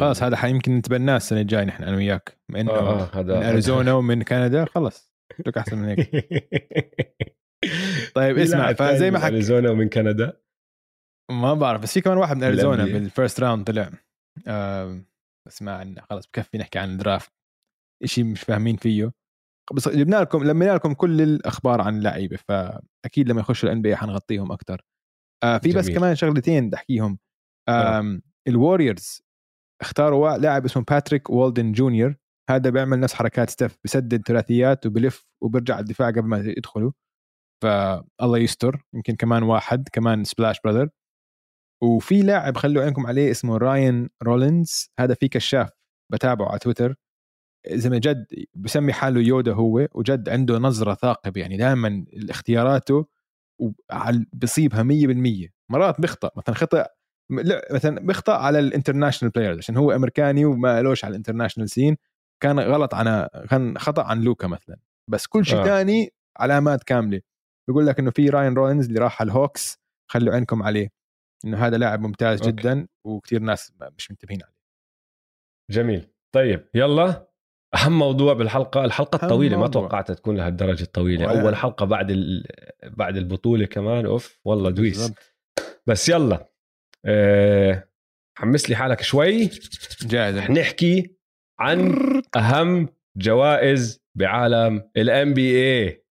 [0.00, 2.38] خلاص هذا حيمكن نتبناه السنة الجاية نحن أنا وياك.
[2.56, 5.12] إنه آه آه هذا من أريزونا ومن كندا خلص
[5.46, 6.10] لك أحسن من هيك.
[8.14, 10.40] طيب اسمع فزي ما حكيت أريزونا ومن كندا؟
[11.30, 13.90] ما بعرف بس في كمان واحد من أريزونا بال first round طلع.
[14.48, 15.00] آه
[15.48, 17.32] بس ما عندنا خلص بكفي نحكي عن ال draft
[18.04, 19.12] شيء مش فاهمين فيه.
[19.74, 24.52] بس جبنا لكم لمينا لكم كل الأخبار عن اللعيبة فأكيد لما يخشوا ال NBA حنغطيهم
[24.52, 24.82] أكثر
[25.44, 25.78] آه في جميل.
[25.78, 27.18] بس كمان شغلتين بدي أحكيهم.
[27.68, 28.20] آه.
[28.48, 29.22] ال Warriors
[29.82, 32.14] اختاروا لاعب اسمه باتريك بالدوين جونيور
[32.50, 36.92] هذا بيعمل نفس حركات ستيف بسدد ثلاثيات وبلف وبرجع الدفاع قبل ما يدخلوا.
[37.62, 38.84] فالله يستر.
[38.94, 40.88] يمكن كمان واحد كمان splash brother
[41.82, 45.70] وفي لاعب خلوا عينكم عليه اسمه راين رولينز هذا في كشاف
[46.12, 46.94] بتابعه على تويتر
[47.72, 53.06] زي ما جد بسمي حاله يودا هو وجد عنده نظرة ثاقبه يعني دائما اختياراته
[54.32, 56.86] بصيبها 100% مرات بيخطأ مثلا خطأ
[57.30, 61.70] لا مثلا بيخطأ على ال international players عشان هو أمريكاني وما لوش على ال international
[61.70, 61.96] scene
[62.42, 64.78] كان غلط عن كان خطأ عن لوكا مثلا.
[65.10, 65.64] بس كل شيء آه.
[65.64, 67.20] ثاني علامات كاملة.
[67.68, 69.78] بيقول لك إنه في راين رولينز اللي راح على ال Hawks
[70.10, 70.88] خلوا عينكم عليه.
[71.44, 72.52] إنه هذا لاعب ممتاز okay.
[72.52, 74.56] جدا وكثير ناس مش منتبهين عليه.
[75.70, 76.08] جميل.
[76.34, 77.28] طيب يلا.
[77.74, 81.26] أهم موضوع بالحلقة الحلقة الطويلة ما توقعتها تكون لهالدرجه الطويلة.
[81.26, 81.42] ولا.
[81.42, 82.46] أول حلقة بعد ال...
[82.84, 84.06] بعد البطولة كمان.
[84.06, 84.96] أوف والله دويس.
[84.96, 85.34] بالزبط.
[85.86, 86.48] بس يلا.
[87.06, 87.88] أه...
[88.38, 89.50] حمس لي حالك شوي.
[90.02, 91.16] جاهز نحكي
[91.60, 91.94] عن
[92.36, 96.04] أهم جوائز بعالم ال NBA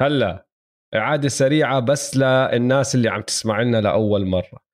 [0.00, 0.46] هلا
[0.94, 4.64] إعادة سريعة بس للناس اللي عم تسمع لنا لأول مرة.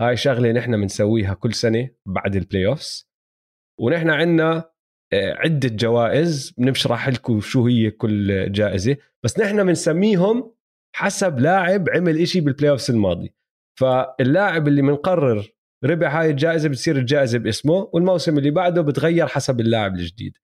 [0.00, 3.08] هاي شغلة نحن بنسويها كل سنة بعد ال playoffs
[3.80, 4.70] ونحن عندنا
[5.12, 6.54] آه، عدة جوائز.
[6.58, 8.96] بنشرح لكم شو هي كل جائزة.
[9.24, 10.54] بس نحن بنسميهم
[10.96, 13.34] حسب لاعب عمل إشي بال playoffs الماضي.
[13.78, 15.48] فاللاعب اللي بنقرر
[15.84, 20.36] ربح هاي الجائزة بتصير الجائزة باسمه والموسم اللي بعده بتغير حسب اللاعب الجديد.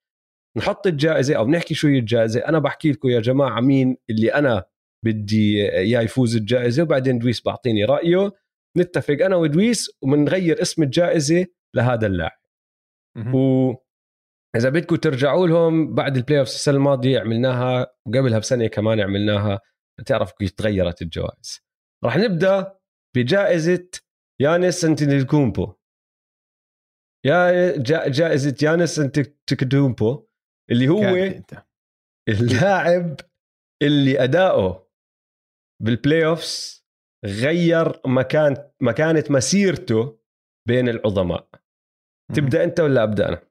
[0.56, 4.64] نحط الجائزة أو بنحكي شو هي الجائزة أنا بحكي لكم يا جماعة مين اللي أنا
[5.04, 8.32] بدي إياه يفوز الجائزة وبعدين دويس بعطيني رأيه.
[8.78, 11.46] نتفق أنا ودويس وبنغير اسم الجائزة
[11.76, 12.38] لهذا اللاعب.
[13.34, 13.72] و
[14.56, 19.60] إذا بدكم ترجعوا لهم بعد ال playoff السنة الماضية عملناها وقبلها بسنة كمان عملناها
[20.06, 21.60] تعرف كيف تغيرت الجوائز.
[22.04, 22.74] راح نبدأ
[23.16, 23.88] بجائزة
[24.40, 25.74] يانس انتيكومبو
[27.26, 27.76] يا
[28.08, 30.28] جائزة يانس انتيكومبو
[30.70, 31.00] اللي هو
[32.28, 33.20] اللاعب
[33.82, 34.90] اللي أداؤه
[35.82, 36.84] بال playoffs
[37.24, 40.18] غير مكان مكانة مسيرته
[40.68, 41.48] بين العظماء.
[42.34, 43.42] تبدأ أنت ولا أبدأ أنا؟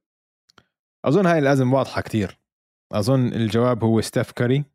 [1.06, 2.40] أظن هاي لازم واضحة كثير
[2.94, 4.66] أظن الجواب هو ستيف كاري.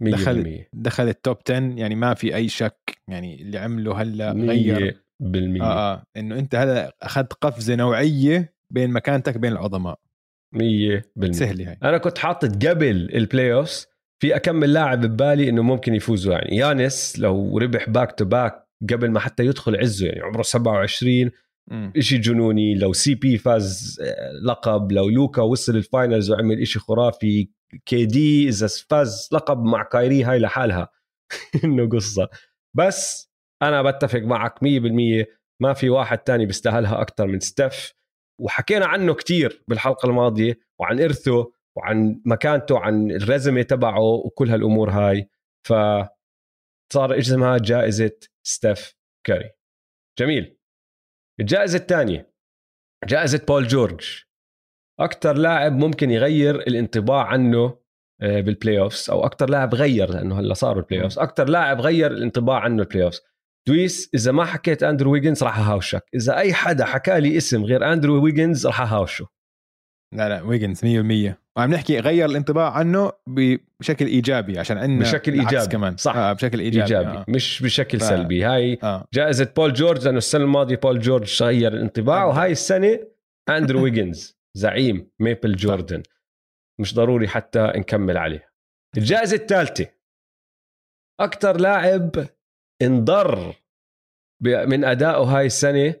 [0.00, 5.02] دخل دخل ال top 10 يعني ما في أي شك يعني اللي عمله هلا غير
[5.20, 5.62] بالمية.
[5.62, 9.98] آه, آه إنه أنت هذا أخذت قفزة نوعية بين مكانتك بين العظماء.
[10.54, 11.36] مية بالمية.
[11.38, 11.78] سهلة هاي.
[11.82, 13.86] أنا كنت حاطط قبل ال playoffs
[14.22, 16.56] في كم لاعب ببالي إنه ممكن يفوزوا يعني.
[16.56, 21.30] يانس لو ربح back to back قبل ما حتى يدخل عزه يعني عمره 27
[21.72, 27.48] إشي جنوني لو CP فاز آه، لقب لو لوكا وصل ال finals وعمل إشي خرافي
[27.84, 30.88] KD اذا فاز لقب مع كايري هاي لحالها.
[31.64, 32.28] إنه قصة.
[32.76, 33.30] بس
[33.62, 35.26] أنا بتفق معك 100%
[35.60, 37.92] ما في واحد تاني بيستاهلها أكثر من ستيف.
[38.40, 44.90] وحكينا عنه كتير بالحلقة الماضية وعن إرثه وعن مكانته عن ال resume تبعه وكل هالأمور
[44.90, 45.28] هاي.
[45.66, 45.72] ف
[46.92, 48.94] صار اسمها جائزة ستيف
[49.26, 49.50] كاري
[50.18, 50.58] جميل.
[51.40, 52.32] الجائزة الثانية.
[53.04, 54.25] جائزة بول جورج.
[55.00, 57.78] أكثر لاعب ممكن يغير الانطباع عنه
[58.22, 62.10] آه، بال playoffs أو أكثر لاعب غير لأنه هلأ صاروا ال playoffs أكثر لاعب غير
[62.10, 63.20] الانطباع عنه ال playoffs
[63.68, 66.02] دويس إذا ما حكيت أندرو ويجنز راح أهاوشك.
[66.14, 69.26] إذا أي حدا حكى لي اسم غير أندرو ويجنز راح أهاوشه.
[70.14, 73.12] لا لا ويجنز 100% وعم نحكي غير الانطباع عنه
[73.80, 75.66] بشكل إيجابي عشان عندنا بشكل إيجابي.
[75.66, 75.96] كمان.
[75.96, 76.16] صح.
[76.16, 77.18] آه بشكل إيجابي, إيجابي.
[77.18, 77.24] آه.
[77.28, 78.44] مش بشكل ف- سلبي.
[78.44, 79.08] هاي آه.
[79.14, 82.34] جائزة بول جورج لأنه السنة الماضية بول جورج غير الانطباع أبداً.
[82.36, 82.98] وهاي السنة
[83.48, 84.35] أندرو ويجنز.
[84.56, 86.02] زعيم ميبل جوردن
[86.80, 88.52] مش ضروري حتى نكمل عليه
[88.96, 89.86] الجائزة الثالثة
[91.20, 92.10] أكثر لاعب
[92.82, 93.54] انضر
[94.42, 95.94] من أدائه هاي السنة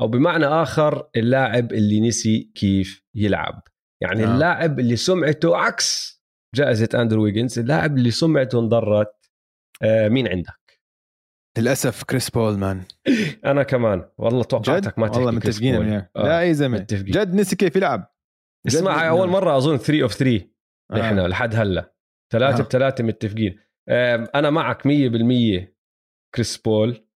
[0.00, 3.62] أو بمعنى آخر اللاعب اللي نسي كيف يلعب
[4.02, 4.24] يعني.
[4.24, 4.34] آه.
[4.34, 6.22] اللاعب اللي سمعته عكس
[6.54, 9.30] جائزة أندرو ويجنز اللاعب اللي سمعته انضرت
[9.82, 10.61] آه مين عندك؟
[11.58, 12.82] للأسف كريس بول man
[13.44, 15.74] أنا كمان والله توقعتك ما تحكي والله متفقين.
[15.74, 16.08] أنا.
[16.16, 16.22] آه.
[16.22, 16.86] لا أي زلمة.
[16.90, 18.12] جد نسي كيف يلعب
[18.66, 19.08] اسمع هاي.
[19.08, 20.44] أول مرة أظن 3 of 3
[20.92, 21.00] آه.
[21.00, 21.94] إحنا لحد هلأ
[22.32, 22.62] ثلاثة آه.
[22.66, 23.58] بثلاثة متفقين
[24.34, 25.66] أنا معك 100%
[26.34, 27.06] كريس بول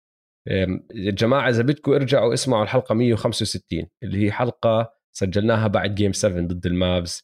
[0.50, 6.40] آم، الجماعه إذا بدكم ارجعوا اسمعوا الحلقة 165 اللي هي حلقة سجلناها بعد game 7
[6.46, 7.22] ضد المافز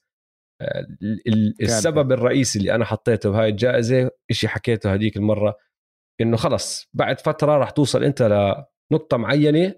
[0.62, 5.56] آه، ال- ال- السبب الرئيسي اللي أنا حطيته بهاي الجائزة شيء حكيته هذيك المرة
[6.20, 8.22] إنه خلص بعد فترة راح توصل أنت
[8.92, 9.74] لنقطة معينة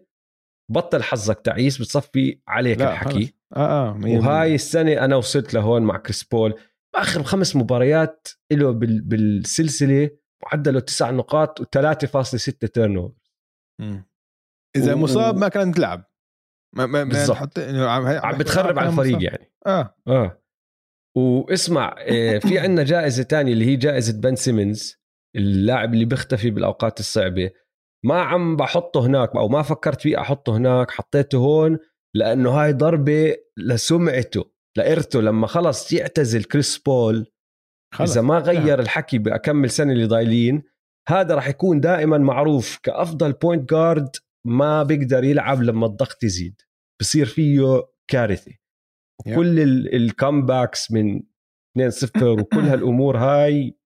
[0.70, 3.32] بطل حظك تعيس بتصفي عليك لا الحكي خلص.
[3.56, 4.54] آه آه وهاي.
[4.54, 6.54] السنة أنا وصلت لهون مع كريس بول
[6.94, 10.10] بآخر خمس مباريات له بال- بالسلسلة
[10.44, 13.14] معدله تسع نقاط و3.6 turnover.
[14.76, 16.04] إذا و- مصاب ما كانت تلعب
[16.76, 17.58] ما ما بالضبط.
[17.58, 19.22] إنه عم, عم بتخرب على كان الفريق مصاب.
[19.22, 20.40] يعني آه آه
[21.16, 25.03] واسمع آه، في عندنا جائزة تانية اللي هي جائزة بن سيمنز
[25.36, 27.50] اللاعب اللي بيختفي بالأوقات الصعبة.
[28.04, 31.78] ما عم بحطه هناك أو ما فكرت فيه أحطه هناك حطيته هون
[32.14, 37.26] لأنه هاي ضربة لسمعته لإرثه لما خلص يعتزل كريس بول
[37.94, 38.10] خلص.
[38.10, 40.62] إذا ما غير الحكي بكم سنة اللي ضايلين
[41.08, 44.16] هذا راح يكون دائما معروف كأفضل point guard
[44.46, 46.60] ما بيقدر يلعب لما الضغط يزيد.
[47.00, 48.52] بصير فيه كارثة.
[49.26, 49.36] yep.
[49.36, 49.60] كل
[49.94, 51.22] ال comebacks من
[51.78, 53.78] 2-0 وكل هالأمور هاي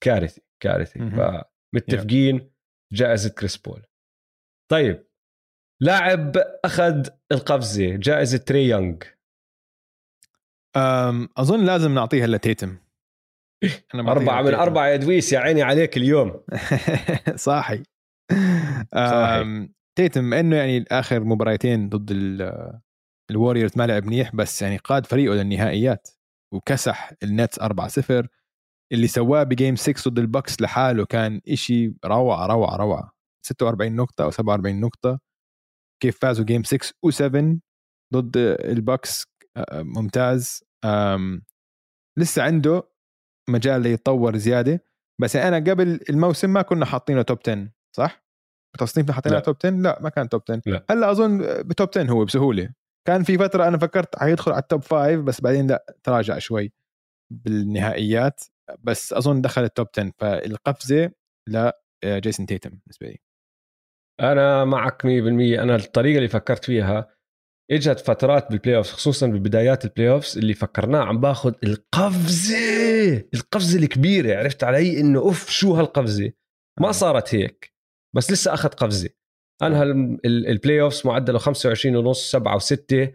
[0.00, 0.42] كارثة.
[0.60, 1.00] كارثة.
[1.00, 1.42] مهم.
[1.74, 2.50] فمتفقين
[2.92, 3.82] جائزة كريس بول.
[4.70, 5.06] طيب
[5.82, 8.96] لاعب أخذ القفزة جائزة تري يونغ.
[11.36, 12.78] أظن لازم نعطيها لتيتم
[13.94, 14.54] أنا بعطيها أربعة من.
[14.54, 16.44] أربعة يا دويس يا عيني عليك اليوم.
[17.36, 17.82] صاحي.
[18.94, 22.80] أم، تيتم إنه يعني آخر مباراتين ضد ال-
[23.30, 26.08] الوريورز ما لعب منيح بس يعني قاد فريقه للنهائيات
[26.54, 28.26] وكسح النتس 4-0
[28.92, 33.12] اللي سواه ب game 6 ضد البكس لحاله كان إشي روعة روعة روعة.
[33.46, 35.20] 46 نقطة أو 47 نقطة.
[36.02, 37.58] كيف فازوا game 6 و7
[38.14, 39.26] ضد البكس
[39.56, 40.64] آه، ممتاز.
[40.84, 41.42] أم،
[42.18, 42.82] لسه عنده
[43.50, 44.84] مجال ليتطور زيادة.
[45.20, 48.24] بس أنا قبل الموسم ما كنا حاطينه top 10 صح؟
[48.74, 49.38] بتصنيفنا حطيناه.
[49.38, 50.84] top 10 لا ما كان top 10 لا.
[50.90, 52.72] هلأ أظن ب top 10 هو بسهولة.
[53.06, 56.72] كان في فترة أنا فكرت حيدخل على ال top 5 بس بعدين لا تراجع شوي
[57.30, 58.40] بالنهائيات.
[58.78, 61.10] بس أظن دخل ال top 10 فالقفزة
[61.48, 63.18] لا جيسون تيتم بالنسبة لي.
[64.20, 65.06] أنا معك 100%
[65.62, 67.16] أنا الطريقة اللي فكرت فيها
[67.70, 72.56] إجت فترات بال playoff خصوصا ببدايات ال playoff اللي فكرناه عم ياخذ القفزة
[73.34, 76.32] القفزة الكبيرة عرفت علي؟ إنه أوف شو هالقفزة؟
[76.80, 77.74] ما صارت هيك
[78.16, 79.10] بس لسه أخذ قفزة.
[79.62, 83.08] ال- ال- ال playoff معدله 25 ونص 7 و6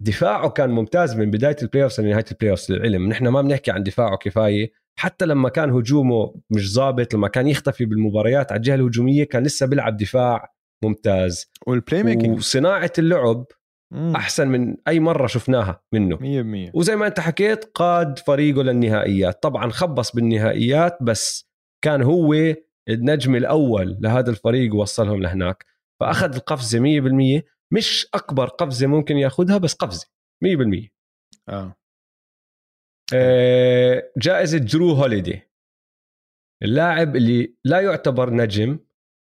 [0.00, 3.08] دفاعه كان ممتاز من بداية ال playoff لنهايه ال playoff للعلم.
[3.08, 4.72] نحن ما بنحكي عن دفاعه كفاية.
[4.98, 9.66] حتى لما كان هجومه مش ظابط لما كان يختفي بالمباريات على الجهة الهجومية كان لسه
[9.66, 10.52] بيلعب دفاع
[10.84, 11.50] ممتاز.
[11.66, 13.46] وال playmaking وصناعة اللعب
[13.92, 14.16] مم.
[14.16, 16.16] أحسن من أي مرة شفناها منه.
[16.16, 19.42] 100% وزي ما أنت حكيت قاد فريقه للنهائيات.
[19.42, 21.50] طبعا خبص بالنهائيات بس
[21.84, 22.34] كان هو
[22.88, 25.64] النجم الأول لهذا الفريق ووصلهم لهناك.
[26.00, 27.42] فأخذ القفزه 100%
[27.72, 30.06] مش أكبر قفزة ممكن ياخذها بس قفزة
[30.44, 30.88] 100%
[31.48, 31.76] آه.
[33.14, 35.42] آه، جائزة جرو هوليدي.
[36.62, 38.78] اللاعب اللي لا يعتبر نجم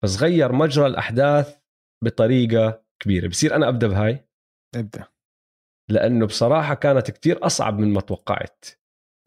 [0.04, 1.58] بس غير مجرى الأحداث
[2.04, 3.28] بطريقة كبيرة.
[3.28, 4.28] بصير أنا أبدأ بهاي؟
[4.76, 5.08] ابدأ.
[5.90, 8.66] لأنه بصراحة كانت كتير أصعب من ما توقعت.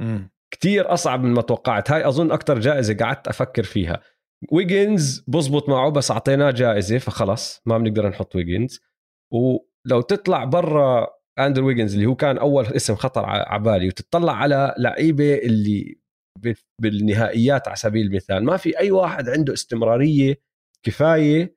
[0.01, 0.31] مم.
[0.51, 1.91] كتير أصعب من ما توقعت.
[1.91, 4.03] هاي أظن أكثر جائزة قعدت أفكر فيها.
[4.53, 8.81] ويجنز بزبط معه بس أعطيناه جائزة فخلص ما بنقدر نحط ويجنز
[9.35, 11.07] ولو تطلع برا
[11.39, 15.99] أندرو ويجنز اللي هو كان أول اسم خطر على بالي وتطلع على لعيبة اللي
[16.83, 20.41] بالنهائيات على سبيل المثال ما في أي واحد عنده استمرارية
[20.87, 21.57] كفاية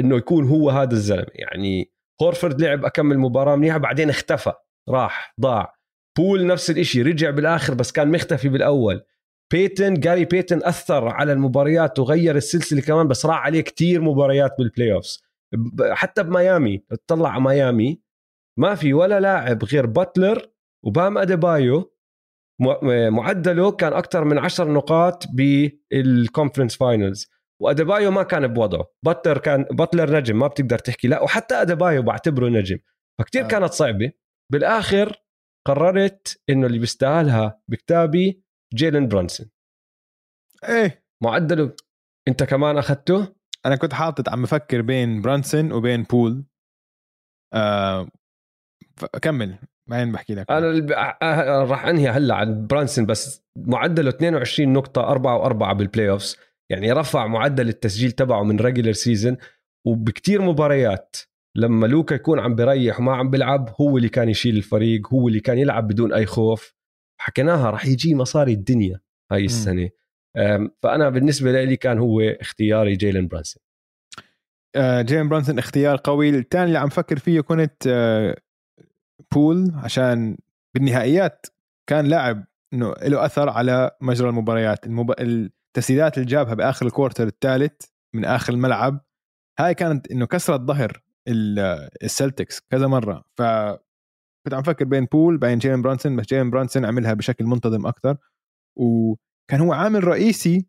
[0.00, 1.30] إنه يكون هو هذا الزلمة.
[1.34, 1.92] يعني
[2.22, 4.52] هورفرد لعب أكمل مباراة منيحة بعدين اختفى
[4.88, 5.74] راح ضاع.
[6.18, 9.04] بول نفس الشيء رجع بالآخر بس كان مختفي بالأول.
[9.52, 14.92] بيتن جاري بيتن أثر على المباريات وغير السلسلة كمان بس راح عليه كتير مباريات بال
[14.92, 15.27] playoffs
[15.92, 18.02] حتى بميامي تطلع على ميامي
[18.58, 20.50] ما في ولا لاعب غير باتلر
[20.84, 21.94] وبام أديبايو
[23.10, 27.30] معدله كان أكثر من 10 نقاط بال conference finals
[27.62, 28.86] وأديبايو ما كان بوضعه.
[29.04, 31.08] باتلر كان باتلر نجم ما بتقدر تحكي.
[31.08, 32.78] لا وحتى أديبايو بعتبره نجم.
[33.20, 33.48] فكتير آه.
[33.48, 34.12] كانت صعبة.
[34.52, 35.24] بالآخر
[35.66, 38.42] قررت إنه اللي بيستاهلها بكتابي
[38.74, 39.50] جيلن برانسون.
[40.68, 41.04] إيه.
[41.22, 41.76] معدله.
[42.28, 43.34] أنت كمان أخذته؟
[43.66, 46.44] أنا كنت حاطط عم بفكر بين برانسون وبين بول.
[47.54, 48.08] آه
[49.22, 49.58] كمل
[49.90, 50.50] بعدين بحكي لك.
[50.50, 56.36] أنا راح أنهي هلأ عن برانسون بس معدله 22 نقطة 4 و4 بال playoffs
[56.70, 59.36] يعني رفع معدل التسجيل تبعه من regular season
[59.86, 61.16] وبكتير مباريات.
[61.56, 65.40] لما لوكا يكون عم بريح وما عم بيلعب هو اللي كان يشيل الفريق هو اللي
[65.40, 66.74] كان يلعب بدون أي خوف.
[67.20, 69.00] حكيناها راح يجي مصاري الدنيا
[69.32, 69.88] هاي السنة.
[70.82, 73.62] فأنا بالنسبة لي كان هو اختياري جيلن برانسون.
[74.76, 76.28] آه، جيلن برانسون اختيار قوي.
[76.28, 78.36] الثاني اللي عم فكر فيه كنت آه،
[79.34, 80.36] بول عشان
[80.74, 81.46] بالنهائيات
[81.86, 84.86] كان لاعب إنه له أثر على مجرى المباريات.
[84.86, 85.10] المب...
[85.20, 87.84] التسديدات اللي جابها بآخر ال quarter الثالث
[88.14, 89.00] من آخر الملعب
[89.60, 91.02] هاي كانت إنه كسرت ظهر
[92.02, 93.24] السلتكس كذا مرة.
[93.36, 93.42] ف
[94.46, 98.16] كنت عم فكر بين بول بين جيلن برانسون بس جيلن برانسون عملها بشكل منتظم أكثر
[99.48, 100.66] وكان هو عامل رئيسي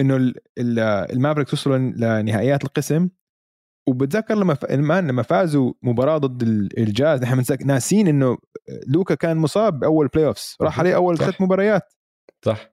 [0.00, 3.08] إنه المافريكس وصلوا لنهائيات القسم.
[3.88, 6.42] وبتذكر لما لما فازوا مباراة ضد
[6.78, 8.38] الجاز نحن ناسين إنه
[8.86, 11.94] لوكا كان مصاب بأول playoffs راح عليه أول ثلاث مباريات.
[12.44, 12.70] صح.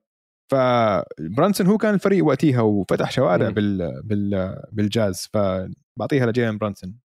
[0.52, 5.30] فبرانسون هو كان الفريق وقتها وفتح شوارع بال بال بالجاز.
[5.34, 7.00] فبعطيها لجيلن برانسون.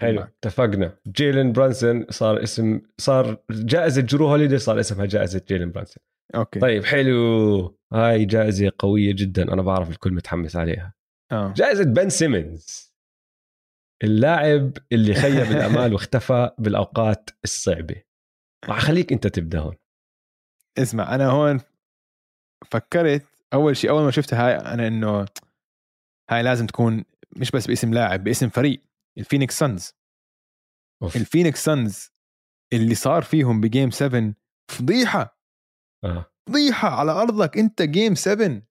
[0.00, 0.98] حلو اتفقنا.
[1.08, 6.02] جيلن برانسون صار اسم صار جائزة جرو هوليدي صار اسمها جائزة جيلن برانسون.
[6.34, 6.60] okay.
[6.60, 7.78] طيب حلو.
[7.92, 9.42] هاي جائزة قوية جدا.
[9.52, 10.94] أنا بعرف الكل متحمس عليها.
[11.32, 11.52] أوه.
[11.52, 12.94] جائزة بن سيمنز.
[14.04, 18.02] اللاعب اللي خيب الأمال واختفى بالأوقات الصعبة.
[18.64, 19.76] راح أخليك أنت تبدأ هون.
[20.78, 21.60] اسمع أنا هون
[22.70, 25.26] فكرت أول شيء أول ما شفتها هاي أنا إنه
[26.30, 27.04] هاي لازم تكون
[27.36, 28.82] مش بس باسم لاعب باسم فريق
[29.18, 29.94] الفينيكس سانز.
[31.02, 32.10] الفينيكس سانز
[32.72, 34.34] اللي صار فيهم ب game 7
[34.70, 35.33] فضيحة.
[36.04, 36.30] آه.
[36.48, 37.58] فضيحه على أرضك.
[37.58, 38.62] أنت game 7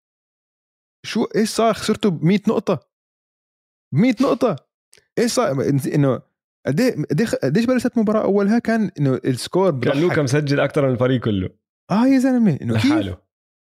[1.05, 2.76] شو؟ إيش صار؟ خسرتوا ب 100 نقطة.
[3.93, 4.55] ب 100 نقطة.
[5.19, 5.51] إيش صار؟
[5.95, 6.22] إنه
[6.68, 6.95] قد إيه
[7.43, 11.49] قديش بلشت المباراه أولها؟ كان إنه ال score كان لوكا مسجل أكثر من الفريق كله.
[11.91, 12.57] آه يا زلمة.
[12.61, 12.91] إنه كيف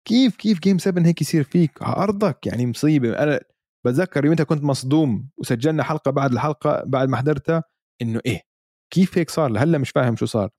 [0.08, 3.20] كيف كيف game 7 هيك يصير فيك على أرضك؟ يعني مصيبة.
[3.20, 3.40] أنا
[3.86, 7.64] بتذكر يومتها كنت مصدوم وسجلنا حلقة بعد الحلقة بعد ما حضرتها
[8.02, 8.42] إنه إيه؟
[8.94, 10.50] كيف هيك صار؟ لهلأ مش فاهم شو صار.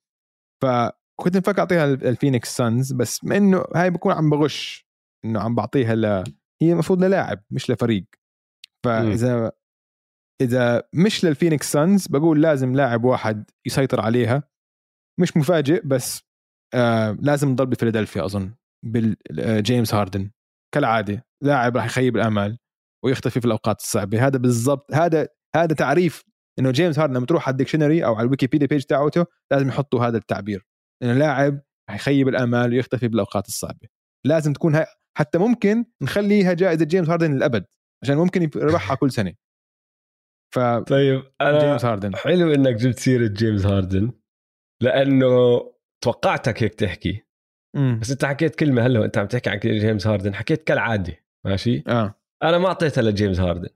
[1.21, 4.87] فكنت مفكر أعطيها الفينيكس سانز بس ما إنه هاي بكون عم بغش
[5.25, 6.25] إنه عم بعطيها ل
[6.63, 8.05] هي المفروض للاعب مش لفريق.
[8.85, 9.53] فإذا
[10.43, 14.43] إذا مش للفينيكس سانز بقول لازم لاعب واحد يسيطر عليها.
[15.21, 16.23] مش مفاجئ بس
[16.75, 20.31] آه لازم نضل بفيلادلفيا أظن بالجيمس آه، هاردن
[20.75, 22.59] كالعادة لاعب راح يخيب الامال
[23.05, 24.27] ويختفي في الأوقات الصعبة.
[24.27, 26.25] هذا بالضبط هذا هذا تعريف
[26.59, 29.69] إنه جيمس هاردن لما تروح على ال dictionary أو على ال Wikipedia page تاعته لازم
[29.69, 30.66] يحطوا هذا التعبير.
[31.03, 31.61] انه لاعب
[31.91, 33.89] يخيب الامال ويختفي بالأوقات الصعبة.
[34.27, 34.87] لازم تكون هاي
[35.19, 37.65] حتى ممكن نخليها جائزة جيمس هاردن للأبد
[38.03, 39.35] عشان ممكن يربحها كل سنة.
[40.55, 42.17] ف طيب أنا جيمس هاردن.
[42.17, 44.13] حلو إنك جبت سيرة جيمس هاردن
[44.83, 45.61] لأنه
[46.05, 47.23] توقعتك هيك تحكي.
[47.77, 47.99] مم.
[48.03, 52.15] بس أنت حكيت كلمة هلأ وأنت عم تحكي عن جيمس هاردن حكيت كالعادة ماشي؟ آه.
[52.43, 53.69] أنا ما أعطيتها لجيمس هاردن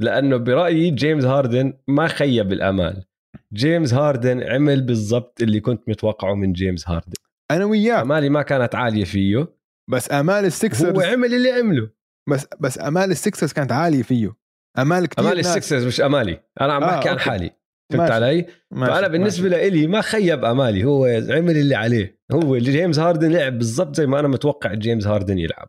[0.00, 3.04] لأنه برأيي جيمس هاردن ما خيب الامال
[3.52, 7.12] جيمس هاردن عمل بالضبط اللي كنت متوقعه من جيمس هاردن.
[7.50, 8.02] أنا وياه.
[8.02, 9.48] أمالي ما كانت عالية فيه.
[9.90, 11.90] بس أمال السكسرز هو عمل اللي عمله.
[12.30, 14.36] بس بس أمال السكسرز كانت عالية فيه.
[14.78, 16.40] أمال كثير أمال السكسرز مش أمالي.
[16.60, 17.50] أنا عم بحكي آه عن حالي.
[17.92, 18.92] فهمت علي؟ ماشي.
[18.92, 20.84] فأنا بالنسبة لي ما خيب أمالي.
[20.84, 22.20] هو عمل اللي عليه.
[22.32, 25.68] هو جيمس هاردن لعب بالضبط زي ما أنا متوقع جيمس هاردن يلعب.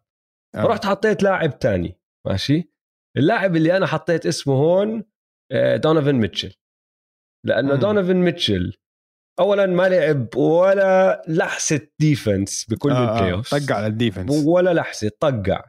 [0.56, 0.64] آه.
[0.64, 2.00] رحت حطيت لاعب تاني.
[2.28, 2.72] ماشي؟
[3.18, 5.04] اللاعب اللي أنا حطيت اسمه هون
[5.76, 6.54] دونيفن ميتشل.
[7.48, 8.74] لأنه دونيفن ميتشل
[9.40, 14.46] اولا ما لعب ولا لحسة defense بكل آه ال playoff طقع على ال defense.
[14.48, 15.64] ولا لحسة طقع.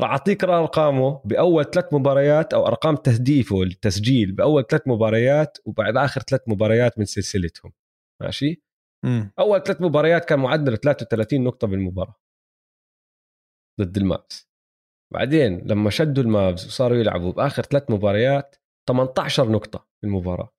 [0.00, 6.20] راح أعطيك أرقامه بأول ثلاث مباريات أو أرقام تهديفه التسجيل بأول ثلاث مباريات وبعد آخر
[6.20, 7.72] ثلاث مباريات من سلسلتهم.
[8.22, 8.62] ماشي؟
[9.04, 9.24] م.
[9.38, 12.16] أول ثلاث مباريات كان معدله 33 نقطة بالمباراة.
[13.80, 14.48] ضد المابس
[15.12, 18.56] بعدين لما شدوا المابس وصاروا يلعبوا بآخر ثلاث مباريات
[18.88, 20.52] 18 نقطة في المباراه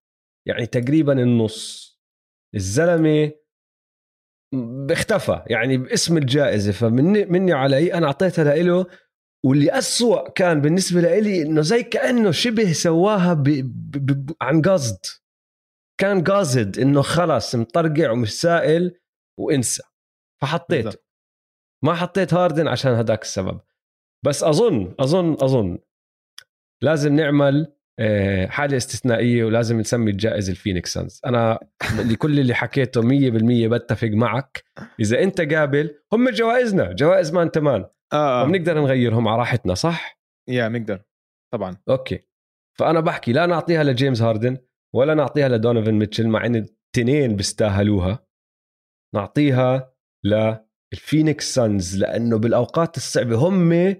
[0.48, 1.94] يعني تقريبا النص.
[2.56, 3.32] الزلمة
[4.92, 8.86] اختفى يعني باسم الجائزة فمني مني علي أنا أعطيتها له
[9.46, 13.44] واللي أسوأ كان بالنسبة لي إنه زي كأنه شبه سواها ب...
[13.44, 14.26] ب...
[14.26, 14.32] ب...
[14.42, 15.06] عن قصد.
[16.00, 19.00] كان قاصد إنه خلاص مطرقع ومش سائل
[19.40, 19.84] وإنسى.
[20.42, 21.00] فحطيته.
[21.84, 23.60] ما حطيت هاردن عشان هذاك السبب.
[24.26, 25.80] بس أظن أظن أظن
[26.82, 27.76] لازم نعمل
[28.48, 31.22] حاله استثنائية ولازم نسمي الجائزه ال Phoenix Suns.
[31.26, 31.60] أنا
[32.12, 33.06] لكل اللي حكيته 100%
[33.72, 34.64] بتفق معك.
[35.00, 40.68] إذا أنت قابل هم جوائزنا جوائز مان تمان آه وبنقدر نغيرهم على راحتنا صح؟ يا
[40.68, 41.02] بنقدر
[41.54, 41.78] طبعا.
[41.90, 42.20] okay.
[42.80, 44.58] فأنا بحكي لا نعطيها لجيمس هاردن
[44.96, 48.26] ولا نعطيها لدونيفن ميتشل مع إن التنين بيستاهلوها.
[49.16, 49.94] نعطيها
[50.24, 53.96] لل Phoenix Suns لأنه بالأوقات الصعبة هم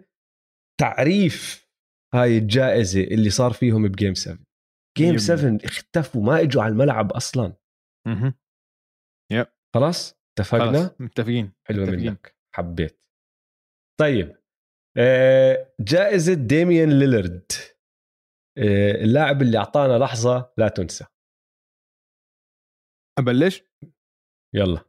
[0.80, 1.63] تعريف
[2.14, 4.46] هاي الجائزة اللي صار فيهم ب game 7
[4.98, 7.54] game 7 اختفوا ما إجوا على الملعب أصلا.
[8.08, 8.34] أها
[9.32, 9.48] yep.
[9.76, 12.06] خلاص؟ اتفقنا؟ متفقين حلوة متفقين.
[12.10, 13.00] منك حبيت.
[14.00, 14.38] طيب
[14.98, 17.52] آه، جائزة ديميان ليلرد
[18.58, 21.06] آه، اللاعب اللي أعطانا لحظة لا تنسى.
[23.20, 23.64] أبلش؟
[24.56, 24.86] يلا.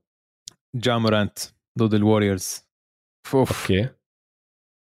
[0.77, 1.39] جا مورانت
[1.79, 2.69] ضد ال Warriors.
[3.35, 3.61] أوف.
[3.61, 3.95] okay.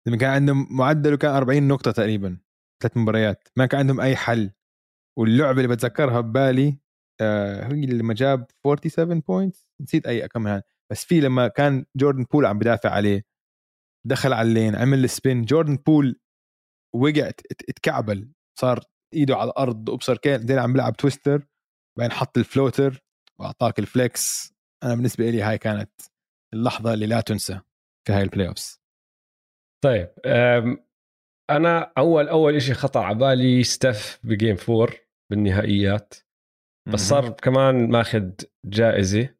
[0.08, 2.38] لما كان عندهم معدله كان 40 نقطة تقريبا
[2.82, 4.50] ثلاث مباريات ما كان عندهم أي حل.
[5.18, 6.78] واللعبة اللي بتذكرها ببالي
[7.20, 10.60] آه هي لما جاب 47 points نسيت أي game
[10.92, 13.24] بس في لما كان جوردن بول عم بدافع عليه
[14.06, 16.20] دخل على ال lane عمل ال spin جوردن بول
[16.94, 21.46] وقع ات- ات- اتكعبل صار إيده على الأرض وابصر كان زي عم بيلعب Twister
[21.98, 23.02] بعدين حط ال floater
[23.40, 24.52] وأعطاك ال flex.
[24.82, 25.90] أنا بالنسبة لي هاي كانت
[26.54, 27.60] اللحظة اللي لا تنسى
[28.06, 28.80] في هاي ال playoffs
[29.84, 30.84] طيب أم،
[31.50, 34.94] أنا أول أول إشي خطر على بالي ستيف ب game four
[35.30, 36.14] بالنهائيات
[36.92, 38.30] بس صار كمان ماخذ
[38.66, 39.34] جائزة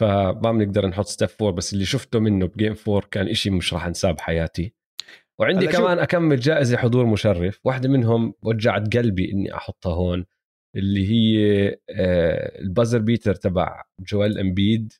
[0.00, 3.74] فما بنقدر نحط ستيف four بس اللي شفته منه ب game four كان إشي مش
[3.74, 4.74] راح انساه بحياتي.
[5.40, 10.26] وعندي كمان أكمل جائزة حضور مشرف واحدة منهم وجعت قلبي إني أحطها هون
[10.76, 14.92] اللي هي آه، ال buzzer beater تبع جوال امبيد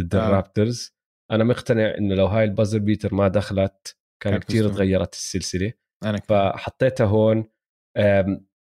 [0.00, 0.28] ضد آه.
[0.28, 0.94] ال Raptors.
[1.30, 4.68] أنا مقتنع إنه لو هاي ال buzzer beater ما دخلت كان فزتوا.
[4.68, 5.72] تغيرت السلسلة.
[6.04, 6.18] أنا.
[6.20, 7.44] فحطيتها هون.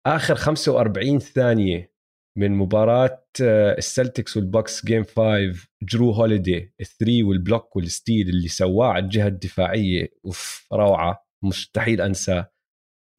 [0.08, 1.94] آخر 45 ثانية
[2.38, 7.76] من مباراة آه، ال Celtics وال Bucks game 5 جرو هوليدي ال three وال block
[7.76, 10.08] وال steal اللي سواه على الجهة الدفاعية.
[10.26, 11.28] أوف روعة.
[11.44, 12.52] مستحيل انساه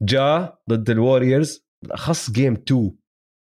[0.03, 2.97] جا ضد ال Warriors بالاخص game 2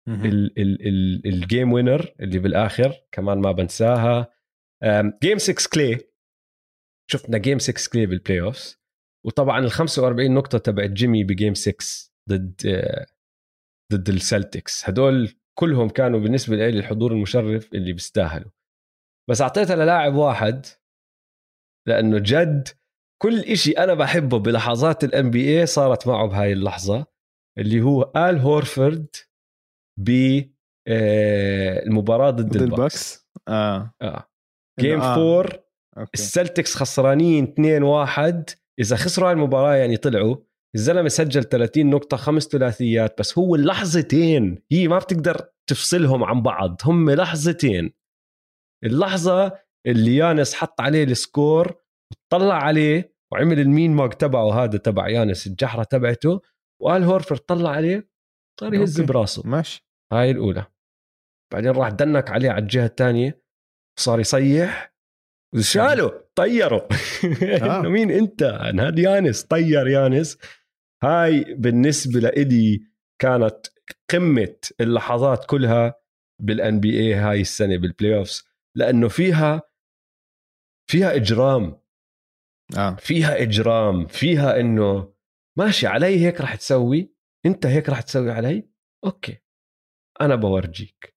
[0.08, 0.24] مهم.
[0.24, 4.28] ال- ال- ال- ال game winner اللي بالآخر كمان ما بنساها.
[5.22, 5.98] game 6 كلي
[7.10, 8.83] شفنا game 6 كلي بال playoffs
[9.26, 11.76] وطبعا ال 45 نقطة تبعت جيمي ب game 6
[12.30, 13.06] ضد آه،
[13.92, 18.50] ضد ال Celtics هدول كلهم كانوا بالنسبة لي الحضور المشرف اللي بيستاهلوا.
[19.30, 20.66] بس اعطيتها للاعب واحد
[21.88, 22.68] لأنه جد
[23.22, 27.06] كل إشي أنا بحبه بلحظات ال NBA صارت معه بهاي اللحظة
[27.58, 29.06] اللي هو آل هورفورد
[30.00, 30.10] ب
[30.88, 32.74] آه، المباراة ضد, ضد ال Bucks.
[32.76, 33.94] ال Bucks؟ آه.
[34.02, 34.28] آه.
[34.80, 35.14] game آه.
[35.14, 35.64] 4
[35.98, 36.10] okay.
[36.14, 40.36] ال Celtics خسرانين 2-1 إذا خسروا هاي المباراة يعني طلعوا
[40.74, 46.80] الزلمة سجل 30 نقطة خمس ثلاثيات بس هو اللحظتين هي ما بتقدر تفصلهم عن بعض
[46.84, 47.92] هم لحظتين.
[48.84, 49.52] اللحظة
[49.86, 51.74] اللي يانس حط عليه ال score
[52.32, 56.40] طلع عليه وعمل ال mean mug تبعه هذا تبع يانس الجحرة تبعته
[56.82, 58.10] وآل هورفورد طلع عليه
[58.60, 59.00] صار يهز.
[59.00, 59.42] براسه.
[59.48, 59.86] ماشي.
[60.12, 60.66] هاي الأولى.
[61.52, 63.42] بعدين راح دنك عليه على الجهة الثانية
[64.00, 64.93] صار يصيح.
[65.54, 66.88] وشاله طيره
[67.42, 67.80] آه.
[67.80, 68.42] إنه مين أنت؟
[68.80, 70.38] هذا يانس طير يانس.
[71.02, 72.80] هاي بالنسبة لإلي
[73.18, 73.66] كانت
[74.10, 75.94] قمة اللحظات كلها
[76.42, 78.44] بال NBA هاي السنة بال playoffs
[78.76, 79.62] لأنه فيها
[80.90, 81.80] فيها إجرام.
[82.76, 82.96] آه.
[82.96, 85.14] فيها إجرام فيها إنه
[85.58, 87.14] ماشي علي هيك راح تسوي؟
[87.46, 88.68] أنت هيك راح تسوي علي؟
[89.04, 89.38] okay.
[90.20, 91.16] أنا بورجيك.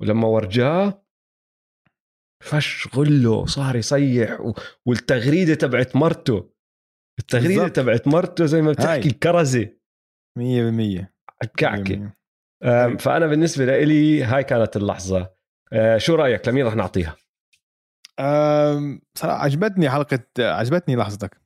[0.00, 1.07] ولما ورجاه
[2.40, 4.54] فش غله صار يصيح و...
[4.86, 6.50] والتغريدة تبعت مرته.
[7.18, 7.76] التغريدة بالضبط.
[7.76, 8.72] تبعت مرته زي ما.
[8.72, 9.78] بتحكي الكرزة.
[10.38, 11.06] 100%
[11.42, 12.12] الكعكه
[12.64, 15.30] أم، فأنا بالنسبة لي هاي كانت اللحظة.
[15.72, 17.16] أه، شو رأيك؟ لمين رح نعطيها؟
[19.14, 21.40] صراحة عجبتني حلقة عجبتني لحظتك.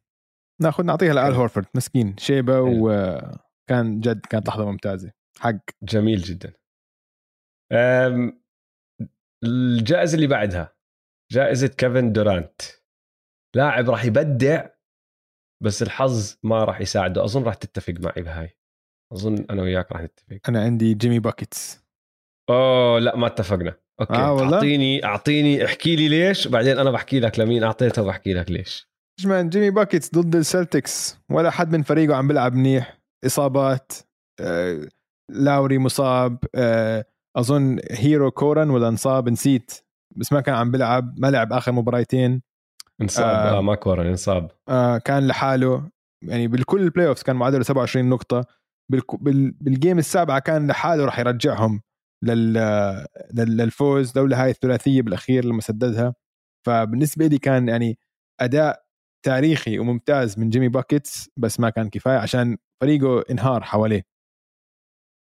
[0.63, 1.35] ناخذ نعطيها لآل حلو.
[1.35, 1.67] هورفورد.
[1.75, 2.17] مسكين.
[2.19, 2.61] شيبة.
[2.61, 5.13] وكان جد كانت لحظة ممتازة.
[5.39, 5.57] حق.
[5.83, 6.53] جميل جدا.
[9.45, 10.75] الجائزة اللي بعدها.
[11.33, 12.63] جائزة كيفن دورانت.
[13.57, 14.67] لاعب راح يبدع
[15.63, 17.25] بس الحظ ما راح يساعده.
[17.25, 18.57] أظن راح تتفق معي بهاي.
[19.13, 20.39] أظن أنا وياك راح نتفق.
[20.49, 21.85] أنا عندي جيمي Buckets.
[22.51, 23.75] أوه لا ما اتفقنا.
[24.01, 24.15] okay.
[24.15, 28.51] آه والله؟ أعطيني أعطيني احكي لي ليش بعدين أنا بحكي لك لمين اعطيتها وبحكي لك
[28.51, 28.89] ليش.
[29.25, 31.19] man جيمي Buckets ضد ال Celtics.
[31.31, 33.01] ولا حد من فريقه عم بيلعب منيح.
[33.27, 33.93] إصابات
[34.41, 34.89] آه،
[35.31, 37.05] لاوري مصاب آه،
[37.37, 39.73] أظن هيرو كورن ولا انصاب نسيت.
[40.17, 42.43] بس ما كان عم بيلعب ما لعب آخر مباراتين
[43.01, 43.25] انصاب
[43.57, 43.61] آه.
[43.61, 44.51] ما كورن انصاب.
[44.69, 45.91] آه، كان لحاله
[46.25, 48.45] يعني بالكل ال playoffs كان معدله 27 نقطة.
[49.61, 51.81] بال game السابعة كان لحاله راح يرجعهم
[52.25, 52.53] لل
[53.35, 56.15] لل- للفوز لولا هاي الثلاثية بالأخير لما سددها.
[56.67, 57.99] فبالنسبة لي كان يعني
[58.41, 58.85] أداء
[59.27, 64.03] تاريخي وممتاز من جيمي Buckets بس ما كان كفاية عشان فريقه انهار حواليه.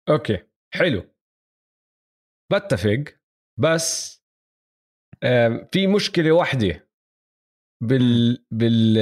[0.10, 0.38] okay
[0.74, 1.04] حلو.
[2.54, 3.04] بتفق
[3.60, 4.20] بس
[5.72, 6.90] في مشكلة واحدة
[7.84, 8.94] بال بال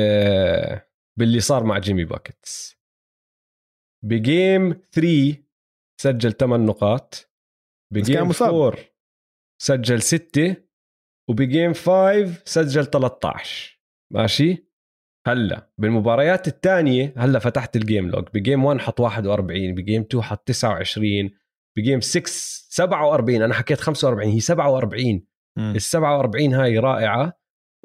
[1.19, 2.77] باللي صار مع جيمي Buckets
[4.05, 5.43] ب game 3
[6.01, 7.31] سجل 8 نقاط
[7.93, 8.53] ب game مصاب.
[8.53, 8.83] 4
[9.61, 10.55] سجل 6
[11.29, 13.79] وب game 5 سجل 13
[14.13, 14.71] ماشي؟
[15.27, 20.01] هلأ بالمباريات الثانية هلأ فتحت ال game log ب game 1 حط 41 ب game
[20.01, 21.29] 2 حط 29
[21.77, 27.33] بجيم 6 47 أنا حكيت 45 هي 47 ال 47 هاي رائعة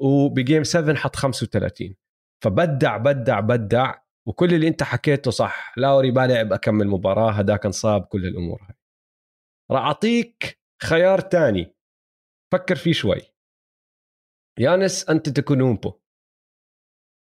[0.01, 1.95] وبجيم 7 حط 35
[2.43, 3.95] فبدع بدع بدع
[4.27, 5.73] وكل اللي انت حكيته صح.
[5.77, 8.75] لاوري ما لعب أكمل مباراة هداك انصاب كل الأمور هاي.
[9.71, 11.75] راح أعطيك خيار تاني.
[12.53, 13.21] فكر فيه شوي.
[14.59, 15.99] يانس انت تكونومبو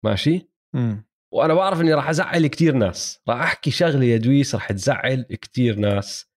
[0.06, 1.06] ماشي؟ مم.
[1.34, 3.22] وأنا بعرف إني راح أزعل كتير ناس.
[3.30, 6.32] راح أحكي شغلة يا دويس راح تزعل كتير ناس.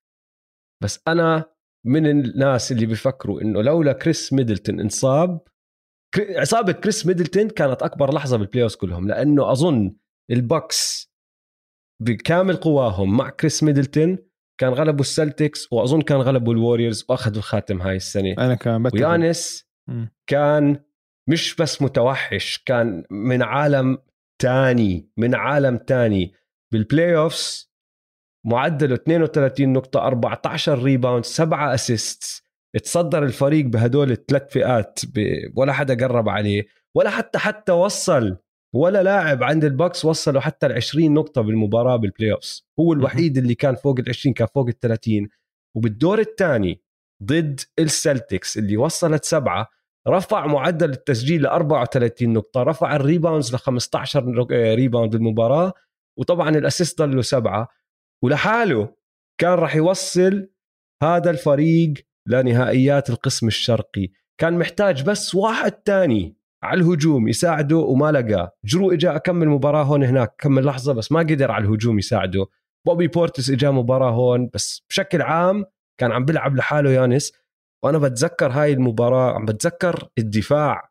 [0.83, 1.56] بس أنا
[1.87, 5.41] من الناس اللي بيفكروا إنه لولا كريس ميدلتون انصاب
[6.19, 9.97] اصابه كريس ميدلتون كانت أكبر لحظة بال playoff كلهم لأنه أظن
[10.31, 11.13] ال Bucks
[12.03, 14.19] بكامل قواهم مع كريس ميدلتون
[14.61, 18.83] كان غلبوا ال Celtics وأظن كان غلبوا ال Warriors وأخذوا الخاتم هاي السنة أنا كان
[18.83, 18.95] بتفق.
[19.09, 19.67] ويانس.
[20.27, 20.81] كان
[21.29, 23.99] مش بس متوحش كان من عالم
[24.43, 26.33] تاني من عالم تاني
[26.73, 27.73] بال playoffs
[28.47, 32.43] معدله 32 نقطة 14 rebound 7 assist
[32.83, 34.99] تصدر الفريق بهدول الثلاث فئات.
[35.57, 38.37] ولا حدا قرب عليه ولا حتى حتى وصل
[38.75, 43.39] ولا لاعب عند ال Bucks وصلوا حتى ال 20 نقطة بالمباراة بال playoffs هو الوحيد
[43.39, 45.29] اللي كان فوق ال 20 كان فوق ال 30
[45.77, 46.81] وبالدور الثاني
[47.23, 49.69] ضد ال Celtics اللي وصلت سبعة
[50.09, 55.73] رفع معدل التسجيل ل 34 نقطة رفع ال rebounds ل 15 نق- آه، rebound بالمباراة.
[56.19, 57.69] وطبعا ال assist ضل له سبعة.
[58.25, 58.97] ولحاله
[59.41, 60.49] كان راح يوصل
[61.03, 61.95] هذا الفريق
[62.29, 64.09] لنهائيات القسم الشرقي.
[64.41, 68.53] كان محتاج بس واحد تاني على الهجوم يساعده وما لقاه.
[68.65, 72.47] جرو إجا كم مباراة هون هناك كم لحظة بس ما قدر على الهجوم يساعده.
[72.87, 75.65] بوبي بورتس إجا مباراة هون بس بشكل عام
[76.01, 77.33] كان عم بيلعب لحاله يانس.
[77.85, 80.91] وأنا بتذكر هاي المباراة عم بتذكر الدفاع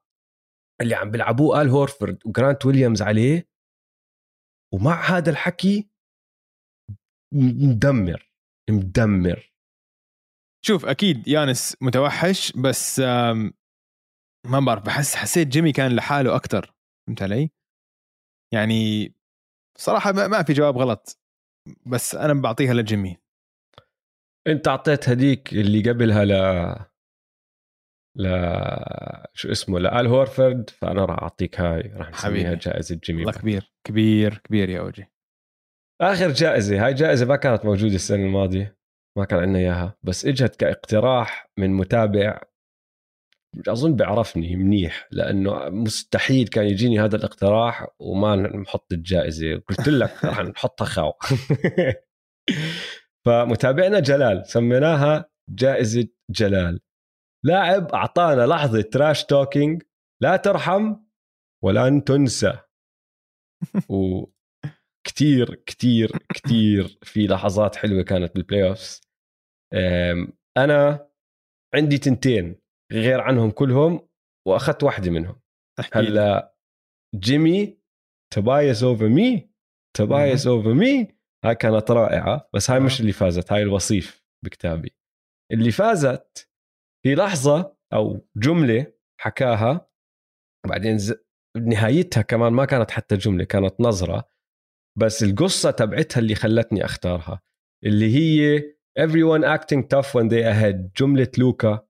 [0.82, 3.50] اللي عم بيلعبوه آل هورفورد وجرانت ويليامز عليه.
[4.74, 5.90] ومع هذا الحكي
[7.36, 8.32] مدمر
[8.70, 9.54] مدمر
[10.66, 13.00] شوف أكيد يانس متوحش بس
[14.46, 16.74] ما بعرف بحس حسيت جيمي كان لحاله أكثر
[17.08, 17.50] فهمت علي؟
[18.54, 19.14] يعني
[19.78, 21.20] صراحة ما ما في جواب غلط
[21.86, 23.18] بس أنا بعطيها لجيمي
[24.48, 26.32] أنت أعطيت هديك اللي قبلها ل
[28.18, 28.28] ل
[29.34, 32.54] شو اسمه لآل هورفورد فأنا راح أعطيك هاي راح نسميها.
[32.54, 33.42] جائزة جيمي والله باتر.
[33.42, 35.06] كبير كبير كبير يا أوجي
[36.02, 38.78] آخر جائزة هاي جائزة ما كانت موجودة السنة الماضية
[39.18, 42.42] ما كان عندنا إياها بس إجت كاقتراح من متابع
[43.68, 50.40] أظن بيعرفني منيح لأنه مستحيل كان يجيني هذا الاقتراح وما نحط الجائزة قلت لك راح
[50.40, 51.14] نحطها خاو
[53.26, 56.80] فمتابعنا جلال سميناها جائزة جلال.
[57.46, 59.84] لاعب أعطانا لحظة trash talking
[60.22, 60.96] لا ترحم
[61.64, 62.58] ولن تنسى.
[63.90, 64.32] وكتير
[65.08, 65.56] كتير
[66.36, 69.02] كتير في لحظات حلوة كانت بال playoffs
[70.58, 71.10] أنا
[71.76, 72.56] عندي تنتين
[72.92, 74.08] غير عنهم كلهم
[74.48, 75.42] وأخذت واحدة منهم.
[75.94, 76.56] هلأ
[77.16, 77.78] جيمي
[78.34, 79.50] Tobias over me
[79.98, 81.08] Tobias over me
[81.46, 82.80] هاي كانت رائعة بس هاي.
[82.80, 84.96] مش اللي فازت هاي الوصيف بكتابي.
[85.52, 86.50] اللي فازت
[87.06, 89.90] هي لحظة أو جملة حكاها
[90.68, 91.14] بعدين ز...
[91.58, 94.35] نهايتها كمان ما كانت حتى جملة كانت نظرة.
[95.00, 97.42] بس القصة تبعتها اللي خلتني أختارها
[97.86, 98.60] اللي هي
[99.00, 101.88] everyone acting tough when they ahead جملة لوكا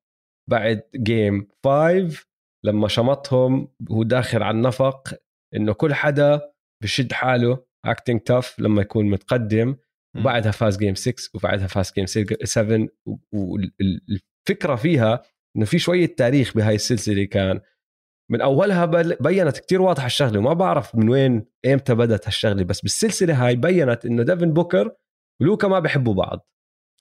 [0.49, 2.26] بعد جيم 5
[2.65, 5.14] لما شمطهم وهو داخل على النفق
[5.56, 6.41] إنه كل حدا
[6.84, 9.76] بشد حاله acting tough لما يكون متقدم
[10.18, 12.06] وبعدها فاز game 6 وبعدها فاز game
[12.44, 12.88] 7
[13.34, 15.23] والفكرة فيها
[15.57, 17.61] إنه في شوية تاريخ بهاي السلسلة كان
[18.32, 18.86] من أولها
[19.22, 24.06] بينت كتير واضحة الشغلة وما بعرف من وين إمتى بدت هالشغلة بس بالسلسلة هاي بينت
[24.06, 24.96] إنه ديفن بوكر
[25.42, 26.50] ولوكا ما بحبوا بعض.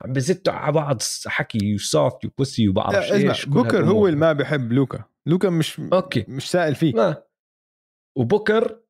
[0.05, 4.33] عم بزتوا على بعض حكي و soft و pussy وبعرف إيش بوكر هو اللي ما
[4.33, 5.05] بحب لوكا.
[5.27, 6.24] لوكا مش okay.
[6.29, 6.95] مش سائل فيه.
[6.95, 7.23] ما.
[8.19, 8.81] وبوكر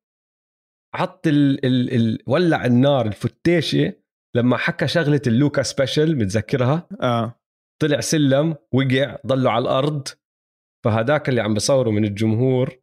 [0.95, 3.93] حط ال ال ال ولع النار الفتيشة
[4.35, 7.39] لما حكى شغلة اللوكا سبيشل متذكرها؟ آه.
[7.81, 10.07] طلع سلم وقع ضلوا على الأرض.
[10.85, 12.79] فهداك اللي عم بصوره من الجمهور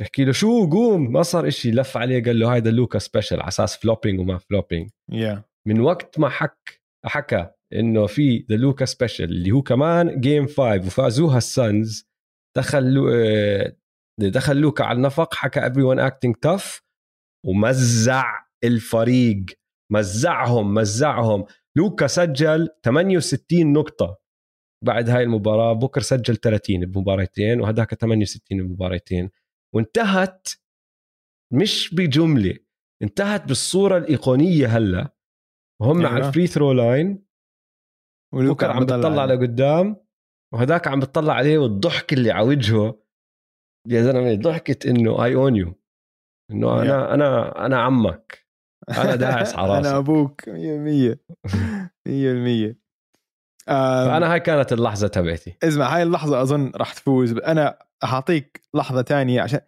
[0.00, 3.48] بحكي له شو قوم؟ ما صار إشي لف عليه قال له هيدا لوكا سبيشل على
[3.48, 5.38] أساس فلوبينج وما فلوبينج yeah.
[5.68, 10.62] من وقت ما حك حكى إنه في ذا لوكا سبيشل اللي هو كمان جيم 5
[10.62, 12.08] وفازوها السانز
[12.56, 13.76] دخل آه،
[14.20, 16.82] دخل لوكا على النفق حكى everyone acting tough
[17.46, 18.24] ومزع
[18.64, 19.44] الفريق.
[19.92, 21.44] مزعهم مزعهم.
[21.76, 24.18] لوكا سجل 68 نقطة.
[24.84, 29.30] بعد هاي المباراة بوكر سجل 30 بمباراتين وهداك 68 بمباراتين
[29.74, 30.48] وانتهت
[31.52, 32.58] مش بجملة
[33.02, 35.14] انتهت بالصورة الإيقونية هلأ.
[35.82, 36.10] وهم أيوة.
[36.10, 37.26] على ال free throw line
[38.34, 39.96] بوكر عم بتطلع لقدام
[40.54, 43.02] وهداك عم بتطلع عليه والضحك اللي على وجهه.
[43.88, 45.74] يا زلمة ضحكت إنه I own you
[46.50, 48.46] إنه أنا أنا أنا عمك.
[48.88, 49.86] أنا داعس على راسك.
[49.88, 50.50] أنا أبوك 100%
[52.74, 52.76] 100%
[53.66, 55.56] فأنا هاي كانت اللحظة تبعتي.
[55.62, 57.32] اسمع هاي اللحظة أظن راح تفوز.
[57.32, 59.60] أنا أعطيك لحظة تانية عشان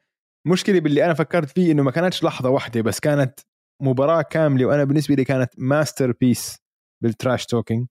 [0.47, 3.41] مشكلة باللي أنا فكرت فيه إنه ما كانتش لحظة واحدة بس كانت
[3.83, 6.59] مباراة كاملة وأنا بالنسبة لي كانت masterpiece بال
[7.03, 7.87] trash talking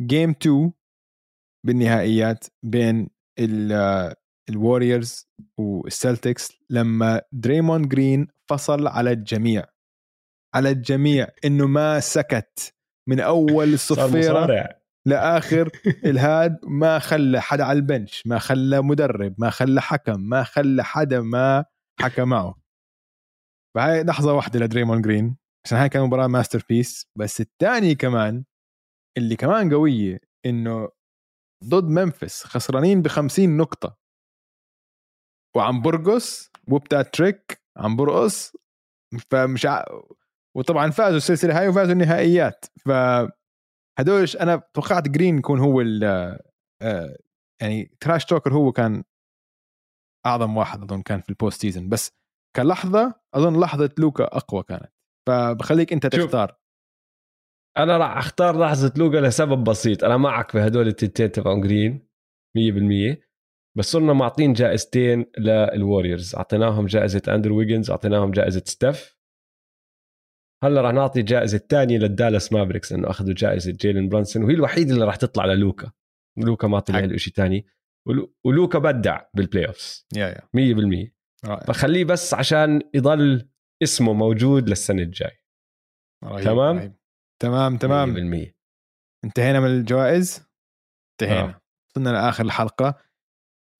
[0.00, 0.72] game 2
[1.66, 3.10] بالنهائيات بين
[4.50, 5.28] ال Warriors
[5.58, 9.64] وال Celtics لما دريمون جرين فصل على الجميع.
[10.54, 12.74] على الجميع إنه ما سكت.
[13.08, 14.68] من أول الصفيره
[15.06, 15.70] لآخر
[16.04, 20.84] الهاد ما خلى حدا على ال bench ما خلى مدرب ما خلى حكم ما خلى
[20.84, 21.64] حدا ما
[22.00, 22.54] حكى معه.
[23.76, 25.36] فهاي لحظة واحدة لدريمون جرين
[25.66, 28.44] عشان هاي كان مباراة masterpiece بس الثاني كمان
[29.18, 30.88] اللي كمان قوية إنه
[31.64, 33.96] ضد ممفيس خسرانين ب 50 نقطة.
[35.56, 38.52] وعم برقص وبتاع trick عم برقص
[39.30, 39.84] فمش ع...
[40.56, 42.64] وطبعا فازوا السلسلة هاي وفازوا النهائيات.
[42.84, 42.90] ف
[43.98, 46.04] هدولش أنا توقعت جرين يكون هو ال
[46.82, 47.16] آه،
[47.62, 49.04] يعني trash talker هو كان
[50.26, 52.12] أعظم واحد أظن كان في ال post season بس
[52.56, 54.92] كلحظة أظن لحظة لوكا أقوى كانت.
[55.28, 56.56] فبخليك أنت تختار.
[57.78, 60.04] أنا راح أختار لحظة لوكا لسبب بسيط.
[60.04, 62.08] أنا معك في هدول التنتين تبعون جرين
[62.58, 63.22] 100%
[63.76, 69.13] بس صرنا معطين جائزتين لل Warriors أعطيناهم جائزة اندرو ويجنز أعطيناهم جائزة ستيف
[70.66, 74.94] هلا راح نعطي جائزه ثانية لل Dallas Mavericks إنه أخذوا جائزة جيلين برانسون وهي الوحيدة
[74.94, 75.92] اللي راح تطلع للوكا.
[76.38, 77.66] لوكا ما طلع له شيء ثاني
[78.44, 80.28] ولوكا بدع بال playoffs يا.
[80.28, 81.10] يا
[81.54, 83.48] 100% فخليه بس عشان يضل
[83.82, 85.42] اسمه موجود للسنة الجاي.
[86.22, 86.94] تمام؟ رهيب.
[87.42, 88.14] تمام تمام.
[88.14, 88.54] 100%
[89.24, 90.48] انتهينا من الجوائز؟
[91.12, 91.44] انتهينا.
[91.44, 91.60] آه.
[91.90, 93.03] وصلنا لآخر الحلقة.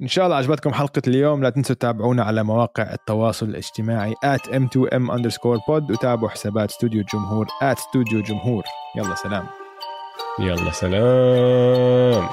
[0.03, 1.43] إن شاء الله عجبتكم حلقة اليوم.
[1.43, 4.15] لا تنسوا تتابعونا على مواقع التواصل الاجتماعي
[4.51, 8.65] m2m underscore pod وتابعوا حسابات استوديو الجمهور استوديو جمهور.
[8.97, 9.47] يلا سلام.
[10.39, 12.29] يلا سلام.